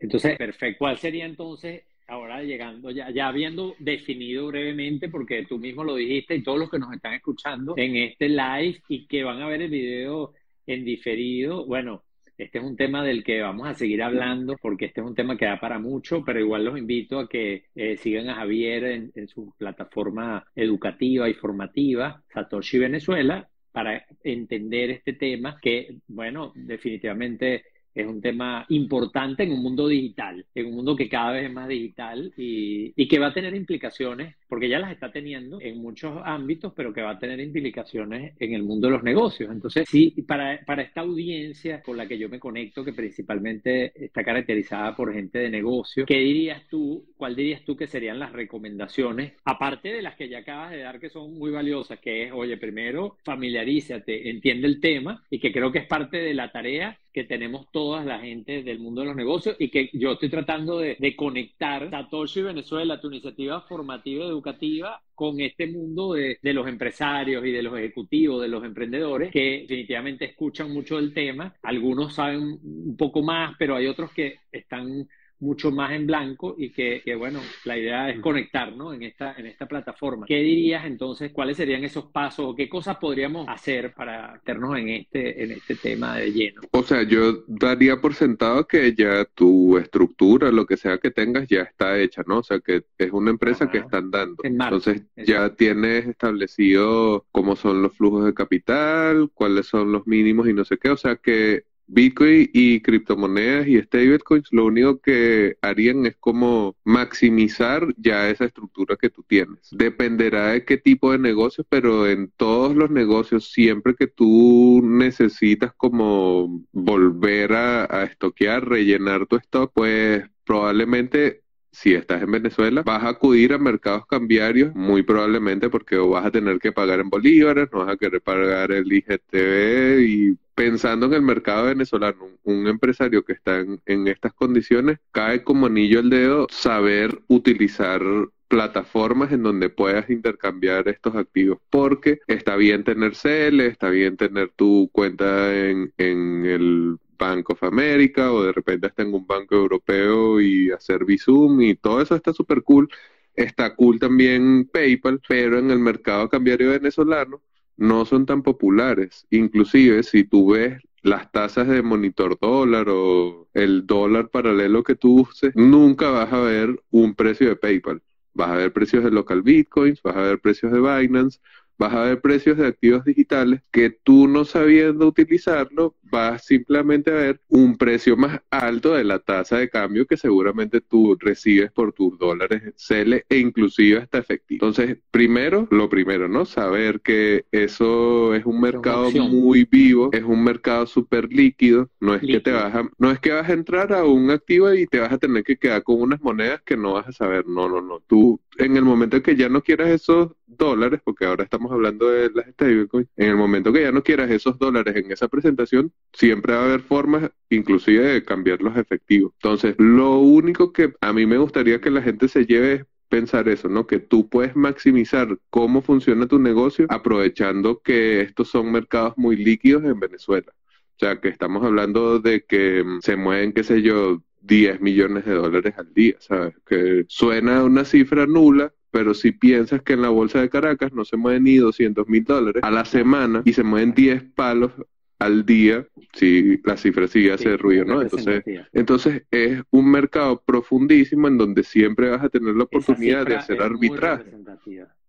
Entonces, 0.00 0.36
perfecto. 0.36 0.78
¿Cuál 0.78 0.98
sería 0.98 1.26
entonces, 1.26 1.82
ahora 2.06 2.42
llegando, 2.42 2.90
ya, 2.90 3.10
ya 3.10 3.28
habiendo 3.28 3.74
definido 3.78 4.46
brevemente, 4.46 5.08
porque 5.08 5.44
tú 5.46 5.58
mismo 5.58 5.84
lo 5.84 5.94
dijiste 5.94 6.34
y 6.34 6.42
todos 6.42 6.58
los 6.58 6.70
que 6.70 6.78
nos 6.78 6.92
están 6.92 7.14
escuchando 7.14 7.74
en 7.76 7.96
este 7.96 8.28
live 8.28 8.82
y 8.88 9.06
que 9.06 9.24
van 9.24 9.42
a 9.42 9.48
ver 9.48 9.62
el 9.62 9.70
video 9.70 10.32
en 10.66 10.84
diferido, 10.84 11.64
bueno, 11.66 12.04
este 12.38 12.58
es 12.58 12.64
un 12.64 12.76
tema 12.76 13.04
del 13.04 13.24
que 13.24 13.42
vamos 13.42 13.68
a 13.68 13.74
seguir 13.74 14.02
hablando 14.02 14.56
porque 14.62 14.86
este 14.86 15.00
es 15.00 15.06
un 15.06 15.14
tema 15.14 15.36
que 15.36 15.46
da 15.46 15.58
para 15.60 15.78
mucho, 15.78 16.24
pero 16.24 16.40
igual 16.40 16.64
los 16.64 16.78
invito 16.78 17.18
a 17.18 17.28
que 17.28 17.64
eh, 17.74 17.96
sigan 17.96 18.28
a 18.30 18.36
Javier 18.36 18.84
en, 18.84 19.12
en, 19.14 19.28
su 19.28 19.52
plataforma 19.58 20.44
educativa 20.54 21.28
y 21.28 21.34
formativa, 21.34 22.22
Satoshi 22.32 22.78
Venezuela, 22.78 23.48
para 23.72 24.06
entender 24.22 24.90
este 24.90 25.12
tema 25.12 25.58
que, 25.60 25.98
bueno, 26.06 26.52
definitivamente 26.54 27.64
es 28.02 28.06
un 28.08 28.20
tema 28.20 28.64
importante 28.68 29.42
en 29.42 29.52
un 29.52 29.62
mundo 29.62 29.88
digital, 29.88 30.44
en 30.54 30.66
un 30.66 30.76
mundo 30.76 30.96
que 30.96 31.08
cada 31.08 31.32
vez 31.32 31.46
es 31.46 31.52
más 31.52 31.68
digital 31.68 32.32
y, 32.36 32.92
y, 32.96 33.08
que 33.08 33.18
va 33.18 33.28
a 33.28 33.34
tener 33.34 33.54
implicaciones, 33.54 34.36
porque 34.48 34.68
ya 34.68 34.78
las 34.78 34.92
está 34.92 35.10
teniendo 35.10 35.60
en 35.60 35.78
muchos 35.78 36.20
ámbitos, 36.24 36.72
pero 36.74 36.92
que 36.92 37.02
va 37.02 37.10
a 37.10 37.18
tener 37.18 37.40
implicaciones 37.40 38.34
en 38.38 38.54
el 38.54 38.62
mundo 38.62 38.88
de 38.88 38.94
los 38.94 39.02
negocios. 39.02 39.50
Entonces, 39.50 39.88
sí, 39.88 40.14
para, 40.26 40.60
para 40.64 40.82
esta 40.82 41.00
audiencia 41.00 41.82
con 41.82 41.96
la 41.96 42.06
que 42.06 42.18
yo 42.18 42.28
me 42.28 42.38
conecto, 42.38 42.84
que 42.84 42.92
principalmente 42.92 43.92
está 44.04 44.22
caracterizada 44.22 44.94
por 44.94 45.12
gente 45.12 45.38
de 45.38 45.50
negocio, 45.50 46.06
¿qué 46.06 46.18
dirías 46.18 46.66
tú, 46.68 47.06
cuál 47.16 47.34
dirías 47.36 47.62
tú 47.64 47.76
que 47.76 47.86
serían 47.86 48.18
las 48.18 48.32
recomendaciones, 48.32 49.32
aparte 49.44 49.92
de 49.92 50.02
las 50.02 50.16
que 50.16 50.28
ya 50.28 50.38
acabas 50.38 50.70
de 50.70 50.78
dar, 50.78 51.00
que 51.00 51.10
son 51.10 51.36
muy 51.38 51.50
valiosas, 51.50 51.98
que 51.98 52.24
es, 52.24 52.32
oye, 52.32 52.56
primero 52.56 53.16
familiarízate, 53.24 54.30
entiende 54.30 54.66
el 54.66 54.80
tema 54.80 55.22
y 55.30 55.38
que 55.38 55.52
creo 55.52 55.72
que 55.72 55.78
es 55.78 55.86
parte 55.86 56.18
de 56.18 56.34
la 56.34 56.50
tarea 56.50 56.98
que 57.12 57.24
tenemos 57.24 57.70
toda 57.72 58.04
la 58.04 58.20
gente 58.20 58.62
del 58.62 58.78
mundo 58.78 59.00
de 59.00 59.08
los 59.08 59.16
negocios 59.16 59.56
y 59.58 59.70
que 59.70 59.90
yo 59.92 60.12
estoy 60.12 60.28
tratando 60.28 60.78
de, 60.78 60.96
de 60.98 61.16
conectar 61.16 61.90
Satoshi 61.90 62.42
Venezuela, 62.42 63.00
tu 63.00 63.08
iniciativa 63.08 63.60
formativa 63.62 64.24
y 64.24 64.28
educativa, 64.28 65.00
con 65.14 65.40
este 65.40 65.66
mundo 65.66 66.12
de, 66.12 66.38
de, 66.40 66.52
los 66.52 66.68
empresarios 66.68 67.44
y 67.44 67.50
de 67.50 67.62
los 67.62 67.76
ejecutivos, 67.76 68.40
de 68.40 68.48
los 68.48 68.64
emprendedores, 68.64 69.32
que 69.32 69.62
definitivamente 69.62 70.26
escuchan 70.26 70.72
mucho 70.72 70.96
del 70.96 71.12
tema. 71.12 71.56
Algunos 71.62 72.14
saben 72.14 72.58
un 72.62 72.96
poco 72.96 73.22
más, 73.22 73.56
pero 73.58 73.74
hay 73.74 73.86
otros 73.86 74.12
que 74.12 74.36
están 74.52 75.08
mucho 75.40 75.70
más 75.70 75.92
en 75.92 76.06
blanco 76.06 76.54
y 76.58 76.70
que, 76.70 77.02
bueno, 77.16 77.40
la 77.64 77.78
idea 77.78 78.10
es 78.10 78.20
conectar 78.20 78.68
en, 78.68 79.02
esta, 79.02 79.34
en 79.36 79.46
esta 79.46 79.66
plataforma. 79.66 80.26
¿Qué 80.26 80.38
dirías 80.38 80.84
entonces? 80.84 81.32
¿Cuáles 81.32 81.56
serían 81.56 81.84
esos 81.84 82.06
pasos 82.06 82.46
o 82.48 82.54
qué 82.54 82.68
cosas 82.68 82.96
podríamos 82.96 83.48
hacer 83.48 83.92
para 83.94 84.32
meternos 84.32 84.78
en 84.78 84.88
este, 84.88 85.44
en 85.44 85.52
este 85.52 85.76
tema 85.76 86.16
de 86.16 86.32
lleno? 86.32 86.62
O 86.72 86.82
sea, 86.82 87.02
yo 87.02 87.44
daría 87.46 88.00
por 88.00 88.14
sentado 88.14 88.66
que 88.66 88.94
ya 88.94 89.24
tu 89.24 89.78
estructura, 89.78 90.50
lo 90.50 90.66
que 90.66 90.76
sea 90.76 90.98
que 90.98 91.10
tengas, 91.10 91.46
ya 91.48 91.62
está 91.62 91.98
hecha, 91.98 92.22
¿no? 92.26 92.38
O 92.38 92.42
sea, 92.42 92.60
que 92.60 92.84
es 92.96 93.12
una 93.12 93.30
empresa 93.30 93.70
que 93.70 93.78
están 93.78 94.10
dando. 94.10 94.42
entonces 94.42 95.02
ya 95.16 95.54
tienes 95.54 96.06
establecido 96.06 97.26
cómo 97.32 97.56
son 97.56 97.82
los 97.82 97.96
flujos 97.96 98.24
de 98.24 98.34
capital, 98.34 99.30
cuáles 99.34 99.66
son 99.66 99.92
los 99.92 100.06
mínimos 100.06 100.48
y 100.48 100.52
no 100.52 100.64
sé 100.64 100.78
qué. 100.78 100.90
O 100.90 100.96
sea, 100.96 101.16
que 101.16 101.64
Bitcoin 101.88 102.50
y 102.52 102.80
criptomonedas 102.80 103.66
y 103.66 103.80
stablecoins 103.80 104.52
lo 104.52 104.66
único 104.66 105.00
que 105.00 105.56
harían 105.62 106.06
es 106.06 106.16
como 106.16 106.76
maximizar 106.84 107.86
ya 107.96 108.28
esa 108.30 108.44
estructura 108.44 108.96
que 108.96 109.10
tú 109.10 109.24
tienes. 109.26 109.58
Dependerá 109.72 110.52
de 110.52 110.64
qué 110.64 110.76
tipo 110.76 111.12
de 111.12 111.18
negocio, 111.18 111.64
pero 111.68 112.06
en 112.06 112.30
todos 112.36 112.76
los 112.76 112.90
negocios, 112.90 113.50
siempre 113.50 113.94
que 113.94 114.06
tú 114.06 114.82
necesitas 114.84 115.72
como 115.74 116.64
volver 116.72 117.52
a, 117.54 117.84
a 117.84 118.04
estoquear, 118.04 118.68
rellenar 118.68 119.26
tu 119.26 119.36
stock, 119.36 119.72
pues 119.74 120.24
probablemente 120.44 121.42
si 121.70 121.94
estás 121.94 122.22
en 122.22 122.32
Venezuela, 122.32 122.82
vas 122.82 123.04
a 123.04 123.10
acudir 123.10 123.52
a 123.52 123.58
mercados 123.58 124.06
cambiarios, 124.06 124.74
muy 124.74 125.02
probablemente 125.02 125.68
porque 125.70 125.96
vas 125.96 126.26
a 126.26 126.30
tener 126.30 126.58
que 126.58 126.72
pagar 126.72 127.00
en 127.00 127.10
bolívares, 127.10 127.68
no 127.72 127.80
vas 127.80 127.90
a 127.94 127.96
querer 127.96 128.20
pagar 128.20 128.72
el 128.72 128.92
IGTV 128.92 130.00
y 130.00 130.38
pensando 130.58 131.06
en 131.06 131.12
el 131.12 131.22
mercado 131.22 131.66
venezolano, 131.66 132.26
un, 132.42 132.66
empresario 132.66 133.24
que 133.24 133.32
está 133.32 133.60
en, 133.60 134.08
estas 134.08 134.32
condiciones, 134.32 134.98
cae 135.12 135.44
como 135.44 135.66
anillo 135.66 136.00
al 136.00 136.10
dedo 136.10 136.48
saber 136.50 137.22
utilizar 137.28 138.02
plataformas 138.48 139.30
en 139.30 139.44
donde 139.44 139.68
puedas 139.70 140.10
intercambiar 140.10 140.88
estos 140.88 141.14
activos, 141.14 141.60
porque 141.70 142.18
está 142.26 142.56
bien 142.56 142.82
tener 142.82 143.12
CL, 143.12 143.60
está 143.60 143.88
bien 143.90 144.16
tener 144.16 144.50
tu 144.56 144.90
cuenta 144.92 145.56
en, 145.56 145.92
el 145.96 146.96
Bank 147.16 147.50
of 147.50 147.62
America 147.62 148.32
o 148.32 148.42
de 148.42 148.52
repente 148.52 148.88
está 148.88 149.02
en 149.02 149.14
un 149.14 149.26
banco 149.28 149.54
europeo 149.54 150.40
y 150.40 150.72
hacer 150.72 151.04
Bizum 151.04 151.60
y 151.60 151.76
todo 151.76 152.02
eso 152.02 152.16
está 152.16 152.32
súper 152.32 152.62
cool. 152.64 152.88
Está 153.34 153.76
cool 153.76 154.00
también 154.00 154.68
PayPal, 154.72 155.20
pero 155.28 155.58
en 155.60 155.70
el 155.70 155.78
mercado 155.78 156.28
cambiario 156.28 156.70
venezolano 156.70 157.40
no 157.78 158.04
son 158.04 158.26
tan 158.26 158.42
populares. 158.42 159.26
Inclusive 159.30 160.02
si 160.02 160.24
tú 160.24 160.52
ves 160.52 160.82
las 161.02 161.30
tasas 161.32 161.68
de 161.68 161.80
monitor 161.80 162.38
dólar 162.38 162.88
o 162.90 163.48
el 163.54 163.86
dólar 163.86 164.28
paralelo 164.28 164.82
que 164.82 164.96
tú 164.96 165.22
uses, 165.22 165.52
nunca 165.54 166.10
vas 166.10 166.32
a 166.32 166.40
ver 166.40 166.82
un 166.90 167.14
precio 167.14 167.48
de 167.48 167.56
PayPal. 167.56 168.02
Vas 168.34 168.50
a 168.50 168.56
ver 168.56 168.72
precios 168.72 169.04
de 169.04 169.10
local 169.10 169.42
bitcoins, 169.42 170.02
vas 170.02 170.16
a 170.16 170.22
ver 170.22 170.40
precios 170.40 170.72
de 170.72 170.80
Binance, 170.80 171.40
vas 171.78 171.94
a 171.94 172.02
ver 172.02 172.20
precios 172.20 172.58
de 172.58 172.66
activos 172.66 173.04
digitales 173.04 173.62
que 173.70 173.90
tú 173.90 174.26
no 174.28 174.44
sabiendo 174.44 175.06
utilizarlo, 175.06 175.94
vas 176.02 176.44
simplemente 176.44 177.10
a 177.10 177.14
ver 177.14 177.40
un 177.48 177.76
precio 177.76 178.16
más 178.16 178.40
alto 178.50 178.94
de 178.94 179.04
la 179.04 179.20
tasa 179.20 179.58
de 179.58 179.68
cambio 179.68 180.06
que 180.06 180.16
seguramente 180.16 180.80
tú 180.80 181.16
recibes 181.18 181.70
por 181.70 181.92
tus 181.92 182.18
dólares 182.18 182.74
CEL 182.76 183.24
e 183.28 183.38
inclusive 183.38 183.98
hasta 183.98 184.18
efectivo. 184.18 184.66
Entonces, 184.66 184.98
primero, 185.10 185.68
lo 185.70 185.88
primero, 185.88 186.28
¿no? 186.28 186.44
Saber 186.44 187.00
que 187.00 187.44
eso 187.52 188.34
es 188.34 188.44
un 188.44 188.60
mercado 188.60 189.10
muy 189.10 189.64
vivo, 189.64 190.10
es 190.12 190.24
un 190.24 190.42
mercado 190.42 190.86
súper 190.86 191.32
líquido, 191.32 191.90
no 192.00 192.14
es 192.14 192.22
que 192.22 192.40
te 192.40 192.52
vas 192.52 192.74
a, 192.74 192.90
no 192.98 193.10
es 193.10 193.20
que 193.20 193.32
vas 193.32 193.48
a 193.48 193.52
entrar 193.52 193.92
a 193.92 194.04
un 194.04 194.30
activo 194.30 194.72
y 194.72 194.86
te 194.86 194.98
vas 194.98 195.12
a 195.12 195.18
tener 195.18 195.44
que 195.44 195.56
quedar 195.56 195.82
con 195.82 196.00
unas 196.00 196.20
monedas 196.20 196.62
que 196.62 196.76
no 196.76 196.94
vas 196.94 197.06
a 197.06 197.12
saber, 197.12 197.46
no, 197.46 197.68
no, 197.68 197.80
no, 197.80 198.00
tú 198.00 198.40
en 198.58 198.76
el 198.76 198.84
momento 198.84 199.16
en 199.16 199.22
que 199.22 199.36
ya 199.36 199.48
no 199.48 199.62
quieras 199.62 199.88
esos 199.88 200.32
dólares, 200.48 201.00
porque 201.04 201.26
ahora 201.26 201.44
estamos 201.44 201.70
hablando 201.70 202.08
de 202.08 202.30
las 202.34 202.46
stablecoins, 202.48 203.08
en 203.16 203.30
el 203.30 203.36
momento 203.36 203.72
que 203.72 203.82
ya 203.82 203.92
no 203.92 204.02
quieras 204.02 204.30
esos 204.30 204.58
dólares 204.58 204.96
en 204.96 205.12
esa 205.12 205.28
presentación, 205.28 205.92
siempre 206.12 206.54
va 206.54 206.62
a 206.62 206.64
haber 206.64 206.80
formas 206.80 207.30
inclusive 207.50 208.04
de 208.04 208.24
cambiar 208.24 208.62
los 208.62 208.76
efectivos. 208.76 209.32
Entonces, 209.34 209.74
lo 209.78 210.18
único 210.18 210.72
que 210.72 210.92
a 211.00 211.12
mí 211.12 211.26
me 211.26 211.38
gustaría 211.38 211.80
que 211.80 211.90
la 211.90 212.02
gente 212.02 212.28
se 212.28 212.46
lleve 212.46 212.72
es 212.74 212.86
pensar 213.08 213.48
eso, 213.48 213.68
¿no? 213.68 213.86
Que 213.86 213.98
tú 213.98 214.28
puedes 214.28 214.54
maximizar 214.56 215.38
cómo 215.50 215.82
funciona 215.82 216.26
tu 216.26 216.38
negocio 216.38 216.86
aprovechando 216.88 217.80
que 217.80 218.20
estos 218.20 218.48
son 218.48 218.70
mercados 218.70 219.14
muy 219.16 219.36
líquidos 219.36 219.84
en 219.84 219.98
Venezuela. 219.98 220.52
O 220.96 220.98
sea, 220.98 221.20
que 221.20 221.28
estamos 221.28 221.64
hablando 221.64 222.18
de 222.18 222.44
que 222.44 222.82
mm, 222.84 223.00
se 223.00 223.16
mueven, 223.16 223.52
qué 223.52 223.64
sé 223.64 223.82
yo, 223.82 224.22
10 224.40 224.80
millones 224.80 225.24
de 225.26 225.34
dólares 225.34 225.74
al 225.78 225.92
día, 225.94 226.16
¿sabes? 226.18 226.54
Que 226.66 227.04
suena 227.08 227.64
una 227.64 227.84
cifra 227.84 228.26
nula, 228.26 228.72
pero 228.90 229.14
si 229.14 229.32
piensas 229.32 229.82
que 229.82 229.94
en 229.94 230.02
la 230.02 230.08
bolsa 230.08 230.40
de 230.40 230.48
Caracas 230.48 230.92
no 230.92 231.04
se 231.04 231.16
mueven 231.16 231.44
ni 231.44 231.56
200 231.56 232.08
mil 232.08 232.24
dólares 232.24 232.62
a 232.62 232.70
la 232.70 232.84
semana 232.84 233.42
y 233.44 233.52
se 233.52 233.62
mueven 233.62 233.94
10 233.94 234.22
palos 234.34 234.72
al 235.18 235.44
día, 235.44 235.86
si 236.14 236.60
la 236.64 236.76
cifra 236.76 237.08
sigue 237.08 237.32
hace 237.32 237.56
ruido, 237.56 237.84
¿no? 237.84 238.00
Entonces, 238.00 238.44
entonces 238.72 239.24
es 239.30 239.62
un 239.70 239.90
mercado 239.90 240.42
profundísimo 240.46 241.26
en 241.26 241.38
donde 241.38 241.64
siempre 241.64 242.08
vas 242.08 242.22
a 242.22 242.28
tener 242.28 242.54
la 242.54 242.64
oportunidad 242.64 243.26
de 243.26 243.36
hacer 243.36 243.60
arbitraje. 243.60 244.30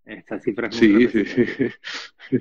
Esta 0.05 0.39
cifra 0.39 0.67
es 0.69 0.75
sí, 0.75 1.07
sí, 1.09 1.25
sí. 1.25 1.45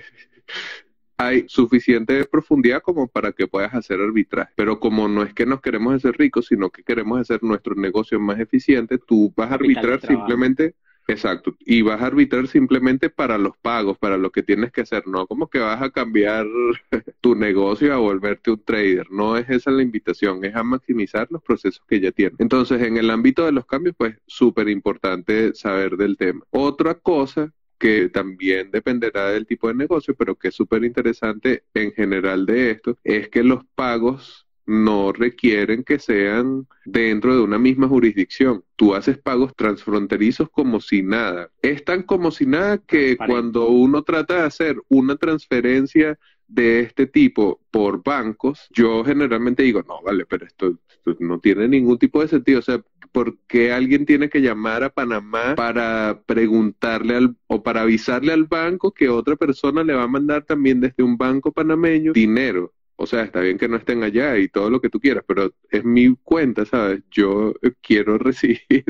hay 1.18 1.44
suficiente 1.48 2.24
profundidad 2.26 2.80
como 2.80 3.08
para 3.08 3.32
que 3.32 3.48
puedas 3.48 3.74
hacer 3.74 4.00
arbitraje. 4.00 4.52
Pero 4.54 4.78
como 4.78 5.08
no 5.08 5.24
es 5.24 5.34
que 5.34 5.44
nos 5.44 5.60
queremos 5.60 5.94
hacer 5.94 6.16
ricos, 6.16 6.46
sino 6.46 6.70
que 6.70 6.84
queremos 6.84 7.20
hacer 7.20 7.42
nuestro 7.42 7.74
negocio 7.74 8.20
más 8.20 8.38
eficiente, 8.38 8.98
tú 8.98 9.32
vas 9.36 9.50
a 9.50 9.54
arbitrar 9.54 10.00
simplemente, 10.00 10.76
exacto, 11.08 11.56
y 11.60 11.82
vas 11.82 12.00
a 12.00 12.06
arbitrar 12.06 12.46
simplemente 12.46 13.10
para 13.10 13.38
los 13.38 13.56
pagos, 13.56 13.98
para 13.98 14.16
lo 14.16 14.30
que 14.30 14.42
tienes 14.42 14.70
que 14.70 14.82
hacer, 14.82 15.06
no 15.08 15.26
como 15.26 15.48
que 15.48 15.58
vas 15.58 15.82
a 15.82 15.90
cambiar 15.90 16.46
tu 17.20 17.34
negocio 17.34 17.92
a 17.92 17.96
volverte 17.96 18.50
un 18.52 18.62
trader, 18.62 19.10
no 19.10 19.36
es 19.36 19.48
esa 19.50 19.70
la 19.70 19.82
invitación, 19.82 20.44
es 20.44 20.54
a 20.54 20.62
maximizar 20.62 21.26
los 21.30 21.42
procesos 21.42 21.82
que 21.88 22.00
ya 22.00 22.12
tienes. 22.12 22.38
Entonces, 22.38 22.82
en 22.82 22.96
el 22.96 23.10
ámbito 23.10 23.44
de 23.44 23.52
los 23.52 23.66
cambios, 23.66 23.96
pues 23.96 24.16
súper 24.26 24.68
importante 24.68 25.54
saber 25.54 25.96
del 25.96 26.16
tema. 26.16 26.44
Otra 26.50 26.94
cosa 26.94 27.52
que 27.78 28.08
también 28.08 28.70
dependerá 28.70 29.30
del 29.30 29.46
tipo 29.46 29.68
de 29.68 29.74
negocio, 29.74 30.14
pero 30.16 30.34
que 30.34 30.48
es 30.48 30.54
súper 30.54 30.84
interesante 30.84 31.64
en 31.74 31.92
general 31.92 32.44
de 32.44 32.72
esto, 32.72 32.98
es 33.04 33.28
que 33.28 33.42
los 33.44 33.64
pagos 33.74 34.47
no 34.68 35.12
requieren 35.12 35.82
que 35.82 35.98
sean 35.98 36.66
dentro 36.84 37.34
de 37.34 37.40
una 37.40 37.58
misma 37.58 37.88
jurisdicción. 37.88 38.62
Tú 38.76 38.94
haces 38.94 39.16
pagos 39.16 39.56
transfronterizos 39.56 40.50
como 40.50 40.78
si 40.80 41.02
nada. 41.02 41.50
Es 41.62 41.84
tan 41.84 42.02
como 42.02 42.30
si 42.30 42.44
nada 42.44 42.76
que 42.76 43.16
cuando 43.16 43.68
uno 43.68 44.02
trata 44.02 44.34
de 44.34 44.42
hacer 44.42 44.76
una 44.88 45.16
transferencia 45.16 46.18
de 46.46 46.80
este 46.80 47.06
tipo 47.06 47.60
por 47.70 48.02
bancos, 48.02 48.68
yo 48.70 49.02
generalmente 49.04 49.62
digo, 49.62 49.82
no, 49.88 50.02
vale, 50.02 50.26
pero 50.26 50.44
esto, 50.46 50.78
esto 50.90 51.16
no 51.18 51.40
tiene 51.40 51.66
ningún 51.66 51.98
tipo 51.98 52.20
de 52.20 52.28
sentido. 52.28 52.58
O 52.58 52.62
sea, 52.62 52.82
¿por 53.10 53.38
qué 53.46 53.72
alguien 53.72 54.04
tiene 54.04 54.28
que 54.28 54.42
llamar 54.42 54.84
a 54.84 54.90
Panamá 54.90 55.54
para 55.56 56.22
preguntarle 56.26 57.16
al, 57.16 57.36
o 57.46 57.62
para 57.62 57.82
avisarle 57.82 58.34
al 58.34 58.44
banco 58.44 58.92
que 58.92 59.08
otra 59.08 59.34
persona 59.36 59.82
le 59.82 59.94
va 59.94 60.02
a 60.02 60.08
mandar 60.08 60.44
también 60.44 60.80
desde 60.80 61.02
un 61.02 61.16
banco 61.16 61.52
panameño 61.52 62.12
dinero? 62.12 62.74
O 62.98 63.06
sea, 63.06 63.22
está 63.22 63.40
bien 63.40 63.58
que 63.58 63.68
no 63.68 63.76
estén 63.76 64.02
allá 64.02 64.36
y 64.38 64.48
todo 64.48 64.70
lo 64.70 64.80
que 64.80 64.90
tú 64.90 65.00
quieras, 65.00 65.24
pero 65.26 65.54
es 65.70 65.84
mi 65.84 66.14
cuenta, 66.16 66.64
¿sabes? 66.66 67.02
Yo 67.10 67.54
quiero 67.82 68.18
recibir 68.18 68.84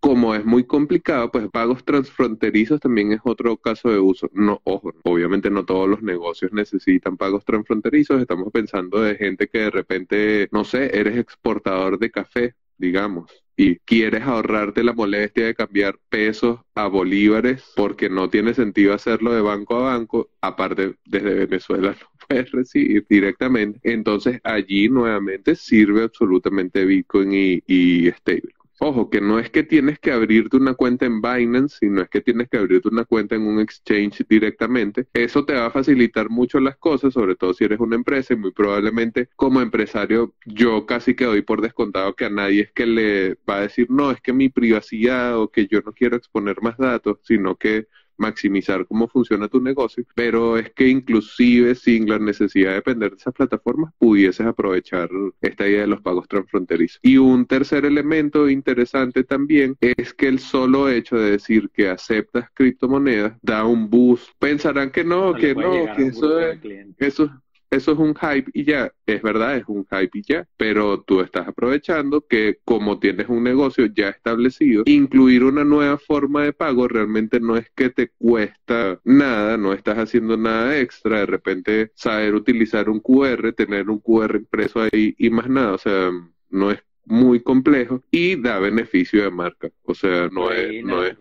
como 0.00 0.34
es 0.34 0.44
muy 0.44 0.64
complicado, 0.66 1.30
pues 1.30 1.48
pagos 1.50 1.84
transfronterizos 1.84 2.80
también 2.80 3.12
es 3.12 3.20
otro 3.24 3.56
caso 3.56 3.88
de 3.90 4.00
uso. 4.00 4.28
No, 4.32 4.60
ojo, 4.64 4.92
obviamente 5.04 5.48
no 5.50 5.64
todos 5.64 5.88
los 5.88 6.02
negocios 6.02 6.52
necesitan 6.52 7.16
pagos 7.16 7.44
transfronterizos. 7.44 8.20
Estamos 8.20 8.50
pensando 8.52 9.00
de 9.00 9.14
gente 9.16 9.48
que 9.48 9.58
de 9.58 9.70
repente, 9.70 10.48
no 10.50 10.64
sé, 10.64 10.98
eres 10.98 11.16
exportador 11.18 11.98
de 12.00 12.10
café, 12.10 12.54
digamos, 12.82 13.30
y 13.56 13.76
quieres 13.78 14.22
ahorrarte 14.22 14.82
la 14.82 14.92
molestia 14.92 15.46
de 15.46 15.54
cambiar 15.54 15.98
pesos 16.08 16.60
a 16.74 16.88
bolívares 16.88 17.62
porque 17.76 18.10
no 18.10 18.28
tiene 18.28 18.54
sentido 18.54 18.92
hacerlo 18.92 19.32
de 19.32 19.40
banco 19.40 19.76
a 19.76 19.94
banco, 19.94 20.30
aparte 20.40 20.96
desde 21.04 21.46
Venezuela 21.46 21.90
no 22.00 22.26
puedes 22.28 22.50
recibir 22.50 23.06
directamente. 23.08 23.78
Entonces 23.84 24.40
allí 24.42 24.88
nuevamente 24.88 25.54
sirve 25.54 26.02
absolutamente 26.02 26.84
Bitcoin 26.84 27.32
y, 27.32 27.62
y 27.66 28.10
stable. 28.10 28.52
Ojo, 28.84 29.10
que 29.10 29.20
no 29.20 29.38
es 29.38 29.48
que 29.48 29.62
tienes 29.62 30.00
que 30.00 30.10
abrirte 30.10 30.56
una 30.56 30.74
cuenta 30.74 31.06
en 31.06 31.20
Binance, 31.22 31.78
sino 31.78 32.02
es 32.02 32.08
que 32.08 32.20
tienes 32.20 32.48
que 32.48 32.56
abrirte 32.56 32.88
una 32.88 33.04
cuenta 33.04 33.36
en 33.36 33.42
un 33.42 33.60
exchange 33.60 34.26
directamente. 34.28 35.06
Eso 35.14 35.44
te 35.44 35.52
va 35.54 35.66
a 35.66 35.70
facilitar 35.70 36.28
mucho 36.30 36.58
las 36.58 36.76
cosas, 36.78 37.14
sobre 37.14 37.36
todo 37.36 37.54
si 37.54 37.62
eres 37.62 37.78
una 37.78 37.94
empresa 37.94 38.34
y 38.34 38.36
muy 38.38 38.50
probablemente 38.50 39.28
como 39.36 39.60
empresario 39.60 40.34
yo 40.46 40.84
casi 40.84 41.14
que 41.14 41.26
doy 41.26 41.42
por 41.42 41.60
descontado 41.60 42.16
que 42.16 42.24
a 42.24 42.30
nadie 42.30 42.62
es 42.62 42.72
que 42.72 42.86
le 42.86 43.34
va 43.48 43.58
a 43.58 43.60
decir, 43.60 43.88
no, 43.88 44.10
es 44.10 44.20
que 44.20 44.32
mi 44.32 44.48
privacidad 44.48 45.38
o 45.38 45.48
que 45.48 45.68
yo 45.68 45.80
no 45.82 45.92
quiero 45.92 46.16
exponer 46.16 46.60
más 46.60 46.76
datos, 46.76 47.20
sino 47.22 47.54
que 47.54 47.86
maximizar 48.16 48.86
cómo 48.86 49.08
funciona 49.08 49.48
tu 49.48 49.60
negocio, 49.60 50.04
pero 50.14 50.58
es 50.58 50.70
que 50.70 50.88
inclusive 50.88 51.74
sin 51.74 52.08
la 52.08 52.18
necesidad 52.18 52.70
de 52.70 52.76
depender 52.76 53.10
de 53.10 53.16
esas 53.16 53.34
plataformas, 53.34 53.92
pudieses 53.98 54.46
aprovechar 54.46 55.08
esta 55.40 55.68
idea 55.68 55.82
de 55.82 55.86
los 55.88 56.00
pagos 56.00 56.28
transfronterizos. 56.28 57.00
Y 57.02 57.18
un 57.18 57.46
tercer 57.46 57.84
elemento 57.84 58.48
interesante 58.48 59.24
también 59.24 59.76
es 59.80 60.14
que 60.14 60.28
el 60.28 60.38
solo 60.38 60.88
hecho 60.88 61.16
de 61.16 61.32
decir 61.32 61.70
que 61.72 61.88
aceptas 61.88 62.48
criptomonedas 62.54 63.36
da 63.42 63.64
un 63.64 63.90
boost. 63.90 64.30
Pensarán 64.38 64.90
que 64.90 65.04
no, 65.04 65.34
que 65.34 65.54
no, 65.54 65.94
que 65.96 66.06
eso 66.06 66.40
es, 66.40 66.58
eso, 66.98 67.30
eso 67.72 67.92
es 67.92 67.98
un 67.98 68.14
hype 68.14 68.50
y 68.52 68.64
ya, 68.64 68.92
es 69.06 69.22
verdad, 69.22 69.56
es 69.56 69.64
un 69.66 69.86
hype 69.90 70.18
y 70.18 70.22
ya, 70.22 70.46
pero 70.58 71.02
tú 71.02 71.20
estás 71.20 71.48
aprovechando 71.48 72.26
que 72.26 72.58
como 72.66 72.98
tienes 72.98 73.30
un 73.30 73.42
negocio 73.42 73.86
ya 73.86 74.10
establecido, 74.10 74.82
incluir 74.84 75.42
una 75.42 75.64
nueva 75.64 75.96
forma 75.96 76.44
de 76.44 76.52
pago 76.52 76.86
realmente 76.86 77.40
no 77.40 77.56
es 77.56 77.70
que 77.74 77.88
te 77.88 78.10
cuesta 78.18 79.00
nada, 79.04 79.56
no 79.56 79.72
estás 79.72 79.96
haciendo 79.96 80.36
nada 80.36 80.78
extra, 80.78 81.20
de 81.20 81.26
repente 81.26 81.92
saber 81.94 82.34
utilizar 82.34 82.90
un 82.90 83.00
QR, 83.00 83.54
tener 83.54 83.88
un 83.88 84.00
QR 84.00 84.36
impreso 84.36 84.82
ahí 84.82 85.14
y 85.16 85.30
más 85.30 85.48
nada, 85.48 85.72
o 85.72 85.78
sea, 85.78 86.10
no 86.50 86.70
es 86.70 86.84
muy 87.06 87.40
complejo 87.40 88.02
y 88.10 88.36
da 88.36 88.58
beneficio 88.58 89.22
de 89.22 89.30
marca, 89.30 89.70
o 89.84 89.94
sea, 89.94 90.28
no 90.30 90.52
es, 90.52 90.84
no 90.84 91.02
es 91.02 91.16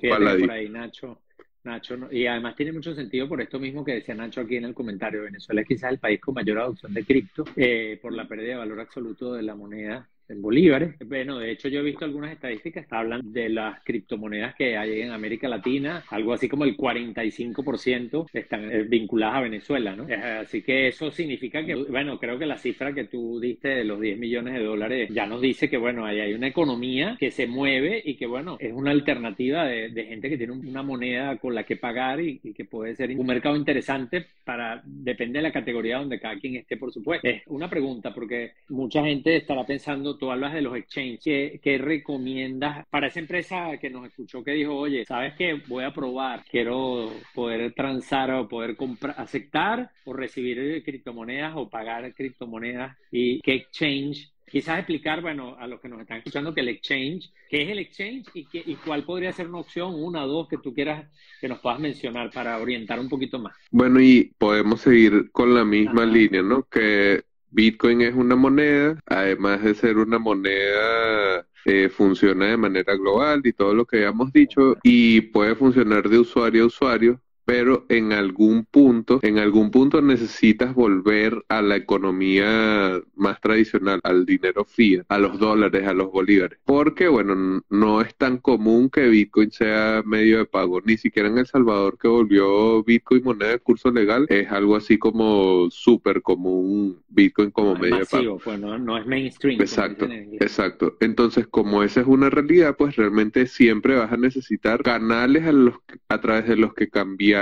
Nacho 0.69 1.17
Nacho, 1.63 1.95
y 2.11 2.25
además 2.25 2.55
tiene 2.55 2.71
mucho 2.71 2.95
sentido 2.95 3.27
por 3.27 3.39
esto 3.41 3.59
mismo 3.59 3.83
que 3.83 3.93
decía 3.93 4.15
Nacho 4.15 4.41
aquí 4.41 4.55
en 4.55 4.65
el 4.65 4.73
comentario. 4.73 5.23
Venezuela 5.23 5.61
es 5.61 5.67
quizás 5.67 5.91
el 5.91 5.99
país 5.99 6.19
con 6.19 6.33
mayor 6.33 6.59
adopción 6.59 6.93
de 6.93 7.05
cripto 7.05 7.43
eh, 7.55 7.99
por 8.01 8.13
la 8.13 8.27
pérdida 8.27 8.51
de 8.51 8.57
valor 8.57 8.79
absoluto 8.79 9.33
de 9.33 9.43
la 9.43 9.55
moneda 9.55 10.09
en 10.31 10.41
bolívares. 10.41 10.95
Bueno, 11.05 11.39
de 11.39 11.51
hecho 11.51 11.67
yo 11.67 11.81
he 11.81 11.83
visto 11.83 12.05
algunas 12.05 12.31
estadísticas 12.31 12.87
que 12.87 12.95
hablan 12.95 13.21
de 13.31 13.49
las 13.49 13.83
criptomonedas 13.83 14.55
que 14.55 14.77
hay 14.77 15.01
en 15.01 15.11
América 15.11 15.47
Latina, 15.47 16.03
algo 16.09 16.33
así 16.33 16.47
como 16.47 16.63
el 16.63 16.77
45% 16.77 18.27
están 18.33 18.71
eh, 18.71 18.83
vinculadas 18.83 19.37
a 19.37 19.41
Venezuela, 19.41 19.95
¿no? 19.95 20.07
Así 20.41 20.61
que 20.61 20.87
eso 20.87 21.11
significa 21.11 21.65
que, 21.65 21.75
bueno, 21.75 22.19
creo 22.19 22.39
que 22.39 22.45
la 22.45 22.57
cifra 22.57 22.93
que 22.93 23.05
tú 23.05 23.39
diste 23.39 23.69
de 23.69 23.83
los 23.83 23.99
10 23.99 24.17
millones 24.17 24.53
de 24.53 24.63
dólares 24.63 25.09
ya 25.13 25.25
nos 25.25 25.41
dice 25.41 25.69
que, 25.69 25.77
bueno, 25.77 26.05
ahí 26.05 26.19
hay 26.19 26.33
una 26.33 26.47
economía 26.47 27.17
que 27.19 27.31
se 27.31 27.47
mueve 27.47 28.01
y 28.03 28.15
que, 28.15 28.25
bueno, 28.25 28.57
es 28.59 28.73
una 28.73 28.91
alternativa 28.91 29.65
de, 29.65 29.91
gente 30.11 30.29
que 30.29 30.37
tiene 30.37 30.53
una 30.53 30.83
moneda 30.83 31.37
con 31.37 31.53
la 31.53 31.63
que 31.63 31.75
pagar 31.75 32.19
y, 32.21 32.39
que 32.39 32.65
puede 32.65 32.95
ser 32.95 33.11
un 33.17 33.25
mercado 33.25 33.55
interesante 33.55 34.25
para, 34.43 34.81
depende 34.83 35.39
de 35.39 35.43
la 35.43 35.51
categoría 35.51 35.97
donde 35.97 36.19
cada 36.19 36.37
quien 36.39 36.55
esté, 36.55 36.77
por 36.77 36.91
supuesto. 36.91 37.27
Es 37.27 37.43
una 37.47 37.69
pregunta 37.69 38.13
porque 38.13 38.53
mucha 38.69 39.03
gente 39.03 39.37
estará 39.37 39.65
pensando 39.65 40.17
tú 40.21 40.29
hablas 40.29 40.53
de 40.53 40.61
los 40.61 40.77
exchanges, 40.77 41.59
¿qué, 41.59 41.77
recomiendas 41.79 42.85
para 42.91 43.07
esa 43.07 43.19
empresa 43.19 43.77
que 43.81 43.89
nos 43.89 44.05
escuchó 44.05 44.43
que 44.43 44.51
dijo, 44.51 44.75
oye, 44.75 45.03
¿sabes 45.03 45.33
qué? 45.35 45.59
Voy 45.67 45.83
a 45.83 45.91
probar, 45.91 46.45
quiero 46.47 47.11
poder 47.33 47.73
transar 47.73 48.29
o 48.29 48.47
poder 48.47 48.75
comprar, 48.75 49.15
aceptar 49.17 49.89
o 50.05 50.13
recibir 50.13 50.83
criptomonedas 50.83 51.53
o 51.55 51.67
pagar 51.67 52.13
criptomonedas 52.13 52.95
y 53.11 53.41
qué 53.41 53.55
exchange 53.55 54.31
quizás 54.45 54.77
explicar, 54.77 55.21
bueno, 55.21 55.55
a 55.57 55.65
los 55.65 55.79
que 55.79 55.89
nos 55.89 55.99
están 56.01 56.17
escuchando 56.17 56.53
que 56.53 56.61
el 56.61 56.69
exchange, 56.69 57.31
qué 57.49 57.63
es 57.63 57.69
el 57.69 57.79
exchange 57.79 58.27
y, 58.35 58.45
qué, 58.45 58.61
y 58.63 58.75
cuál 58.75 59.03
podría 59.03 59.31
ser 59.31 59.47
una 59.47 59.59
opción, 59.59 59.95
una 59.95 60.25
o 60.25 60.27
dos 60.27 60.47
que 60.47 60.57
tú 60.57 60.71
quieras 60.71 61.09
que 61.39 61.47
nos 61.47 61.59
puedas 61.59 61.79
mencionar 61.79 62.29
para 62.29 62.59
orientar 62.59 62.99
un 62.99 63.09
poquito 63.09 63.39
más. 63.39 63.55
Bueno, 63.71 63.99
y 63.99 64.35
podemos 64.37 64.81
seguir 64.81 65.31
con 65.31 65.55
la 65.55 65.65
misma 65.65 66.05
línea, 66.05 66.43
¿no? 66.43 66.63
Que 66.63 67.23
Bitcoin 67.51 68.01
es 68.01 68.15
una 68.15 68.35
moneda, 68.35 68.97
además 69.05 69.61
de 69.63 69.75
ser 69.75 69.97
una 69.97 70.19
moneda 70.19 71.45
eh, 71.65 71.89
funciona 71.89 72.47
de 72.47 72.57
manera 72.57 72.95
global 72.95 73.41
y 73.43 73.53
todo 73.53 73.75
lo 73.75 73.85
que 73.85 73.97
habíamos 73.97 74.33
dicho 74.33 74.77
y 74.83 75.21
puede 75.21 75.55
funcionar 75.55 76.09
de 76.09 76.19
usuario 76.19 76.63
a 76.63 76.67
usuario 76.67 77.21
pero 77.51 77.85
en 77.89 78.13
algún 78.13 78.63
punto, 78.63 79.19
en 79.23 79.37
algún 79.37 79.71
punto 79.71 80.01
necesitas 80.01 80.73
volver 80.73 81.43
a 81.49 81.61
la 81.61 81.75
economía 81.75 83.01
más 83.15 83.41
tradicional, 83.41 83.99
al 84.05 84.25
dinero 84.25 84.63
fiat, 84.63 85.03
a 85.09 85.17
los 85.17 85.37
dólares, 85.37 85.85
a 85.85 85.93
los 85.93 86.13
bolívares, 86.13 86.57
porque 86.63 87.09
bueno, 87.09 87.61
no 87.69 87.99
es 87.99 88.15
tan 88.15 88.37
común 88.37 88.89
que 88.89 89.09
Bitcoin 89.09 89.51
sea 89.51 90.01
medio 90.05 90.37
de 90.37 90.45
pago, 90.45 90.79
ni 90.79 90.95
siquiera 90.95 91.27
en 91.27 91.39
El 91.39 91.45
Salvador 91.45 91.97
que 91.97 92.07
volvió 92.07 92.85
Bitcoin 92.85 93.21
moneda 93.21 93.49
de 93.49 93.59
curso 93.59 93.91
legal, 93.91 94.27
es 94.29 94.49
algo 94.49 94.77
así 94.77 94.97
como 94.97 95.69
súper 95.71 96.21
común 96.21 97.01
Bitcoin 97.09 97.51
como 97.51 97.75
medio 97.75 97.97
de 97.97 98.05
pago. 98.05 98.39
Pues 98.41 98.57
no, 98.61 98.97
es 98.97 99.05
mainstream. 99.05 99.59
Exacto, 99.59 100.07
exacto. 100.39 100.95
Entonces, 101.01 101.47
como 101.47 101.83
esa 101.83 101.99
es 101.99 102.07
una 102.07 102.29
realidad, 102.29 102.77
pues 102.77 102.95
realmente 102.95 103.45
siempre 103.45 103.97
vas 103.97 104.13
a 104.13 104.15
necesitar 104.15 104.83
canales 104.83 105.43
a, 105.43 105.51
los, 105.51 105.75
a 106.07 106.21
través 106.21 106.47
de 106.47 106.55
los 106.55 106.73
que 106.73 106.87
cambiar 106.89 107.40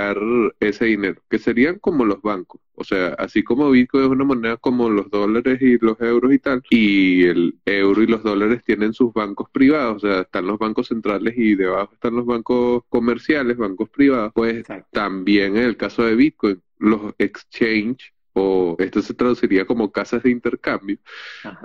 ese 0.60 0.86
dinero, 0.86 1.22
que 1.30 1.40
serían 1.40 1.80
como 1.80 2.06
los 2.06 2.22
bancos. 2.22 2.62
O 2.76 2.84
sea, 2.84 3.10
así 3.20 3.44
como 3.44 3.70
Bitcoin 3.72 4.06
es 4.06 4.10
una 4.10 4.24
moneda 4.24 4.58
como 4.58 4.90
los 4.90 5.10
dólares 5.10 5.62
y 5.62 5.78
los 5.80 6.00
euros 6.00 6.34
y 6.34 6.40
tal, 6.40 6.64
y 6.70 7.26
el 7.26 7.60
euro 7.66 8.02
y 8.02 8.08
los 8.08 8.24
dólares 8.24 8.64
tienen 8.66 8.94
sus 8.94 9.14
bancos 9.14 9.50
privados, 9.52 9.98
o 9.98 10.08
sea, 10.08 10.22
están 10.22 10.48
los 10.48 10.58
bancos 10.58 10.88
centrales 10.88 11.34
y 11.38 11.56
debajo 11.56 11.94
están 11.94 12.16
los 12.16 12.26
bancos 12.26 12.84
comerciales, 12.90 13.58
bancos 13.58 13.90
privados, 13.90 14.32
pues 14.34 14.64
también 14.92 15.58
en 15.58 15.64
el 15.64 15.78
caso 15.78 16.04
de 16.04 16.16
Bitcoin, 16.16 16.62
los 16.78 17.14
exchange 17.18 18.14
o 18.34 18.76
esto 18.80 19.02
se 19.02 19.14
traduciría 19.14 19.66
como 19.66 19.92
casas 19.92 20.24
de 20.24 20.32
intercambio, 20.32 20.98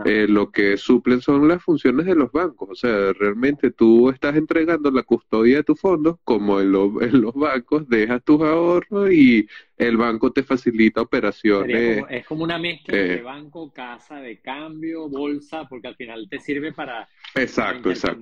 eh, 0.05 0.27
lo 0.29 0.51
que 0.51 0.77
suplen 0.77 1.21
son 1.21 1.47
las 1.49 1.63
funciones 1.63 2.07
de 2.07 2.15
los 2.15 2.33
bancos. 2.33 2.69
O 2.71 2.75
sea, 2.75 3.13
realmente 3.13 3.71
tú 3.71 4.11
estás 4.11 4.37
entregando 4.37 4.91
la 4.91 5.03
custodia 5.03 5.59
de 5.59 5.65
tus 5.65 5.81
fondos, 5.81 6.17
como 6.25 6.61
en, 6.61 6.73
los 6.73 7.35
bancos, 7.35 7.89
dejas 7.89 8.23
tus 8.25 8.41
ahorros 8.43 9.13
y 9.13 9.47
el 9.77 9.97
banco 9.97 10.33
te 10.33 10.43
facilita 10.43 11.03
operaciones. 11.03 12.05
es 12.09 12.27
como 12.27 12.45
una 12.45 12.59
mezcla 12.59 12.97
de 12.97 13.23
banco, 13.23 13.73
casa 13.73 14.21
de 14.21 14.41
cambio, 14.41 15.09
bolsa, 15.09 15.67
porque 15.69 15.89
al 15.89 15.97
final 15.97 16.27
te 16.29 16.39
sirve 16.39 16.73
para, 16.73 17.09
exacto, 17.35 17.91
exacto 17.91 18.21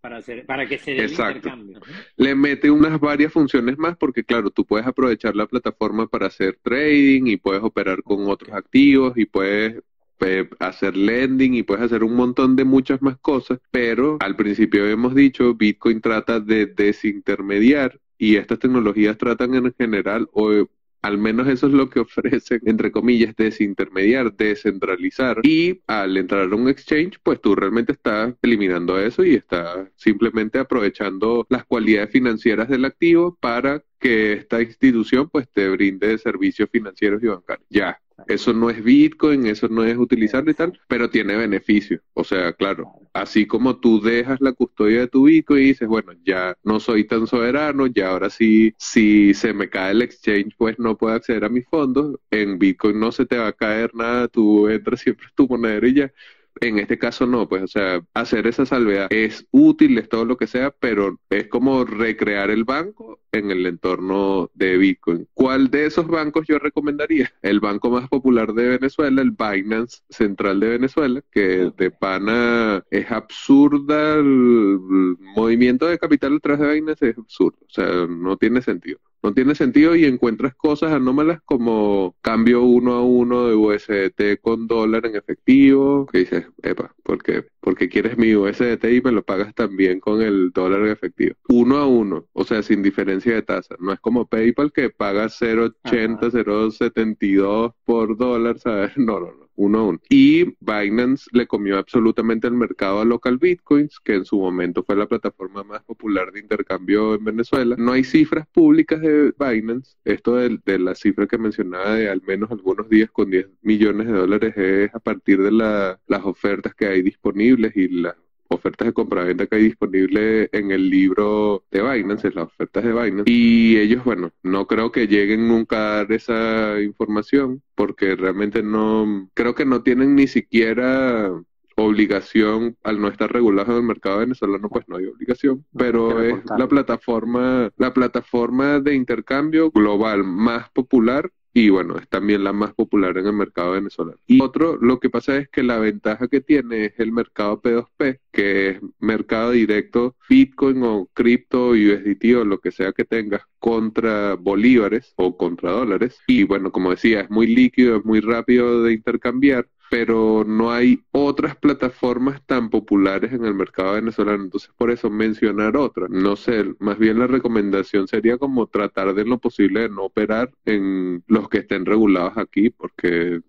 para, 0.00 0.18
hacer, 0.18 0.46
para 0.46 0.66
que 0.66 0.78
se 0.78 0.92
dé 0.92 1.04
el 1.04 1.10
intercambio. 1.10 1.80
Le 2.16 2.34
mete 2.34 2.70
unas 2.70 2.98
varias 2.98 3.32
funciones 3.32 3.78
más 3.78 3.96
porque, 3.96 4.24
claro, 4.24 4.50
tú 4.50 4.64
puedes 4.64 4.86
aprovechar 4.86 5.36
la 5.36 5.46
plataforma 5.46 6.06
para 6.06 6.26
hacer 6.26 6.58
trading 6.62 7.26
y 7.26 7.36
puedes 7.36 7.62
operar 7.62 8.02
con 8.02 8.28
otros 8.28 8.54
activos 8.54 9.16
y 9.16 9.26
puedes 9.26 9.82
eh, 10.20 10.48
hacer 10.58 10.96
lending 10.96 11.54
y 11.54 11.62
puedes 11.62 11.84
hacer 11.84 12.04
un 12.04 12.14
montón 12.14 12.54
de 12.54 12.64
muchas 12.64 13.00
más 13.00 13.16
cosas, 13.18 13.58
pero 13.70 14.18
al 14.20 14.36
principio 14.36 14.86
hemos 14.86 15.14
dicho, 15.14 15.54
Bitcoin 15.54 16.00
trata 16.00 16.40
de 16.40 16.66
desintermediar 16.66 17.98
y 18.18 18.36
estas 18.36 18.58
tecnologías 18.58 19.16
tratan 19.16 19.54
en 19.54 19.72
general 19.78 20.28
o 20.32 20.66
al 21.02 21.18
menos 21.18 21.48
eso 21.48 21.66
es 21.66 21.72
lo 21.72 21.88
que 21.90 22.00
ofrecen, 22.00 22.60
entre 22.66 22.92
comillas, 22.92 23.34
desintermediar, 23.36 24.34
descentralizar. 24.34 25.40
Y 25.42 25.82
al 25.86 26.16
entrar 26.16 26.52
a 26.52 26.56
un 26.56 26.68
exchange, 26.68 27.18
pues 27.22 27.40
tú 27.40 27.54
realmente 27.54 27.92
estás 27.92 28.34
eliminando 28.42 28.98
eso 28.98 29.24
y 29.24 29.34
estás 29.34 29.88
simplemente 29.96 30.58
aprovechando 30.58 31.46
las 31.48 31.64
cualidades 31.64 32.10
financieras 32.10 32.68
del 32.68 32.84
activo 32.84 33.36
para 33.40 33.82
que 34.00 34.32
esta 34.32 34.60
institución 34.62 35.28
pues 35.28 35.48
te 35.48 35.68
brinde 35.68 36.18
servicios 36.18 36.68
financieros 36.72 37.22
y 37.22 37.26
bancarios. 37.26 37.66
Ya, 37.70 38.00
eso 38.26 38.52
no 38.52 38.70
es 38.70 38.82
Bitcoin, 38.82 39.46
eso 39.46 39.68
no 39.68 39.84
es 39.84 39.96
utilizarlo 39.96 40.50
y 40.50 40.54
tal, 40.54 40.78
pero 40.88 41.10
tiene 41.10 41.36
beneficio. 41.36 42.00
O 42.14 42.24
sea, 42.24 42.52
claro, 42.52 42.92
así 43.12 43.46
como 43.46 43.78
tú 43.78 44.00
dejas 44.00 44.40
la 44.40 44.52
custodia 44.52 45.00
de 45.00 45.08
tu 45.08 45.24
Bitcoin 45.24 45.62
y 45.62 45.66
dices, 45.66 45.88
bueno, 45.88 46.12
ya 46.24 46.56
no 46.62 46.80
soy 46.80 47.04
tan 47.04 47.26
soberano, 47.26 47.86
ya 47.86 48.10
ahora 48.10 48.30
sí, 48.30 48.74
si 48.78 49.34
se 49.34 49.52
me 49.52 49.68
cae 49.68 49.92
el 49.92 50.02
exchange, 50.02 50.54
pues 50.56 50.78
no 50.78 50.96
puedo 50.96 51.14
acceder 51.14 51.44
a 51.44 51.48
mis 51.48 51.66
fondos. 51.68 52.18
En 52.30 52.58
Bitcoin 52.58 52.98
no 52.98 53.12
se 53.12 53.26
te 53.26 53.38
va 53.38 53.48
a 53.48 53.52
caer 53.52 53.94
nada, 53.94 54.28
tú 54.28 54.68
entras 54.68 55.00
siempre 55.00 55.26
tu 55.34 55.46
monedero 55.48 55.86
y 55.86 55.94
ya. 55.94 56.12
En 56.60 56.78
este 56.78 56.98
caso 56.98 57.26
no, 57.26 57.48
pues, 57.48 57.62
o 57.62 57.68
sea, 57.68 58.02
hacer 58.14 58.46
esa 58.46 58.66
salvedad 58.66 59.06
es 59.10 59.46
útil, 59.50 59.98
es 59.98 60.08
todo 60.08 60.24
lo 60.24 60.36
que 60.36 60.46
sea, 60.46 60.70
pero 60.70 61.18
es 61.30 61.48
como 61.48 61.84
recrear 61.84 62.50
el 62.50 62.64
banco 62.64 63.20
en 63.32 63.50
el 63.50 63.66
entorno 63.66 64.50
de 64.54 64.76
Bitcoin. 64.76 65.28
¿Cuál 65.34 65.70
de 65.70 65.86
esos 65.86 66.06
bancos 66.06 66.46
yo 66.46 66.58
recomendaría? 66.58 67.32
El 67.42 67.60
banco 67.60 67.90
más 67.90 68.08
popular 68.08 68.52
de 68.52 68.68
Venezuela, 68.68 69.22
el 69.22 69.30
Binance 69.30 70.02
Central 70.10 70.60
de 70.60 70.68
Venezuela, 70.68 71.22
que 71.30 71.72
de 71.76 71.90
pana 71.90 72.84
es 72.90 73.10
absurda, 73.10 74.16
el 74.16 75.16
movimiento 75.36 75.86
de 75.86 75.98
capital 75.98 76.34
detrás 76.34 76.58
de 76.58 76.74
Binance 76.74 77.10
es 77.10 77.18
absurdo, 77.18 77.58
o 77.62 77.70
sea, 77.70 78.06
no 78.08 78.36
tiene 78.36 78.62
sentido 78.62 78.98
no 79.22 79.34
tiene 79.34 79.54
sentido 79.54 79.94
y 79.94 80.04
encuentras 80.04 80.54
cosas 80.54 80.92
anómalas 80.92 81.40
como 81.44 82.16
cambio 82.22 82.62
uno 82.62 82.94
a 82.94 83.04
uno 83.04 83.46
de 83.46 83.54
USDT 83.54 84.40
con 84.40 84.66
dólar 84.66 85.06
en 85.06 85.16
efectivo, 85.16 86.06
que 86.06 86.18
dices, 86.18 86.46
epa, 86.62 86.94
¿por 87.02 87.22
qué? 87.22 87.44
Porque 87.60 87.88
quieres 87.88 88.16
mi 88.16 88.34
USDT 88.34 88.84
y 88.84 89.00
me 89.02 89.12
lo 89.12 89.22
pagas 89.22 89.54
también 89.54 90.00
con 90.00 90.22
el 90.22 90.50
dólar 90.52 90.80
en 90.80 90.88
efectivo. 90.88 91.34
Uno 91.48 91.76
a 91.76 91.86
uno, 91.86 92.26
o 92.32 92.44
sea, 92.44 92.62
sin 92.62 92.82
diferencia 92.82 93.34
de 93.34 93.42
tasa. 93.42 93.76
No 93.78 93.92
es 93.92 94.00
como 94.00 94.26
PayPal 94.26 94.72
que 94.72 94.90
paga 94.90 95.26
0.80, 95.26 96.30
0.72 96.30 97.74
por 97.84 98.16
dólar, 98.16 98.58
¿sabes? 98.58 98.92
No, 99.00 99.18
no, 99.18 99.32
no 99.32 99.49
uno 99.56 99.78
a 99.78 99.82
uno. 99.88 100.00
Y 100.08 100.44
Binance 100.60 101.26
le 101.32 101.46
comió 101.46 101.78
absolutamente 101.78 102.46
el 102.46 102.54
mercado 102.54 103.00
a 103.00 103.04
local 103.04 103.38
bitcoins, 103.38 103.98
que 104.00 104.14
en 104.14 104.24
su 104.24 104.38
momento 104.38 104.82
fue 104.84 104.96
la 104.96 105.06
plataforma 105.06 105.62
más 105.64 105.82
popular 105.84 106.32
de 106.32 106.40
intercambio 106.40 107.14
en 107.14 107.24
Venezuela. 107.24 107.76
No 107.78 107.92
hay 107.92 108.04
cifras 108.04 108.46
públicas 108.48 109.00
de 109.00 109.32
Binance. 109.38 109.96
Esto 110.04 110.36
de, 110.36 110.78
la 110.78 110.94
cifra 110.94 111.26
que 111.26 111.38
mencionaba 111.38 111.94
de 111.94 112.08
al 112.08 112.22
menos 112.22 112.50
algunos 112.50 112.88
días 112.88 113.10
con 113.10 113.30
10 113.30 113.48
millones 113.62 114.06
de 114.06 114.12
dólares 114.12 114.56
es 114.56 114.94
a 114.94 115.00
partir 115.00 115.42
de 115.42 115.52
la, 115.52 116.00
las 116.06 116.24
ofertas 116.24 116.74
que 116.74 116.86
hay 116.86 117.02
disponibles 117.02 117.76
y 117.76 117.88
las 117.88 118.14
ofertas 118.50 118.86
de 118.86 118.92
compraventa 118.92 119.46
que 119.46 119.56
hay 119.56 119.62
disponible 119.62 120.48
en 120.52 120.70
el 120.70 120.90
libro 120.90 121.64
de 121.70 121.82
Binance, 121.82 122.30
las 122.32 122.46
ofertas 122.46 122.84
de 122.84 122.92
Binance. 122.92 123.30
Y 123.30 123.78
ellos, 123.78 124.04
bueno, 124.04 124.32
no 124.42 124.66
creo 124.66 124.92
que 124.92 125.06
lleguen 125.06 125.48
nunca 125.48 125.76
a 125.76 125.96
dar 125.96 126.12
esa 126.12 126.80
información 126.80 127.62
porque 127.74 128.16
realmente 128.16 128.62
no, 128.62 129.28
creo 129.34 129.54
que 129.54 129.64
no 129.64 129.82
tienen 129.82 130.14
ni 130.14 130.26
siquiera 130.26 131.30
obligación 131.76 132.76
al 132.82 133.00
no 133.00 133.08
estar 133.08 133.32
regulado 133.32 133.72
en 133.72 133.78
el 133.78 133.84
mercado 133.84 134.18
venezolano 134.18 134.68
pues 134.68 134.86
no 134.88 134.96
hay 134.96 135.06
obligación 135.06 135.64
pero 135.74 136.22
es 136.22 136.36
la 136.58 136.68
plataforma 136.68 137.70
la 137.76 137.94
plataforma 137.94 138.80
de 138.80 138.94
intercambio 138.94 139.70
global 139.70 140.24
más 140.24 140.68
popular 140.70 141.30
y 141.52 141.68
bueno, 141.68 141.98
es 141.98 142.08
también 142.08 142.44
la 142.44 142.52
más 142.52 142.74
popular 142.74 143.16
en 143.18 143.26
el 143.26 143.32
mercado 143.32 143.72
venezolano. 143.72 144.18
Y 144.26 144.40
otro, 144.40 144.76
lo 144.76 145.00
que 145.00 145.10
pasa 145.10 145.36
es 145.36 145.48
que 145.48 145.62
la 145.62 145.78
ventaja 145.78 146.28
que 146.28 146.40
tiene 146.40 146.86
es 146.86 146.94
el 146.98 147.12
mercado 147.12 147.60
P2P, 147.60 148.20
que 148.30 148.68
es 148.70 148.80
mercado 149.00 149.50
directo 149.50 150.16
Bitcoin 150.28 150.82
o 150.84 151.08
cripto, 151.12 151.70
USDT 151.70 152.36
o 152.36 152.44
lo 152.44 152.58
que 152.60 152.70
sea 152.70 152.92
que 152.92 153.04
tengas 153.04 153.42
contra 153.58 154.34
bolívares 154.34 155.12
o 155.16 155.36
contra 155.36 155.72
dólares. 155.72 156.18
Y 156.28 156.44
bueno, 156.44 156.70
como 156.70 156.90
decía, 156.90 157.22
es 157.22 157.30
muy 157.30 157.48
líquido, 157.48 157.96
es 157.96 158.04
muy 158.04 158.20
rápido 158.20 158.84
de 158.84 158.92
intercambiar 158.92 159.68
pero 159.90 160.44
no 160.46 160.70
hay 160.70 161.02
otras 161.10 161.56
plataformas 161.56 162.40
tan 162.46 162.70
populares 162.70 163.32
en 163.32 163.44
el 163.44 163.54
mercado 163.54 163.94
venezolano, 163.94 164.44
entonces 164.44 164.70
por 164.76 164.92
eso 164.92 165.10
mencionar 165.10 165.76
otras. 165.76 166.08
No 166.10 166.36
sé, 166.36 166.64
más 166.78 166.96
bien 166.96 167.18
la 167.18 167.26
recomendación 167.26 168.06
sería 168.06 168.38
como 168.38 168.68
tratar 168.68 169.12
de 169.14 169.24
lo 169.24 169.38
posible 169.38 169.80
de 169.80 169.88
no 169.88 170.04
operar 170.04 170.52
en 170.64 171.24
los 171.26 171.48
que 171.48 171.58
estén 171.58 171.84
regulados 171.86 172.38
aquí, 172.38 172.70
porque 172.70 173.40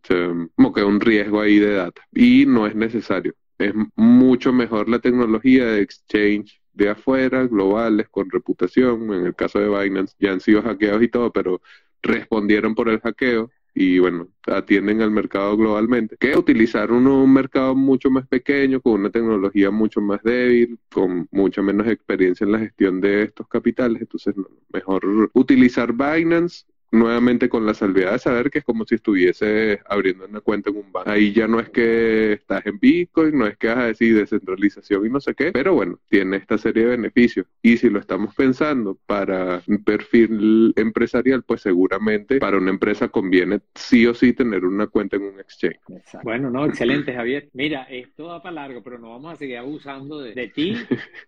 como 0.55 0.73
que 0.73 0.83
un 0.83 0.99
riesgo 0.99 1.41
ahí 1.41 1.59
de 1.59 1.73
data 1.75 2.01
y 2.11 2.45
no 2.47 2.65
es 2.65 2.75
necesario. 2.75 3.35
Es 3.59 3.73
mucho 3.95 4.51
mejor 4.51 4.89
la 4.89 4.99
tecnología 4.99 5.65
de 5.67 5.81
exchange 5.81 6.59
de 6.73 6.89
afuera, 6.89 7.45
globales, 7.45 8.09
con 8.09 8.31
reputación. 8.31 9.13
En 9.13 9.27
el 9.27 9.35
caso 9.35 9.59
de 9.59 9.69
Binance 9.69 10.15
ya 10.19 10.31
han 10.31 10.39
sido 10.39 10.63
hackeados 10.63 11.03
y 11.03 11.07
todo, 11.09 11.31
pero 11.31 11.61
respondieron 12.01 12.73
por 12.73 12.89
el 12.89 12.99
hackeo 12.99 13.51
y 13.73 13.99
bueno, 13.99 14.27
atienden 14.47 15.01
al 15.01 15.11
mercado 15.11 15.55
globalmente, 15.55 16.17
que 16.17 16.37
utilizar 16.37 16.91
uno, 16.91 17.23
un 17.23 17.33
mercado 17.33 17.73
mucho 17.75 18.09
más 18.09 18.27
pequeño, 18.27 18.81
con 18.81 18.93
una 18.93 19.09
tecnología 19.09 19.71
mucho 19.71 20.01
más 20.01 20.21
débil, 20.23 20.77
con 20.91 21.27
mucha 21.31 21.61
menos 21.61 21.87
experiencia 21.87 22.45
en 22.45 22.51
la 22.51 22.59
gestión 22.59 22.99
de 22.99 23.23
estos 23.23 23.47
capitales. 23.47 24.01
Entonces, 24.01 24.35
mejor 24.73 25.31
utilizar 25.33 25.93
Binance 25.93 26.65
nuevamente 26.91 27.49
con 27.49 27.65
la 27.65 27.73
salvedad 27.73 28.13
de 28.13 28.19
saber 28.19 28.51
que 28.51 28.59
es 28.59 28.65
como 28.65 28.85
si 28.85 28.95
estuviese 28.95 29.79
abriendo 29.87 30.25
una 30.25 30.41
cuenta 30.41 30.69
en 30.69 30.77
un 30.77 30.91
banco. 30.91 31.09
Ahí 31.09 31.31
ya 31.31 31.47
no 31.47 31.59
es 31.59 31.69
que 31.69 32.33
estás 32.33 32.65
en 32.65 32.79
Bitcoin, 32.79 33.37
no 33.37 33.47
es 33.47 33.57
que 33.57 33.67
vas 33.67 33.77
a 33.77 33.85
decir 33.87 34.15
descentralización 34.15 35.05
y 35.05 35.09
no 35.09 35.19
sé 35.19 35.33
qué, 35.33 35.51
pero 35.51 35.73
bueno, 35.73 35.99
tiene 36.09 36.37
esta 36.37 36.57
serie 36.57 36.83
de 36.83 36.89
beneficios. 36.89 37.47
Y 37.61 37.77
si 37.77 37.89
lo 37.89 37.99
estamos 37.99 38.35
pensando 38.35 38.97
para 39.05 39.61
un 39.67 39.83
perfil 39.83 40.73
empresarial, 40.75 41.43
pues 41.43 41.61
seguramente 41.61 42.39
para 42.39 42.57
una 42.57 42.69
empresa 42.69 43.07
conviene 43.07 43.61
sí 43.75 44.05
o 44.05 44.13
sí 44.13 44.33
tener 44.33 44.65
una 44.65 44.87
cuenta 44.87 45.15
en 45.15 45.23
un 45.23 45.39
exchange. 45.39 45.79
Bueno, 46.23 46.49
no, 46.49 46.65
excelente, 46.65 47.13
Javier. 47.15 47.49
Mira, 47.53 47.83
esto 47.83 48.25
va 48.25 48.41
para 48.41 48.55
largo, 48.55 48.83
pero 48.83 48.99
no 48.99 49.11
vamos 49.11 49.33
a 49.33 49.35
seguir 49.37 49.57
abusando 49.57 50.19
de, 50.19 50.33
de 50.33 50.47
ti. 50.49 50.75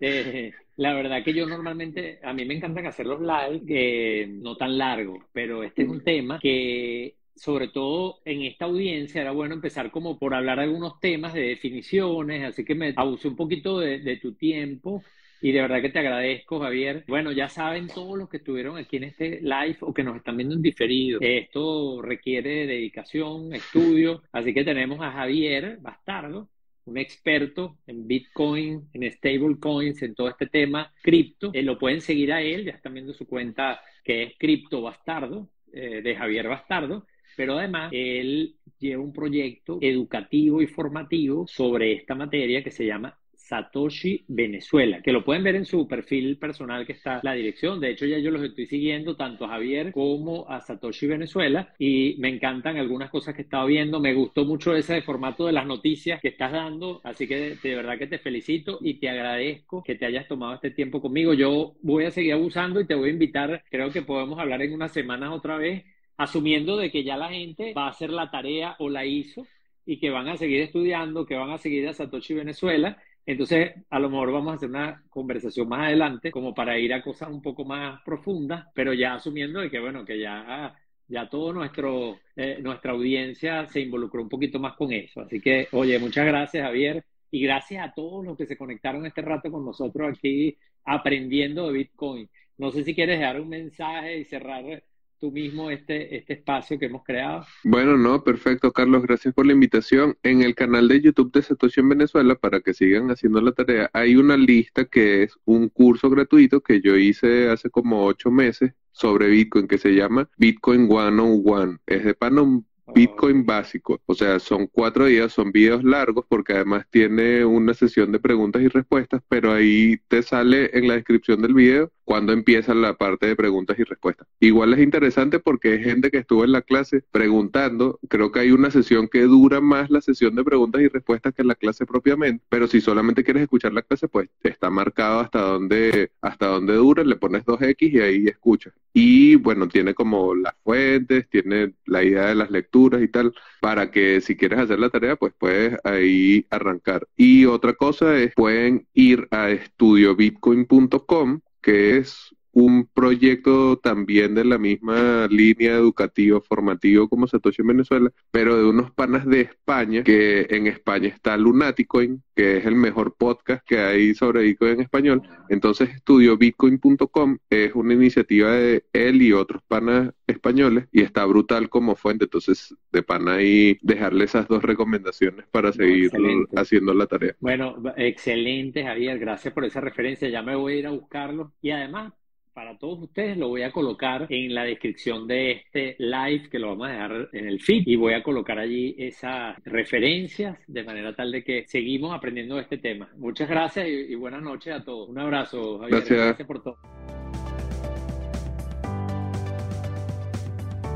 La 0.75 0.93
verdad 0.93 1.23
que 1.23 1.33
yo 1.33 1.45
normalmente, 1.45 2.19
a 2.23 2.33
mí 2.33 2.45
me 2.45 2.55
encantan 2.55 2.87
hacer 2.87 3.05
los 3.05 3.21
live, 3.21 3.61
eh, 3.67 4.27
no 4.27 4.55
tan 4.55 4.77
largos, 4.77 5.23
pero 5.31 5.63
este 5.63 5.83
es 5.83 5.89
un 5.89 6.03
tema 6.03 6.39
que 6.39 7.15
sobre 7.35 7.67
todo 7.67 8.19
en 8.25 8.43
esta 8.43 8.65
audiencia 8.65 9.21
era 9.21 9.31
bueno 9.31 9.55
empezar 9.55 9.91
como 9.91 10.17
por 10.17 10.33
hablar 10.33 10.59
algunos 10.59 10.99
temas 10.99 11.33
de 11.33 11.41
definiciones, 11.41 12.43
así 12.43 12.63
que 12.63 12.75
me 12.75 12.93
abusé 12.95 13.27
un 13.27 13.35
poquito 13.35 13.79
de, 13.79 14.17
tu 14.21 14.33
tiempo 14.33 15.03
y 15.41 15.51
de 15.51 15.61
verdad 15.61 15.81
que 15.81 15.89
te 15.89 15.99
agradezco, 15.99 16.59
Javier. 16.59 17.03
Bueno, 17.07 17.31
ya 17.31 17.49
saben 17.49 17.87
todos 17.87 18.17
los 18.17 18.29
que 18.29 18.37
estuvieron 18.37 18.77
aquí 18.77 18.97
en 18.97 19.03
este 19.03 19.41
live 19.41 19.77
o 19.81 19.93
que 19.93 20.03
nos 20.03 20.15
están 20.15 20.37
viendo 20.37 20.55
en 20.55 20.61
diferido. 20.61 21.19
Esto 21.21 22.01
requiere 22.01 22.65
dedicación, 22.65 23.53
estudio, 23.53 24.23
así 24.31 24.53
que 24.53 24.63
tenemos 24.63 25.01
a 25.01 25.11
Javier 25.11 25.79
Bastardo, 25.81 26.49
un 26.85 26.97
experto 26.97 27.77
en 27.87 28.07
Bitcoin, 28.07 28.89
en 28.93 29.11
stablecoins, 29.11 30.01
en 30.01 30.15
todo 30.15 30.29
este 30.29 30.47
tema 30.47 30.93
cripto. 31.01 31.51
Eh, 31.53 31.63
lo 31.63 31.77
pueden 31.77 32.01
seguir 32.01 32.33
a 32.33 32.41
él, 32.41 32.65
ya 32.65 32.71
están 32.71 32.93
viendo 32.93 33.13
su 33.13 33.27
cuenta 33.27 33.81
que 34.03 34.23
es 34.23 34.33
Cripto 34.37 34.81
Bastardo, 34.81 35.49
eh, 35.71 36.01
de 36.01 36.15
Javier 36.15 36.47
Bastardo, 36.47 37.07
pero 37.35 37.57
además 37.57 37.91
él 37.93 38.55
lleva 38.77 39.01
un 39.01 39.13
proyecto 39.13 39.79
educativo 39.81 40.61
y 40.61 40.67
formativo 40.67 41.47
sobre 41.47 41.93
esta 41.93 42.15
materia 42.15 42.63
que 42.63 42.71
se 42.71 42.85
llama 42.85 43.17
Satoshi 43.53 44.25
Venezuela, 44.29 44.99
que 45.03 45.11
lo 45.11 45.23
pueden 45.23 45.43
ver 45.43 45.55
en 45.55 45.65
su 45.65 45.87
perfil 45.87 46.39
personal 46.39 46.87
que 46.87 46.93
está 46.93 47.19
la 47.21 47.33
dirección. 47.33 47.79
De 47.79 47.91
hecho, 47.91 48.07
ya 48.07 48.17
yo 48.17 48.31
los 48.31 48.41
estoy 48.41 48.65
siguiendo 48.65 49.15
tanto 49.15 49.45
a 49.45 49.49
Javier 49.49 49.91
como 49.91 50.49
a 50.49 50.59
Satoshi 50.59 51.05
Venezuela 51.05 51.71
y 51.77 52.15
me 52.17 52.29
encantan 52.29 52.77
algunas 52.77 53.11
cosas 53.11 53.35
que 53.35 53.43
he 53.43 53.45
estado 53.45 53.67
viendo. 53.67 53.99
Me 53.99 54.15
gustó 54.15 54.43
mucho 54.43 54.75
ese 54.75 55.03
formato 55.03 55.45
de 55.45 55.51
las 55.51 55.67
noticias 55.67 56.19
que 56.19 56.29
estás 56.29 56.51
dando, 56.51 56.99
así 57.03 57.27
que 57.27 57.55
de 57.61 57.75
verdad 57.75 57.99
que 57.99 58.07
te 58.07 58.17
felicito 58.17 58.79
y 58.81 58.95
te 58.95 59.07
agradezco 59.07 59.83
que 59.83 59.93
te 59.93 60.07
hayas 60.07 60.27
tomado 60.27 60.55
este 60.55 60.71
tiempo 60.71 60.99
conmigo. 60.99 61.35
Yo 61.35 61.75
voy 61.83 62.05
a 62.05 62.11
seguir 62.11 62.33
abusando 62.33 62.81
y 62.81 62.87
te 62.87 62.95
voy 62.95 63.09
a 63.09 63.13
invitar, 63.13 63.63
creo 63.69 63.91
que 63.91 64.01
podemos 64.01 64.39
hablar 64.39 64.63
en 64.63 64.73
unas 64.73 64.93
semanas 64.93 65.29
otra 65.31 65.57
vez, 65.57 65.83
asumiendo 66.17 66.75
de 66.75 66.89
que 66.89 67.03
ya 67.03 67.17
la 67.17 67.29
gente 67.29 67.71
va 67.77 67.85
a 67.85 67.91
hacer 67.91 68.09
la 68.09 68.31
tarea 68.31 68.75
o 68.79 68.89
la 68.89 69.05
hizo 69.05 69.45
y 69.85 69.99
que 69.99 70.09
van 70.09 70.27
a 70.27 70.37
seguir 70.37 70.61
estudiando, 70.61 71.27
que 71.27 71.35
van 71.35 71.51
a 71.51 71.59
seguir 71.59 71.87
a 71.87 71.93
Satoshi 71.93 72.33
Venezuela 72.33 72.97
entonces, 73.25 73.71
a 73.89 73.99
lo 73.99 74.09
mejor 74.09 74.31
vamos 74.31 74.51
a 74.51 74.55
hacer 74.55 74.69
una 74.69 75.03
conversación 75.09 75.67
más 75.69 75.87
adelante, 75.87 76.31
como 76.31 76.53
para 76.53 76.77
ir 76.77 76.93
a 76.93 77.01
cosas 77.01 77.29
un 77.29 77.41
poco 77.41 77.63
más 77.63 78.01
profundas, 78.03 78.67
pero 78.73 78.93
ya 78.93 79.15
asumiendo 79.15 79.61
de 79.61 79.69
que, 79.69 79.79
bueno, 79.79 80.03
que 80.03 80.19
ya, 80.19 80.75
ya 81.07 81.29
todo 81.29 81.53
nuestro, 81.53 82.19
eh, 82.35 82.59
nuestra 82.61 82.91
audiencia 82.91 83.65
se 83.67 83.79
involucró 83.81 84.21
un 84.21 84.29
poquito 84.29 84.59
más 84.59 84.75
con 84.75 84.91
eso. 84.91 85.21
Así 85.21 85.39
que, 85.39 85.67
oye, 85.71 85.97
muchas 85.99 86.25
gracias, 86.25 86.65
Javier, 86.65 87.05
y 87.31 87.41
gracias 87.41 87.87
a 87.87 87.93
todos 87.93 88.25
los 88.25 88.37
que 88.37 88.45
se 88.45 88.57
conectaron 88.57 89.05
este 89.05 89.21
rato 89.21 89.49
con 89.51 89.65
nosotros 89.65 90.09
aquí 90.17 90.57
aprendiendo 90.83 91.67
de 91.67 91.73
Bitcoin. 91.73 92.29
No 92.57 92.71
sé 92.71 92.83
si 92.83 92.93
quieres 92.93 93.19
dejar 93.19 93.39
un 93.39 93.49
mensaje 93.49 94.19
y 94.19 94.25
cerrar 94.25 94.83
tú 95.23 95.31
mismo 95.31 95.71
este, 95.71 96.17
este 96.17 96.33
espacio 96.33 96.77
que 96.77 96.87
hemos 96.87 97.01
creado. 97.01 97.45
Bueno, 97.63 97.95
no, 97.95 98.25
perfecto, 98.25 98.73
Carlos, 98.73 99.03
gracias 99.03 99.33
por 99.33 99.45
la 99.45 99.53
invitación. 99.53 100.17
En 100.21 100.41
el 100.41 100.53
canal 100.53 100.89
de 100.89 100.99
YouTube 100.99 101.31
de 101.31 101.41
Satoshi 101.41 101.79
en 101.79 101.87
Venezuela, 101.87 102.35
para 102.35 102.59
que 102.59 102.73
sigan 102.73 103.09
haciendo 103.09 103.39
la 103.39 103.53
tarea, 103.53 103.89
hay 103.93 104.17
una 104.17 104.35
lista 104.35 104.83
que 104.83 105.23
es 105.23 105.37
un 105.45 105.69
curso 105.69 106.09
gratuito 106.09 106.59
que 106.59 106.81
yo 106.81 106.97
hice 106.97 107.49
hace 107.49 107.69
como 107.69 108.03
ocho 108.03 108.31
meses 108.31 108.73
sobre 108.91 109.29
Bitcoin 109.29 109.65
que 109.65 109.77
se 109.77 109.95
llama 109.95 110.29
Bitcoin 110.35 110.89
101. 110.89 111.79
Es 111.87 112.03
de 112.03 112.15
pan 112.15 112.65
Bitcoin 112.93 113.45
básico. 113.45 114.01
O 114.05 114.13
sea, 114.13 114.39
son 114.39 114.67
cuatro 114.67 115.05
días, 115.05 115.31
son 115.31 115.53
videos 115.53 115.85
largos 115.85 116.25
porque 116.27 116.51
además 116.51 116.85
tiene 116.89 117.45
una 117.45 117.73
sesión 117.73 118.11
de 118.11 118.19
preguntas 118.19 118.61
y 118.61 118.67
respuestas, 118.67 119.21
pero 119.29 119.53
ahí 119.53 120.01
te 120.09 120.21
sale 120.21 120.69
en 120.77 120.89
la 120.89 120.95
descripción 120.95 121.41
del 121.41 121.53
video 121.53 121.93
cuando 122.03 122.33
empieza 122.33 122.73
la 122.73 122.95
parte 122.95 123.27
de 123.27 123.35
preguntas 123.35 123.77
y 123.79 123.83
respuestas. 123.83 124.27
Igual 124.39 124.73
es 124.73 124.79
interesante 124.79 125.39
porque 125.39 125.73
hay 125.73 125.83
gente 125.83 126.11
que 126.11 126.19
estuvo 126.19 126.43
en 126.43 126.51
la 126.51 126.61
clase 126.61 127.03
preguntando. 127.11 127.99
Creo 128.09 128.31
que 128.31 128.39
hay 128.39 128.51
una 128.51 128.71
sesión 128.71 129.07
que 129.07 129.21
dura 129.21 129.61
más 129.61 129.89
la 129.89 130.01
sesión 130.01 130.35
de 130.35 130.43
preguntas 130.43 130.81
y 130.81 130.87
respuestas 130.87 131.33
que 131.33 131.43
la 131.43 131.55
clase 131.55 131.85
propiamente, 131.85 132.43
pero 132.49 132.67
si 132.67 132.81
solamente 132.81 133.23
quieres 133.23 133.43
escuchar 133.43 133.73
la 133.73 133.81
clase, 133.81 134.07
pues 134.07 134.29
está 134.43 134.69
marcado 134.69 135.19
hasta 135.19 135.41
dónde, 135.41 136.11
hasta 136.21 136.47
dónde 136.47 136.73
dura, 136.75 137.03
le 137.03 137.15
pones 137.15 137.45
2X 137.45 137.91
y 137.91 137.99
ahí 137.99 138.27
escuchas. 138.27 138.73
Y 138.93 139.35
bueno, 139.35 139.67
tiene 139.67 139.93
como 139.95 140.35
las 140.35 140.53
fuentes, 140.63 141.27
tiene 141.29 141.73
la 141.85 142.03
idea 142.03 142.27
de 142.27 142.35
las 142.35 142.51
lecturas 142.51 143.01
y 143.01 143.07
tal, 143.07 143.33
para 143.59 143.89
que 143.91 144.21
si 144.21 144.35
quieres 144.35 144.59
hacer 144.59 144.79
la 144.79 144.89
tarea, 144.89 145.15
pues 145.15 145.33
puedes 145.37 145.77
ahí 145.83 146.45
arrancar. 146.49 147.07
Y 147.17 147.45
otra 147.45 147.73
cosa 147.73 148.17
es, 148.17 148.33
pueden 148.35 148.87
ir 148.93 149.27
a 149.31 149.49
estudiobitcoin.com, 149.49 151.41
que 151.63 151.97
es 151.99 152.32
un 152.53 152.87
proyecto 152.93 153.77
también 153.77 154.35
de 154.35 154.45
la 154.45 154.57
misma 154.57 155.27
línea 155.27 155.73
educativa, 155.73 156.39
formativo 156.39 157.09
como 157.09 157.27
Satoshi 157.27 157.61
en 157.61 157.67
Venezuela, 157.67 158.11
pero 158.31 158.57
de 158.57 158.65
unos 158.65 158.91
panas 158.91 159.25
de 159.25 159.41
España, 159.41 160.03
que 160.03 160.47
en 160.49 160.67
España 160.67 161.09
está 161.09 161.35
Lunaticoin, 161.35 162.23
que 162.35 162.57
es 162.57 162.65
el 162.65 162.75
mejor 162.75 163.15
podcast 163.15 163.65
que 163.65 163.79
hay 163.79 164.13
sobre 164.13 164.43
Bitcoin 164.43 164.73
en 164.73 164.81
español. 164.81 165.21
Entonces, 165.49 165.89
estudio 165.89 166.37
bitcoin.com 166.37 167.37
es 167.49 167.73
una 167.75 167.93
iniciativa 167.93 168.51
de 168.51 168.85
él 168.93 169.21
y 169.21 169.33
otros 169.33 169.61
panas 169.67 170.11
españoles 170.27 170.85
y 170.91 171.01
está 171.01 171.25
brutal 171.25 171.69
como 171.69 171.95
fuente. 171.95 172.25
Entonces, 172.25 172.75
de 172.91 173.03
pana 173.03 173.35
ahí 173.35 173.77
dejarle 173.81 174.25
esas 174.25 174.47
dos 174.47 174.63
recomendaciones 174.63 175.45
para 175.51 175.71
seguir 175.73 176.11
haciendo 176.55 176.93
la 176.93 177.07
tarea. 177.07 177.35
Bueno, 177.39 177.81
excelente, 177.97 178.83
Javier. 178.83 179.19
Gracias 179.19 179.53
por 179.53 179.65
esa 179.65 179.81
referencia. 179.81 180.29
Ya 180.29 180.41
me 180.41 180.55
voy 180.55 180.73
a 180.73 180.77
ir 180.77 180.87
a 180.87 180.91
buscarlo. 180.91 181.53
Y 181.61 181.71
además, 181.71 182.13
para 182.53 182.77
todos 182.77 182.99
ustedes 183.01 183.37
lo 183.37 183.49
voy 183.49 183.63
a 183.63 183.71
colocar 183.71 184.27
en 184.29 184.53
la 184.53 184.63
descripción 184.63 185.27
de 185.27 185.51
este 185.51 185.95
live 185.97 186.49
que 186.49 186.59
lo 186.59 186.69
vamos 186.69 186.87
a 186.87 186.91
dejar 186.91 187.29
en 187.33 187.47
el 187.47 187.59
feed 187.59 187.83
y 187.87 187.95
voy 187.95 188.13
a 188.13 188.23
colocar 188.23 188.59
allí 188.59 188.95
esas 188.97 189.57
referencias 189.65 190.57
de 190.67 190.83
manera 190.83 191.15
tal 191.15 191.31
de 191.31 191.43
que 191.43 191.65
seguimos 191.67 192.15
aprendiendo 192.15 192.55
de 192.55 192.61
este 192.61 192.77
tema. 192.77 193.09
Muchas 193.17 193.49
gracias 193.49 193.87
y, 193.87 194.13
buenas 194.15 194.41
noches 194.41 194.73
a 194.73 194.83
todos. 194.83 195.09
Un 195.09 195.19
abrazo, 195.19 195.79
Javier. 195.79 195.99
Gracias, 195.99 196.19
gracias 196.19 196.47
por 196.47 196.63
todo. 196.63 196.77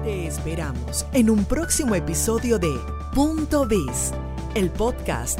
Te 0.03 0.27
esperamos 0.27 1.05
en 1.13 1.29
un 1.29 1.43
próximo 1.45 1.95
episodio 1.95 2.59
de 2.59 2.73
Punto 3.13 3.67
Biz, 3.67 4.13
el 4.55 4.69
podcast 4.69 5.39